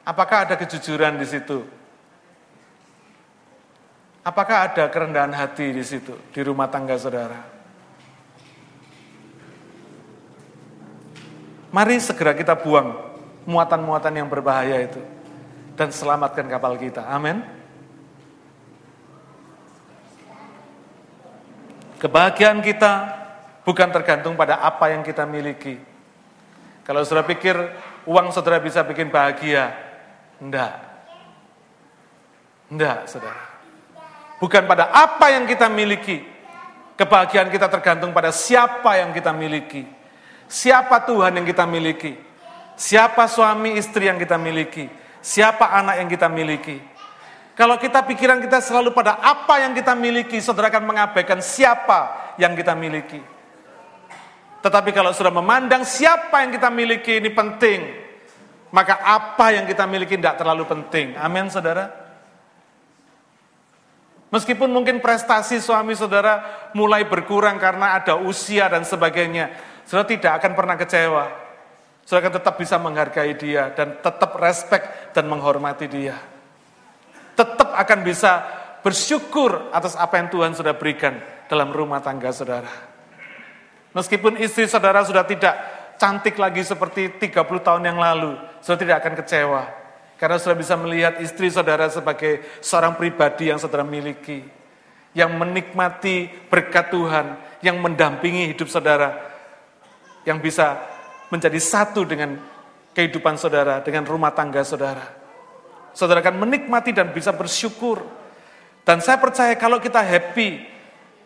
Apakah 0.02 0.50
ada 0.50 0.58
kejujuran 0.58 1.22
di 1.22 1.28
situ? 1.30 1.81
Apakah 4.22 4.70
ada 4.70 4.86
kerendahan 4.86 5.34
hati 5.34 5.74
di 5.74 5.82
situ, 5.82 6.14
di 6.30 6.42
rumah 6.46 6.70
tangga 6.70 6.94
saudara? 6.94 7.42
Mari 11.74 11.98
segera 11.98 12.38
kita 12.38 12.54
buang 12.54 12.94
muatan-muatan 13.50 14.14
yang 14.14 14.30
berbahaya 14.30 14.78
itu 14.86 15.02
dan 15.74 15.90
selamatkan 15.90 16.46
kapal 16.46 16.78
kita. 16.78 17.02
Amin. 17.10 17.42
Kebahagiaan 21.98 22.62
kita 22.62 22.94
bukan 23.66 23.90
tergantung 23.90 24.38
pada 24.38 24.62
apa 24.62 24.94
yang 24.94 25.02
kita 25.02 25.26
miliki. 25.26 25.82
Kalau 26.86 27.02
saudara 27.02 27.26
pikir 27.26 27.58
uang 28.06 28.30
saudara 28.34 28.62
bisa 28.62 28.86
bikin 28.86 29.10
bahagia, 29.10 29.74
enggak. 30.38 30.78
Enggak, 32.70 33.06
saudara. 33.10 33.51
Bukan 34.42 34.66
pada 34.66 34.90
apa 34.90 35.30
yang 35.30 35.46
kita 35.46 35.70
miliki. 35.70 36.26
Kebahagiaan 36.98 37.54
kita 37.54 37.70
tergantung 37.70 38.10
pada 38.10 38.34
siapa 38.34 38.98
yang 38.98 39.14
kita 39.14 39.30
miliki. 39.30 39.86
Siapa 40.50 41.06
Tuhan 41.06 41.38
yang 41.38 41.46
kita 41.46 41.70
miliki. 41.70 42.18
Siapa 42.74 43.30
suami 43.30 43.78
istri 43.78 44.10
yang 44.10 44.18
kita 44.18 44.42
miliki? 44.42 44.90
Siapa 45.22 45.70
anak 45.78 46.02
yang 46.02 46.10
kita 46.10 46.26
miliki? 46.26 46.82
Kalau 47.54 47.78
kita 47.78 48.02
pikiran 48.02 48.42
kita 48.42 48.58
selalu 48.58 48.90
pada 48.90 49.22
apa 49.22 49.62
yang 49.62 49.78
kita 49.78 49.94
miliki, 49.94 50.42
saudara 50.42 50.74
akan 50.74 50.90
mengabaikan 50.90 51.38
siapa 51.46 52.34
yang 52.42 52.58
kita 52.58 52.74
miliki. 52.74 53.22
Tetapi 54.66 54.90
kalau 54.90 55.14
sudah 55.14 55.30
memandang 55.30 55.86
siapa 55.86 56.42
yang 56.42 56.50
kita 56.50 56.74
miliki 56.74 57.22
ini 57.22 57.30
penting, 57.30 57.80
maka 58.74 59.06
apa 59.06 59.54
yang 59.54 59.70
kita 59.70 59.86
miliki 59.86 60.18
tidak 60.18 60.42
terlalu 60.42 60.66
penting. 60.66 61.14
Amin, 61.22 61.54
saudara. 61.54 62.01
Meskipun 64.32 64.72
mungkin 64.72 65.04
prestasi 65.04 65.60
suami 65.60 65.92
saudara 65.92 66.72
mulai 66.72 67.04
berkurang 67.04 67.60
karena 67.60 68.00
ada 68.00 68.16
usia 68.16 68.72
dan 68.72 68.88
sebagainya, 68.88 69.52
saudara 69.84 70.08
tidak 70.08 70.32
akan 70.40 70.52
pernah 70.56 70.76
kecewa. 70.80 71.26
Saudara 72.08 72.32
akan 72.32 72.34
tetap 72.40 72.56
bisa 72.56 72.80
menghargai 72.80 73.36
dia 73.36 73.76
dan 73.76 74.00
tetap 74.00 74.32
respect 74.40 75.12
dan 75.12 75.28
menghormati 75.28 75.92
dia. 75.92 76.16
Tetap 77.36 77.76
akan 77.76 78.00
bisa 78.08 78.32
bersyukur 78.80 79.68
atas 79.76 80.00
apa 80.00 80.16
yang 80.16 80.32
Tuhan 80.32 80.56
sudah 80.56 80.80
berikan 80.80 81.20
dalam 81.52 81.76
rumah 81.76 82.00
tangga 82.00 82.32
saudara. 82.32 82.72
Meskipun 83.92 84.40
istri 84.40 84.64
saudara 84.72 85.04
sudah 85.04 85.28
tidak 85.28 85.60
cantik 86.00 86.40
lagi 86.40 86.64
seperti 86.64 87.20
30 87.20 87.36
tahun 87.68 87.84
yang 87.84 88.00
lalu, 88.00 88.40
saudara 88.64 88.80
tidak 88.80 88.98
akan 89.04 89.14
kecewa. 89.20 89.81
Karena 90.22 90.38
sudah 90.38 90.54
bisa 90.54 90.78
melihat 90.78 91.18
istri 91.18 91.50
saudara 91.50 91.90
sebagai 91.90 92.46
seorang 92.62 92.94
pribadi 92.94 93.50
yang 93.50 93.58
saudara 93.58 93.82
miliki. 93.82 94.46
Yang 95.18 95.32
menikmati 95.34 96.30
berkat 96.46 96.94
Tuhan, 96.94 97.42
yang 97.66 97.82
mendampingi 97.82 98.54
hidup 98.54 98.70
saudara. 98.70 99.18
Yang 100.22 100.46
bisa 100.46 100.78
menjadi 101.34 101.58
satu 101.58 102.06
dengan 102.06 102.38
kehidupan 102.94 103.34
saudara, 103.42 103.82
dengan 103.82 104.06
rumah 104.06 104.30
tangga 104.30 104.62
saudara. 104.62 105.10
Saudara 105.98 106.22
akan 106.22 106.38
menikmati 106.38 106.94
dan 106.94 107.10
bisa 107.10 107.34
bersyukur. 107.34 108.06
Dan 108.86 109.02
saya 109.02 109.18
percaya 109.18 109.58
kalau 109.58 109.82
kita 109.82 110.06
happy 110.06 110.62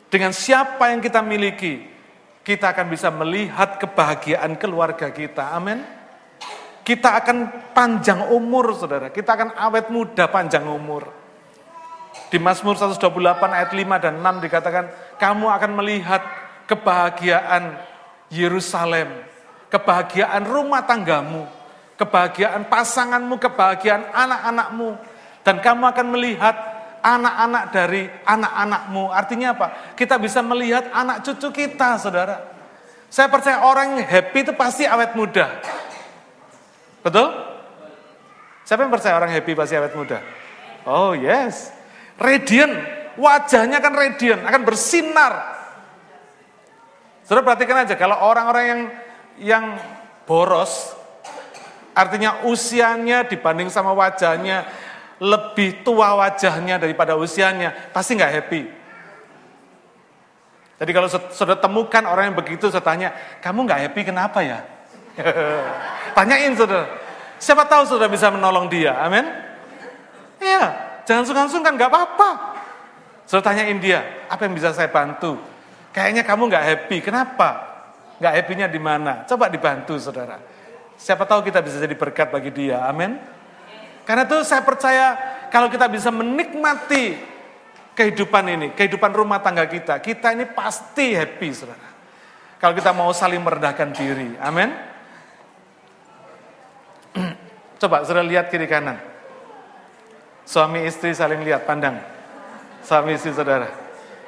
dengan 0.08 0.32
siapa 0.32 0.96
yang 0.96 1.04
kita 1.04 1.20
miliki, 1.20 1.84
kita 2.48 2.72
akan 2.72 2.88
bisa 2.88 3.12
melihat 3.12 3.76
kebahagiaan 3.76 4.56
keluarga 4.56 5.12
kita. 5.12 5.52
Amin. 5.52 5.95
Kita 6.86 7.18
akan 7.18 7.38
panjang 7.74 8.30
umur, 8.30 8.78
saudara. 8.78 9.10
Kita 9.10 9.34
akan 9.34 9.58
awet 9.58 9.90
muda 9.90 10.30
panjang 10.30 10.70
umur. 10.70 11.10
Di 12.30 12.38
Mazmur 12.38 12.78
128 12.78 13.02
ayat 13.58 13.74
5 13.74 14.04
dan 14.06 14.14
6 14.22 14.46
dikatakan, 14.46 14.86
kamu 15.18 15.50
akan 15.50 15.72
melihat 15.82 16.22
kebahagiaan 16.70 17.74
Yerusalem, 18.30 19.10
kebahagiaan 19.74 20.46
rumah 20.46 20.86
tanggamu, 20.86 21.50
kebahagiaan 21.98 22.70
pasanganmu, 22.70 23.36
kebahagiaan 23.42 24.06
anak-anakmu. 24.14 24.90
Dan 25.42 25.66
kamu 25.66 25.84
akan 25.90 26.08
melihat 26.14 26.56
anak-anak 27.02 27.64
dari 27.74 28.10
anak-anakmu. 28.30 29.14
Artinya 29.14 29.58
apa? 29.58 29.68
Kita 29.98 30.22
bisa 30.22 30.46
melihat 30.46 30.90
anak 30.94 31.26
cucu 31.26 31.50
kita, 31.66 31.98
saudara. 31.98 32.42
Saya 33.10 33.30
percaya 33.30 33.62
orang 33.62 33.98
yang 33.98 34.06
happy 34.06 34.40
itu 34.42 34.54
pasti 34.58 34.84
awet 34.90 35.14
muda. 35.14 35.62
Betul? 37.06 37.30
Siapa 38.66 38.82
yang 38.82 38.90
percaya 38.90 39.14
orang 39.14 39.30
happy 39.30 39.54
pasti 39.54 39.78
awet 39.78 39.94
muda? 39.94 40.26
Oh 40.90 41.14
yes. 41.14 41.70
Radiant. 42.18 42.74
Wajahnya 43.16 43.80
kan 43.80 43.96
radiant, 43.96 44.44
akan 44.44 44.68
bersinar. 44.68 45.56
Saudara 47.24 47.48
perhatikan 47.48 47.88
aja, 47.88 47.96
kalau 47.96 48.20
orang-orang 48.20 48.66
yang 48.68 48.82
yang 49.40 49.66
boros, 50.28 50.96
Artinya 51.96 52.44
usianya 52.44 53.24
dibanding 53.24 53.72
sama 53.72 53.96
wajahnya 53.96 54.68
lebih 55.24 55.80
tua 55.88 56.12
wajahnya 56.20 56.76
daripada 56.76 57.16
usianya, 57.16 57.72
pasti 57.96 58.20
nggak 58.20 58.34
happy. 58.36 58.62
Jadi 60.76 60.92
kalau 60.92 61.08
sudah 61.08 61.56
temukan 61.56 62.04
orang 62.04 62.28
yang 62.30 62.36
begitu, 62.36 62.68
saya 62.68 62.84
tanya, 62.84 63.16
kamu 63.40 63.64
nggak 63.64 63.82
happy 63.88 64.12
kenapa 64.12 64.44
ya? 64.44 64.60
Tanyain 66.18 66.54
saudara. 66.56 66.86
Siapa 67.36 67.68
tahu 67.68 67.84
saudara 67.84 68.08
bisa 68.08 68.32
menolong 68.32 68.72
dia, 68.72 68.96
amin? 69.04 69.28
Iya, 70.40 70.64
jangan 71.04 71.24
sungkan-sungkan, 71.28 71.76
nggak 71.76 71.92
apa-apa. 71.92 72.30
Saudara 73.28 73.52
tanyain 73.52 73.82
dia, 73.82 74.28
apa 74.30 74.46
yang 74.46 74.54
bisa 74.56 74.72
saya 74.72 74.88
bantu? 74.88 75.36
Kayaknya 75.92 76.24
kamu 76.24 76.48
nggak 76.48 76.64
happy, 76.64 76.98
kenapa? 77.04 77.50
Nggak 78.22 78.34
happy-nya 78.40 78.68
di 78.72 78.80
mana? 78.80 79.28
Coba 79.28 79.52
dibantu 79.52 80.00
saudara. 80.00 80.40
Siapa 80.96 81.28
tahu 81.28 81.44
kita 81.44 81.60
bisa 81.60 81.76
jadi 81.82 81.92
berkat 81.92 82.32
bagi 82.32 82.56
dia. 82.56 82.88
Amin. 82.88 83.20
Karena 84.08 84.24
itu 84.24 84.40
saya 84.48 84.64
percaya 84.64 85.18
kalau 85.52 85.68
kita 85.68 85.92
bisa 85.92 86.08
menikmati 86.14 87.20
kehidupan 87.98 88.44
ini, 88.48 88.68
kehidupan 88.72 89.12
rumah 89.12 89.44
tangga 89.44 89.68
kita, 89.68 90.00
kita 90.00 90.32
ini 90.32 90.48
pasti 90.48 91.16
happy, 91.16 91.50
saudara. 91.52 91.90
Kalau 92.60 92.72
kita 92.72 92.96
mau 92.96 93.12
saling 93.12 93.44
merendahkan 93.44 93.92
diri. 93.92 94.40
Amin. 94.40 94.95
Coba 97.76 98.08
saudara 98.08 98.24
lihat 98.24 98.48
kiri 98.48 98.68
kanan. 98.70 98.98
Suami 100.46 100.86
istri 100.86 101.12
saling 101.12 101.42
lihat, 101.42 101.66
pandang. 101.66 101.98
Suami 102.86 103.18
istri 103.18 103.34
saudara. 103.34 103.66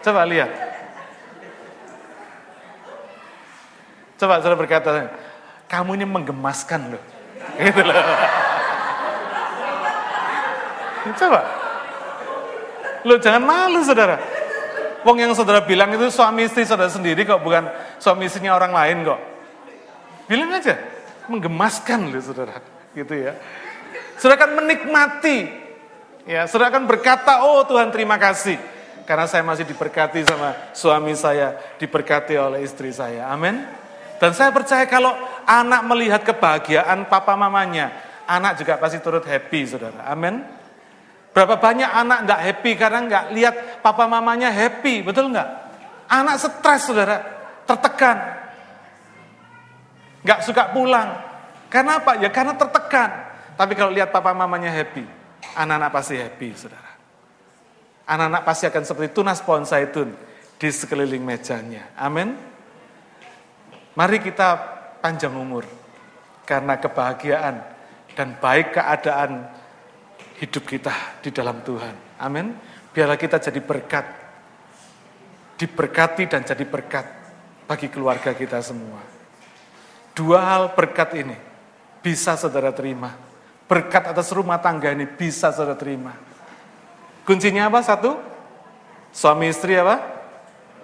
Coba 0.01 0.25
lihat. 0.25 0.49
Coba 4.17 4.41
saudara 4.41 4.57
berkata, 4.57 4.89
kamu 5.69 6.01
ini 6.01 6.05
menggemaskan 6.09 6.97
loh. 6.97 7.03
Gitu 7.61 7.81
loh. 7.85 7.95
Coba. 11.15 11.41
Lo 13.05 13.15
jangan 13.21 13.43
malu 13.45 13.79
saudara. 13.85 14.17
Wong 15.05 15.23
yang 15.23 15.31
saudara 15.37 15.63
bilang 15.63 15.93
itu 15.95 16.11
suami 16.11 16.49
istri 16.49 16.67
saudara 16.67 16.91
sendiri 16.91 17.23
kok, 17.23 17.39
bukan 17.39 17.69
suami 18.01 18.27
istrinya 18.27 18.57
orang 18.57 18.73
lain 18.75 18.97
kok. 19.07 19.19
Bilang 20.27 20.51
aja, 20.51 20.75
menggemaskan 21.31 22.11
loh 22.11 22.19
saudara. 22.19 22.76
Gitu 22.97 23.13
ya. 23.13 23.37
Saudara 24.17 24.41
akan 24.41 24.51
menikmati. 24.57 25.37
Ya, 26.25 26.49
saudara 26.49 26.73
akan 26.73 26.89
berkata, 26.89 27.45
oh 27.45 27.61
Tuhan 27.69 27.93
terima 27.93 28.17
kasih. 28.17 28.57
Karena 29.05 29.29
saya 29.29 29.45
masih 29.45 29.63
diberkati 29.63 30.25
sama 30.27 30.73
suami 30.75 31.15
saya, 31.15 31.55
diberkati 31.79 32.35
oleh 32.35 32.65
istri 32.65 32.91
saya. 32.91 33.31
Amin. 33.31 33.63
Dan 34.17 34.33
saya 34.33 34.51
percaya 34.51 34.83
kalau 34.89 35.13
anak 35.45 35.85
melihat 35.87 36.21
kebahagiaan 36.25 37.07
papa 37.07 37.37
mamanya, 37.37 37.93
anak 38.27 38.59
juga 38.59 38.75
pasti 38.81 38.99
turut 38.99 39.23
happy, 39.23 39.63
saudara. 39.63 40.03
Amin. 40.09 40.43
Berapa 41.31 41.61
banyak 41.61 41.87
anak 41.87 42.19
nggak 42.27 42.41
happy 42.49 42.71
karena 42.75 42.99
nggak 43.05 43.25
lihat 43.31 43.55
papa 43.85 44.09
mamanya 44.09 44.49
happy, 44.49 45.05
betul 45.05 45.29
nggak? 45.31 45.49
Anak 46.09 46.35
stres, 46.41 46.89
saudara, 46.89 47.21
tertekan, 47.63 48.17
nggak 50.25 50.39
suka 50.43 50.73
pulang. 50.73 51.26
Karena 51.67 51.99
apa? 51.99 52.19
Ya 52.19 52.31
karena 52.31 52.55
tertekan. 52.55 53.11
Tapi 53.57 53.73
kalau 53.73 53.91
lihat 53.91 54.13
papa 54.13 54.31
mamanya 54.31 54.71
happy, 54.71 55.03
anak-anak 55.57 55.89
pasti 55.91 56.15
happy, 56.15 56.47
saudara. 56.53 56.91
Anak-anak 58.07 58.43
pasti 58.45 58.63
akan 58.69 58.83
seperti 58.85 59.09
tunas 59.11 59.43
pohon 59.43 59.67
zaitun 59.67 60.13
di 60.55 60.69
sekeliling 60.71 61.25
mejanya. 61.25 61.91
Amin. 61.99 62.37
Mari 63.97 64.21
kita 64.21 64.55
panjang 65.01 65.33
umur 65.33 65.65
karena 66.45 66.77
kebahagiaan 66.77 67.55
dan 68.13 68.37
baik 68.37 68.77
keadaan 68.77 69.49
hidup 70.37 70.63
kita 70.69 70.93
di 71.25 71.33
dalam 71.33 71.65
Tuhan. 71.65 72.21
Amin. 72.21 72.53
Biarlah 72.93 73.17
kita 73.17 73.41
jadi 73.41 73.57
berkat, 73.59 74.05
diberkati 75.57 76.29
dan 76.29 76.45
jadi 76.45 76.63
berkat 76.63 77.05
bagi 77.65 77.89
keluarga 77.89 78.37
kita 78.37 78.61
semua. 78.61 79.01
Dua 80.13 80.39
hal 80.41 80.73
berkat 80.77 81.13
ini 81.17 81.46
bisa 82.07 82.39
saudara 82.39 82.71
terima. 82.71 83.19
Berkat 83.67 84.15
atas 84.15 84.31
rumah 84.31 84.55
tangga 84.63 84.95
ini 84.95 85.03
bisa 85.03 85.51
saudara 85.51 85.75
terima. 85.75 86.15
Kuncinya 87.27 87.67
apa? 87.67 87.83
Satu, 87.83 88.15
suami 89.11 89.51
istri 89.51 89.75
apa? 89.75 89.99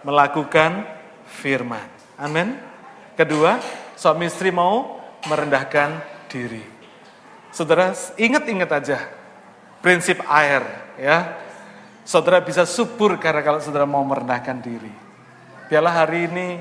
Melakukan 0.03 0.83
firman. 1.39 1.87
Amin. 2.19 2.59
Kedua, 3.15 3.55
suami 3.95 4.27
istri 4.27 4.51
mau 4.51 4.99
merendahkan 5.31 6.03
diri. 6.27 6.59
Saudara 7.55 7.95
ingat-ingat 8.19 8.69
aja 8.75 8.99
prinsip 9.79 10.19
air 10.27 10.67
ya. 10.99 11.39
Saudara 12.03 12.43
bisa 12.43 12.67
subur 12.67 13.15
karena 13.15 13.39
kalau 13.39 13.63
saudara 13.63 13.87
mau 13.87 14.03
merendahkan 14.03 14.59
diri. 14.59 14.91
Biarlah 15.71 16.03
hari 16.03 16.27
ini 16.27 16.59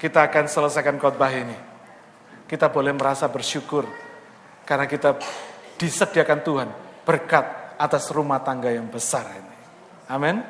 kita 0.00 0.24
akan 0.24 0.48
selesaikan 0.48 0.96
khotbah 0.96 1.28
ini. 1.28 1.69
Kita 2.50 2.66
boleh 2.66 2.90
merasa 2.90 3.30
bersyukur 3.30 3.86
karena 4.66 4.90
kita 4.90 5.14
disediakan 5.78 6.42
Tuhan 6.42 6.66
berkat 7.06 7.78
atas 7.78 8.10
rumah 8.10 8.42
tangga 8.42 8.74
yang 8.74 8.90
besar 8.90 9.22
ini. 9.38 9.54
Amin. 10.10 10.42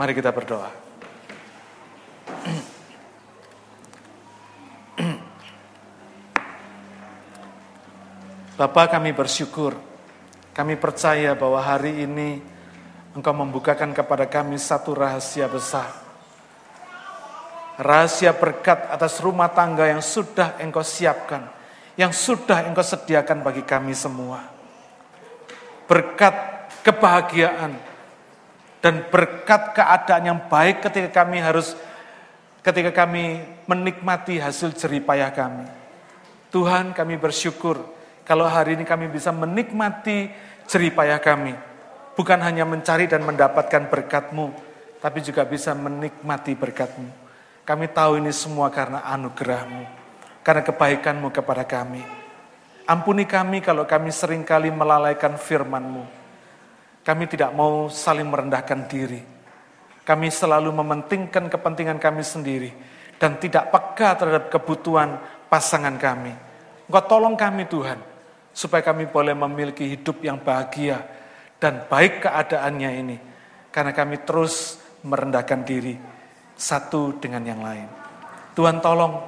Mari 0.00 0.16
kita 0.16 0.32
berdoa. 0.32 0.72
Bapak 8.56 8.96
kami 8.96 9.12
bersyukur, 9.12 9.76
kami 10.56 10.80
percaya 10.80 11.36
bahwa 11.36 11.60
hari 11.60 12.08
ini 12.08 12.40
Engkau 13.12 13.36
membukakan 13.36 13.92
kepada 13.92 14.24
kami 14.24 14.56
satu 14.56 14.96
rahasia 14.96 15.44
besar. 15.44 16.01
Rahasia 17.80 18.36
berkat 18.36 18.92
atas 18.92 19.16
rumah 19.24 19.48
tangga 19.48 19.88
yang 19.88 20.04
sudah 20.04 20.60
Engkau 20.60 20.84
siapkan, 20.84 21.48
yang 21.96 22.12
sudah 22.12 22.68
Engkau 22.68 22.84
sediakan 22.84 23.40
bagi 23.40 23.64
kami 23.64 23.96
semua. 23.96 24.44
Berkat 25.88 26.34
kebahagiaan 26.84 27.72
dan 28.82 28.94
berkat 29.08 29.72
keadaan 29.72 30.24
yang 30.26 30.38
baik 30.50 30.84
ketika 30.84 31.22
kami 31.24 31.38
harus 31.40 31.72
ketika 32.60 32.90
kami 32.92 33.40
menikmati 33.64 34.42
hasil 34.42 34.74
jeripayah 34.74 35.30
kami. 35.30 35.64
Tuhan 36.52 36.92
kami 36.92 37.16
bersyukur 37.16 37.80
kalau 38.22 38.44
hari 38.44 38.76
ini 38.76 38.84
kami 38.84 39.08
bisa 39.08 39.32
menikmati 39.32 40.28
jeripayah 40.68 41.18
kami. 41.18 41.54
Bukan 42.12 42.38
hanya 42.44 42.68
mencari 42.68 43.08
dan 43.08 43.24
mendapatkan 43.24 43.88
berkatmu, 43.88 44.52
tapi 45.00 45.24
juga 45.24 45.48
bisa 45.48 45.72
menikmati 45.72 46.52
berkatmu. 46.52 47.21
Kami 47.62 47.86
tahu 47.94 48.18
ini 48.18 48.34
semua 48.34 48.74
karena 48.74 49.06
anugerahmu, 49.06 49.86
karena 50.42 50.62
kebaikanmu 50.66 51.30
kepada 51.30 51.62
kami. 51.62 52.02
Ampuni 52.90 53.22
kami 53.22 53.62
kalau 53.62 53.86
kami 53.86 54.10
sering 54.10 54.42
kali 54.42 54.66
melalaikan 54.74 55.38
firmanmu. 55.38 56.02
Kami 57.06 57.24
tidak 57.30 57.54
mau 57.54 57.86
saling 57.86 58.26
merendahkan 58.26 58.90
diri. 58.90 59.22
Kami 60.02 60.26
selalu 60.34 60.74
mementingkan 60.74 61.46
kepentingan 61.46 62.02
kami 62.02 62.26
sendiri 62.26 62.74
dan 63.22 63.38
tidak 63.38 63.70
peka 63.70 64.18
terhadap 64.18 64.50
kebutuhan 64.50 65.22
pasangan 65.46 65.94
kami. 65.94 66.34
Engkau 66.90 67.06
tolong 67.06 67.38
kami 67.38 67.70
Tuhan, 67.70 68.02
supaya 68.50 68.82
kami 68.82 69.06
boleh 69.06 69.38
memiliki 69.38 69.86
hidup 69.86 70.18
yang 70.26 70.42
bahagia 70.42 70.98
dan 71.62 71.86
baik 71.86 72.26
keadaannya 72.26 72.90
ini. 73.06 73.16
Karena 73.70 73.94
kami 73.94 74.26
terus 74.26 74.82
merendahkan 75.06 75.62
diri 75.62 76.11
satu 76.62 77.18
dengan 77.18 77.42
yang 77.42 77.58
lain. 77.58 77.90
Tuhan 78.54 78.78
tolong 78.78 79.18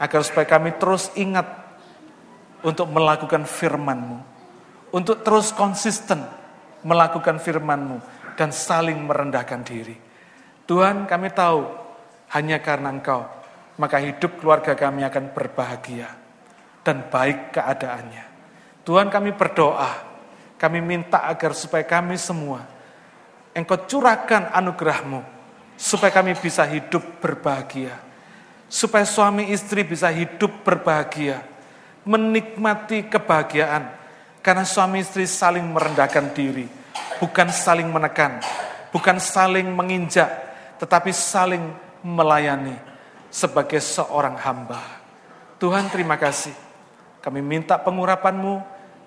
agar 0.00 0.24
supaya 0.24 0.48
kami 0.48 0.80
terus 0.80 1.12
ingat 1.20 1.44
untuk 2.64 2.88
melakukan 2.88 3.44
firman-Mu. 3.44 4.18
Untuk 4.96 5.20
terus 5.20 5.52
konsisten 5.52 6.24
melakukan 6.80 7.36
firman-Mu 7.36 8.00
dan 8.40 8.48
saling 8.54 8.96
merendahkan 9.04 9.60
diri. 9.60 9.92
Tuhan 10.64 11.04
kami 11.04 11.28
tahu 11.36 11.60
hanya 12.32 12.56
karena 12.64 12.88
Engkau, 12.88 13.28
maka 13.76 14.00
hidup 14.00 14.40
keluarga 14.40 14.72
kami 14.72 15.04
akan 15.04 15.36
berbahagia 15.36 16.08
dan 16.80 17.04
baik 17.12 17.52
keadaannya. 17.52 18.24
Tuhan 18.88 19.12
kami 19.12 19.36
berdoa, 19.36 19.92
kami 20.56 20.80
minta 20.80 21.28
agar 21.28 21.52
supaya 21.52 21.84
kami 21.84 22.16
semua, 22.16 22.64
Engkau 23.52 23.84
curahkan 23.84 24.54
anugerahmu, 24.54 25.37
supaya 25.78 26.10
kami 26.10 26.34
bisa 26.34 26.66
hidup 26.66 27.22
berbahagia. 27.22 27.94
Supaya 28.66 29.06
suami 29.06 29.48
istri 29.48 29.86
bisa 29.86 30.12
hidup 30.12 30.66
berbahagia, 30.66 31.40
menikmati 32.04 33.08
kebahagiaan, 33.08 33.88
karena 34.44 34.66
suami 34.66 35.00
istri 35.00 35.24
saling 35.24 35.64
merendahkan 35.64 36.36
diri, 36.36 36.68
bukan 37.16 37.48
saling 37.48 37.88
menekan, 37.88 38.44
bukan 38.92 39.16
saling 39.16 39.64
menginjak, 39.72 40.28
tetapi 40.76 41.16
saling 41.16 41.64
melayani 42.04 42.76
sebagai 43.32 43.80
seorang 43.80 44.36
hamba. 44.36 44.84
Tuhan 45.56 45.88
terima 45.88 46.20
kasih. 46.20 46.52
Kami 47.24 47.40
minta 47.40 47.80
pengurapanmu 47.80 48.60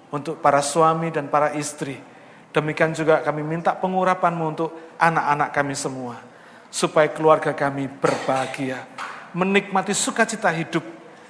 untuk 0.10 0.42
para 0.42 0.66
suami 0.66 1.14
dan 1.14 1.30
para 1.30 1.54
istri. 1.54 2.02
Demikian 2.50 2.98
juga 2.98 3.22
kami 3.22 3.46
minta 3.46 3.78
pengurapanmu 3.78 4.44
untuk 4.58 4.70
anak-anak 4.98 5.50
kami 5.54 5.78
semua. 5.78 6.31
Supaya 6.72 7.12
keluarga 7.12 7.52
kami 7.52 7.92
berbahagia. 7.92 8.88
Menikmati 9.36 9.92
sukacita 9.92 10.48
hidup 10.50 10.84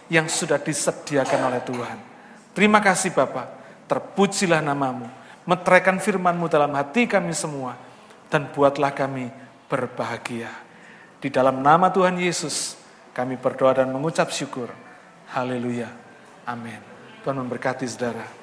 yang 0.07 0.29
sudah 0.29 0.61
disediakan 0.61 1.49
oleh 1.49 1.61
Tuhan. 1.65 1.97
Terima 2.53 2.79
kasih 2.79 3.11
Bapak. 3.11 3.47
Terpujilah 3.89 4.61
namamu. 4.61 5.09
Meteraikan 5.49 5.97
firmanmu 5.97 6.45
dalam 6.45 6.71
hati 6.77 7.09
kami 7.09 7.33
semua. 7.33 7.75
Dan 8.31 8.47
buatlah 8.53 8.95
kami 8.95 9.27
berbahagia. 9.67 10.47
Di 11.21 11.27
dalam 11.27 11.59
nama 11.59 11.91
Tuhan 11.91 12.15
Yesus, 12.17 12.79
kami 13.11 13.35
berdoa 13.35 13.83
dan 13.83 13.91
mengucap 13.91 14.31
syukur. 14.31 14.71
Haleluya. 15.35 15.91
Amin. 16.47 16.79
Tuhan 17.21 17.37
memberkati 17.37 17.85
saudara. 17.85 18.40